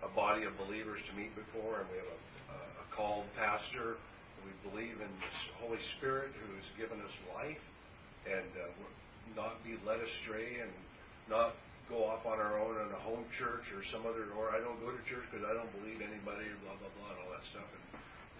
a 0.03 0.09
body 0.15 0.43
of 0.43 0.51
believers 0.57 0.99
to 1.07 1.13
meet 1.15 1.31
before, 1.31 1.79
and 1.79 1.87
we 1.91 1.97
have 1.97 2.11
a, 2.11 2.59
a 2.83 2.85
called 2.95 3.23
pastor. 3.37 3.95
We 4.49 4.73
believe 4.73 4.97
in 4.97 5.11
the 5.13 5.31
Holy 5.61 5.77
Spirit 5.97 6.33
who 6.33 6.49
has 6.57 6.65
given 6.73 6.97
us 7.05 7.13
life, 7.37 7.61
and 8.25 8.49
uh, 8.57 8.73
not 9.37 9.61
be 9.61 9.77
led 9.85 10.01
astray 10.01 10.57
and 10.57 10.73
not 11.29 11.53
go 11.85 12.01
off 12.01 12.25
on 12.25 12.41
our 12.41 12.57
own 12.57 12.81
in 12.81 12.89
a 12.89 13.01
home 13.05 13.29
church 13.37 13.69
or 13.77 13.85
some 13.93 14.09
other, 14.09 14.33
or 14.33 14.49
I 14.49 14.57
don't 14.57 14.81
go 14.81 14.89
to 14.89 15.01
church 15.05 15.25
because 15.29 15.45
I 15.45 15.53
don't 15.53 15.69
believe 15.77 16.01
anybody, 16.01 16.49
blah 16.65 16.73
blah 16.81 16.89
blah, 16.97 17.13
and 17.13 17.19
all 17.21 17.31
that 17.37 17.45
stuff. 17.53 17.69
And, 17.69 17.85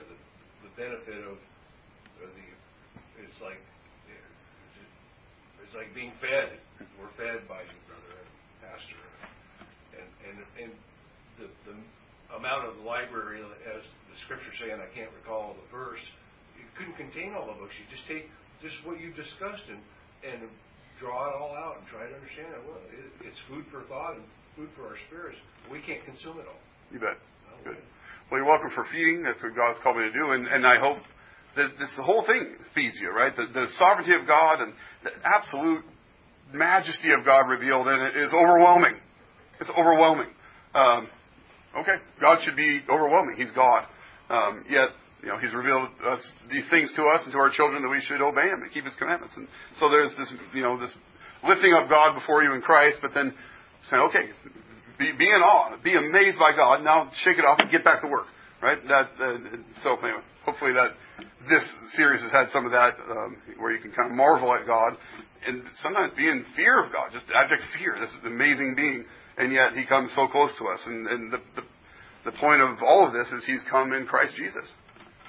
and 0.02 0.06
the, 0.10 0.18
the 0.66 0.72
benefit 0.74 1.22
of 1.30 1.38
uh, 1.38 2.26
the, 2.26 2.48
it's 3.22 3.38
like 3.46 3.62
it's 5.62 5.78
like 5.78 5.94
being 5.94 6.14
fed. 6.18 6.58
We're 6.98 7.14
fed 7.14 7.46
by 7.46 7.62
you, 7.62 7.78
brother 7.86 8.14
and 8.18 8.30
pastor, 8.66 9.04
and 9.94 10.10
and 10.26 10.38
and 10.58 10.72
the 11.38 11.46
the 11.70 11.78
amount 12.36 12.68
of 12.68 12.78
the 12.78 12.86
library, 12.86 13.42
as 13.42 13.82
the 13.82 14.18
scriptures 14.26 14.54
say, 14.62 14.70
and 14.70 14.82
I 14.82 14.90
can't 14.94 15.10
recall 15.18 15.58
the 15.58 15.68
verse, 15.74 16.02
it 16.58 16.68
couldn't 16.78 16.98
contain 16.98 17.34
all 17.34 17.48
the 17.48 17.58
books. 17.58 17.74
You 17.80 17.86
just 17.90 18.06
take 18.06 18.30
just 18.62 18.76
what 18.86 19.00
you've 19.00 19.16
discussed 19.16 19.66
and 19.70 19.82
and 20.20 20.52
draw 21.00 21.32
it 21.32 21.34
all 21.40 21.56
out 21.56 21.80
and 21.80 21.88
try 21.88 22.04
to 22.04 22.14
understand 22.14 22.52
it. 22.52 22.62
Well, 22.68 22.78
it, 22.92 23.28
it's 23.32 23.40
food 23.48 23.64
for 23.72 23.88
thought 23.88 24.20
and 24.20 24.26
food 24.56 24.68
for 24.76 24.92
our 24.92 25.00
spirits. 25.08 25.40
We 25.72 25.80
can't 25.80 26.04
consume 26.04 26.40
it 26.40 26.46
all. 26.46 26.60
You 26.92 27.00
bet. 27.00 27.16
Good. 27.64 27.78
Well, 28.30 28.40
you're 28.44 28.48
welcome 28.48 28.72
for 28.76 28.86
feeding. 28.92 29.24
That's 29.24 29.42
what 29.42 29.56
God's 29.56 29.80
called 29.82 29.98
me 29.98 30.04
to 30.04 30.14
do, 30.14 30.32
and 30.32 30.48
and 30.48 30.68
I 30.68 30.80
hope 30.80 31.00
that 31.56 31.72
this 31.80 31.92
the 31.98 32.04
whole 32.04 32.26
thing 32.26 32.56
feeds 32.76 32.96
you, 33.00 33.12
right? 33.12 33.36
The, 33.36 33.48
the 33.48 33.68
sovereignty 33.78 34.14
of 34.14 34.28
God 34.28 34.62
and 34.62 34.74
the 35.04 35.12
absolute 35.24 35.84
majesty 36.54 37.12
of 37.12 37.26
God 37.26 37.48
revealed 37.50 37.88
in 37.88 38.00
it 38.00 38.18
is 38.18 38.34
overwhelming. 38.34 38.96
It's 39.60 39.70
overwhelming. 39.78 40.30
Um, 40.74 41.08
okay, 41.78 41.96
God 42.20 42.40
should 42.44 42.56
be 42.56 42.82
overwhelming. 42.90 43.36
He's 43.38 43.52
God. 43.52 43.86
Um, 44.30 44.66
yet, 44.70 44.90
you 45.22 45.30
know, 45.30 45.38
He's 45.38 45.54
revealed 45.54 45.90
us 46.06 46.32
these 46.52 46.68
things 46.70 46.92
to 46.96 47.04
us 47.06 47.22
and 47.24 47.32
to 47.34 47.40
our 47.40 47.52
children 47.52 47.82
that 47.84 47.90
we 47.90 48.02
should 48.02 48.22
obey 48.22 48.48
Him 48.48 48.62
and 48.62 48.72
keep 48.72 48.86
His 48.86 48.96
commandments. 48.96 49.36
And 49.38 49.48
so 49.80 49.90
there's 49.90 50.12
this, 50.18 50.32
you 50.54 50.62
know, 50.62 50.80
this 50.80 50.94
lifting 51.44 51.74
up 51.74 51.90
God 51.90 52.14
before 52.14 52.44
you 52.44 52.54
in 52.54 52.62
Christ, 52.62 53.00
but 53.02 53.12
then 53.14 53.34
saying, 53.90 54.04
okay, 54.04 54.30
be, 54.98 55.12
be 55.18 55.30
in 55.30 55.42
awe, 55.42 55.78
be 55.84 55.96
amazed 55.96 56.38
by 56.38 56.56
God. 56.56 56.84
Now 56.84 57.12
shake 57.24 57.38
it 57.38 57.46
off 57.46 57.60
and 57.60 57.72
get 57.72 57.84
back 57.84 58.02
to 58.02 58.08
work. 58.08 58.28
Right? 58.62 58.78
That. 58.88 59.10
Uh, 59.20 59.38
so 59.84 59.96
anyway, 59.98 60.20
hopefully 60.44 60.74
that 60.74 60.92
this 61.48 61.64
series 61.96 62.22
has 62.22 62.32
had 62.32 62.50
some 62.52 62.66
of 62.66 62.74
that, 62.74 62.96
um, 63.10 63.38
where 63.58 63.72
you 63.72 63.80
can 63.80 63.92
kind 63.92 64.12
of 64.12 64.16
marvel 64.18 64.54
at 64.54 64.68
God 64.68 64.98
and 65.48 65.64
sometimes 65.82 66.14
be 66.14 66.28
in 66.28 66.46
fear 66.56 66.84
of 66.84 66.92
God, 66.92 67.12
just 67.14 67.26
abject 67.34 67.62
fear. 67.78 67.96
This 68.00 68.12
amazing 68.26 68.74
being, 68.76 69.06
and 69.40 69.52
yet 69.52 69.74
He 69.74 69.86
comes 69.86 70.12
so 70.14 70.28
close 70.28 70.52
to 70.60 70.66
us. 70.66 70.82
And, 70.86 71.08
and 71.08 71.32
the, 71.32 71.40
the 71.56 71.64
the 72.26 72.32
point 72.38 72.62
of 72.62 72.78
all 72.86 73.08
of 73.08 73.14
this 73.14 73.28
is 73.32 73.46
He's 73.46 73.64
come 73.70 73.94
in 73.94 74.06
Christ 74.06 74.36
Jesus. 74.36 74.68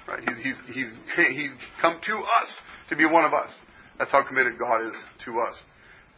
Right? 0.08 0.20
He's 0.20 0.38
he's 0.42 0.58
he's 0.74 0.90
he's 1.36 1.50
come 1.80 2.00
to 2.06 2.16
us 2.18 2.50
to 2.90 2.96
be 2.96 3.06
one 3.06 3.24
of 3.24 3.32
us. 3.32 3.50
That's 3.98 4.11
how 4.11 4.26
committed 4.26 4.58
God 4.58 4.82
is 4.82 4.96
to 5.26 5.40
us, 5.40 5.56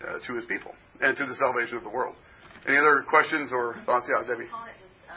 uh, 0.03 0.19
to 0.27 0.35
His 0.35 0.45
people, 0.47 0.73
and 1.01 1.17
to 1.17 1.27
the 1.27 1.35
salvation 1.37 1.77
of 1.77 1.85
the 1.85 1.91
world. 1.91 2.15
Any 2.67 2.79
other 2.79 3.05
questions 3.09 3.51
or 3.53 3.77
thoughts? 3.87 4.07
Yeah, 4.09 4.23
Debbie. 4.23 4.47
Just, 4.47 5.11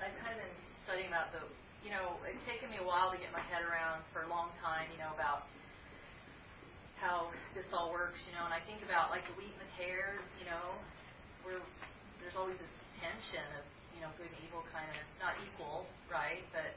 I've 0.00 0.16
kind 0.24 0.32
of 0.32 0.40
been 0.40 0.56
studying 0.84 1.08
about 1.08 1.32
the 1.32 1.44
you 1.84 1.92
know, 1.92 2.16
it's 2.24 2.40
taken 2.48 2.72
me 2.72 2.80
a 2.80 2.86
while 2.88 3.12
to 3.12 3.20
get 3.20 3.28
my 3.36 3.44
head 3.52 3.60
around 3.60 4.00
for 4.08 4.24
a 4.24 4.28
long 4.32 4.48
time, 4.56 4.88
you 4.88 4.96
know, 4.96 5.12
about 5.12 5.44
how 6.96 7.28
this 7.52 7.68
all 7.76 7.92
works, 7.92 8.24
you 8.24 8.32
know, 8.32 8.48
and 8.48 8.56
I 8.56 8.64
think 8.64 8.80
about 8.80 9.12
like 9.12 9.28
the 9.28 9.36
wheat 9.36 9.52
and 9.52 9.60
the 9.60 9.72
tares, 9.76 10.24
you 10.40 10.48
know, 10.48 10.80
where 11.44 11.60
there's 12.20 12.36
always 12.36 12.56
this 12.58 12.74
tension 12.98 13.44
of, 13.60 13.64
you 13.92 14.00
know, 14.00 14.10
good 14.16 14.28
and 14.28 14.40
evil 14.44 14.64
kind 14.72 14.88
of 14.88 15.04
not 15.20 15.36
equal, 15.44 15.86
right? 16.08 16.42
But 16.50 16.72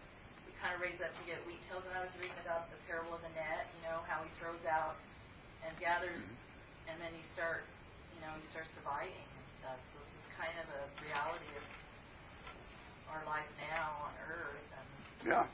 we 0.45 0.53
kind 0.59 0.75
of 0.75 0.79
raise 0.83 0.99
up 0.99 1.11
to 1.15 1.23
get 1.25 1.39
wheat 1.47 1.59
tails. 1.67 1.83
And 1.87 1.95
I 1.95 2.03
was 2.03 2.13
reading 2.19 2.37
about 2.43 2.69
the 2.69 2.79
parable 2.85 3.15
of 3.15 3.23
the 3.23 3.33
net, 3.33 3.71
you 3.79 3.81
know, 3.87 4.03
how 4.05 4.21
he 4.21 4.29
throws 4.37 4.61
out 4.67 4.99
and 5.65 5.73
gathers, 5.81 6.21
mm-hmm. 6.21 6.89
and 6.93 6.95
then 7.01 7.11
you 7.17 7.25
start, 7.33 7.65
you 8.13 8.21
know, 8.21 8.31
he 8.37 8.45
starts 8.53 8.69
dividing 8.77 9.25
and 9.25 9.45
stuff. 9.63 9.79
So 9.91 10.03
it's 10.05 10.13
just 10.13 10.29
kind 10.37 10.55
of 10.61 10.67
a 10.69 10.83
reality 11.01 11.49
of 11.57 11.65
our 13.11 13.23
life 13.25 13.49
now 13.71 14.07
on 14.07 14.13
earth. 14.27 14.67
Yeah. 15.25 15.45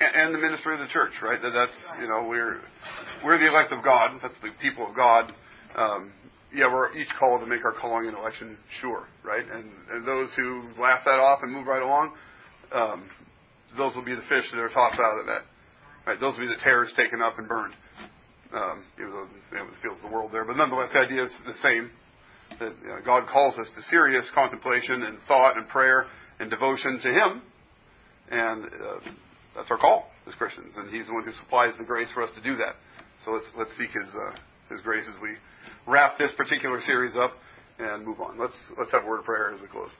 And 0.00 0.34
the 0.34 0.38
ministry 0.38 0.74
of 0.74 0.80
the 0.80 0.86
church, 0.92 1.12
right? 1.22 1.40
That 1.40 1.50
that's 1.50 1.76
you 2.00 2.06
know 2.06 2.26
we're 2.28 2.60
we're 3.24 3.38
the 3.38 3.48
elect 3.48 3.72
of 3.72 3.82
God. 3.82 4.18
That's 4.22 4.38
the 4.38 4.50
people 4.60 4.86
of 4.86 4.94
God. 4.94 5.32
Um, 5.74 6.12
yeah, 6.54 6.72
we're 6.72 6.96
each 6.96 7.08
called 7.18 7.40
to 7.40 7.46
make 7.46 7.64
our 7.64 7.72
calling 7.72 8.08
and 8.08 8.16
election 8.16 8.56
sure, 8.80 9.06
right? 9.22 9.44
And, 9.50 9.70
and 9.90 10.06
those 10.06 10.30
who 10.34 10.62
laugh 10.78 11.02
that 11.04 11.20
off 11.20 11.40
and 11.42 11.52
move 11.52 11.66
right 11.66 11.82
along, 11.82 12.12
um, 12.72 13.10
those 13.76 13.94
will 13.94 14.04
be 14.04 14.14
the 14.14 14.22
fish 14.22 14.44
that 14.52 14.58
are 14.58 14.68
tossed 14.68 14.98
out 14.98 15.20
of 15.20 15.26
that. 15.26 15.42
Right? 16.06 16.18
Those 16.18 16.38
will 16.38 16.46
be 16.46 16.54
the 16.54 16.60
tares 16.62 16.92
taken 16.96 17.20
up 17.20 17.38
and 17.38 17.48
burned. 17.48 17.74
Um, 18.50 18.82
even 18.98 19.10
though 19.10 19.24
it 19.24 19.66
feels 19.82 19.98
the 20.00 20.08
world 20.08 20.32
there, 20.32 20.46
but 20.46 20.56
nonetheless, 20.56 20.88
the 20.94 21.00
idea 21.00 21.24
is 21.24 21.36
the 21.44 21.68
same. 21.68 21.90
That 22.58 22.72
you 22.80 22.88
know, 22.88 22.96
God 23.04 23.28
calls 23.28 23.58
us 23.58 23.68
to 23.76 23.82
serious 23.82 24.24
contemplation 24.34 25.02
and 25.02 25.18
thought 25.28 25.58
and 25.58 25.68
prayer 25.68 26.06
and 26.40 26.48
devotion 26.48 26.98
to 26.98 27.08
Him, 27.10 27.42
and 28.30 28.64
uh, 28.64 29.00
that's 29.54 29.70
our 29.70 29.76
call 29.76 30.08
as 30.26 30.32
Christians. 30.34 30.72
And 30.78 30.88
He's 30.88 31.08
the 31.08 31.12
one 31.12 31.24
who 31.24 31.32
supplies 31.32 31.74
the 31.76 31.84
grace 31.84 32.08
for 32.14 32.22
us 32.22 32.30
to 32.36 32.42
do 32.42 32.56
that. 32.56 32.76
So 33.22 33.32
let's 33.32 33.44
let's 33.58 33.76
seek 33.76 33.90
His 33.90 34.08
uh, 34.14 34.34
His 34.70 34.80
grace 34.82 35.04
as 35.08 35.20
we 35.20 35.30
wrap 35.86 36.18
this 36.18 36.32
particular 36.36 36.80
series 36.82 37.16
up 37.16 37.32
and 37.78 38.04
move 38.04 38.20
on. 38.20 38.38
Let's 38.38 38.56
let's 38.78 38.90
have 38.92 39.04
a 39.04 39.06
word 39.06 39.20
of 39.20 39.24
prayer 39.24 39.52
as 39.54 39.60
we 39.60 39.68
close. 39.68 39.90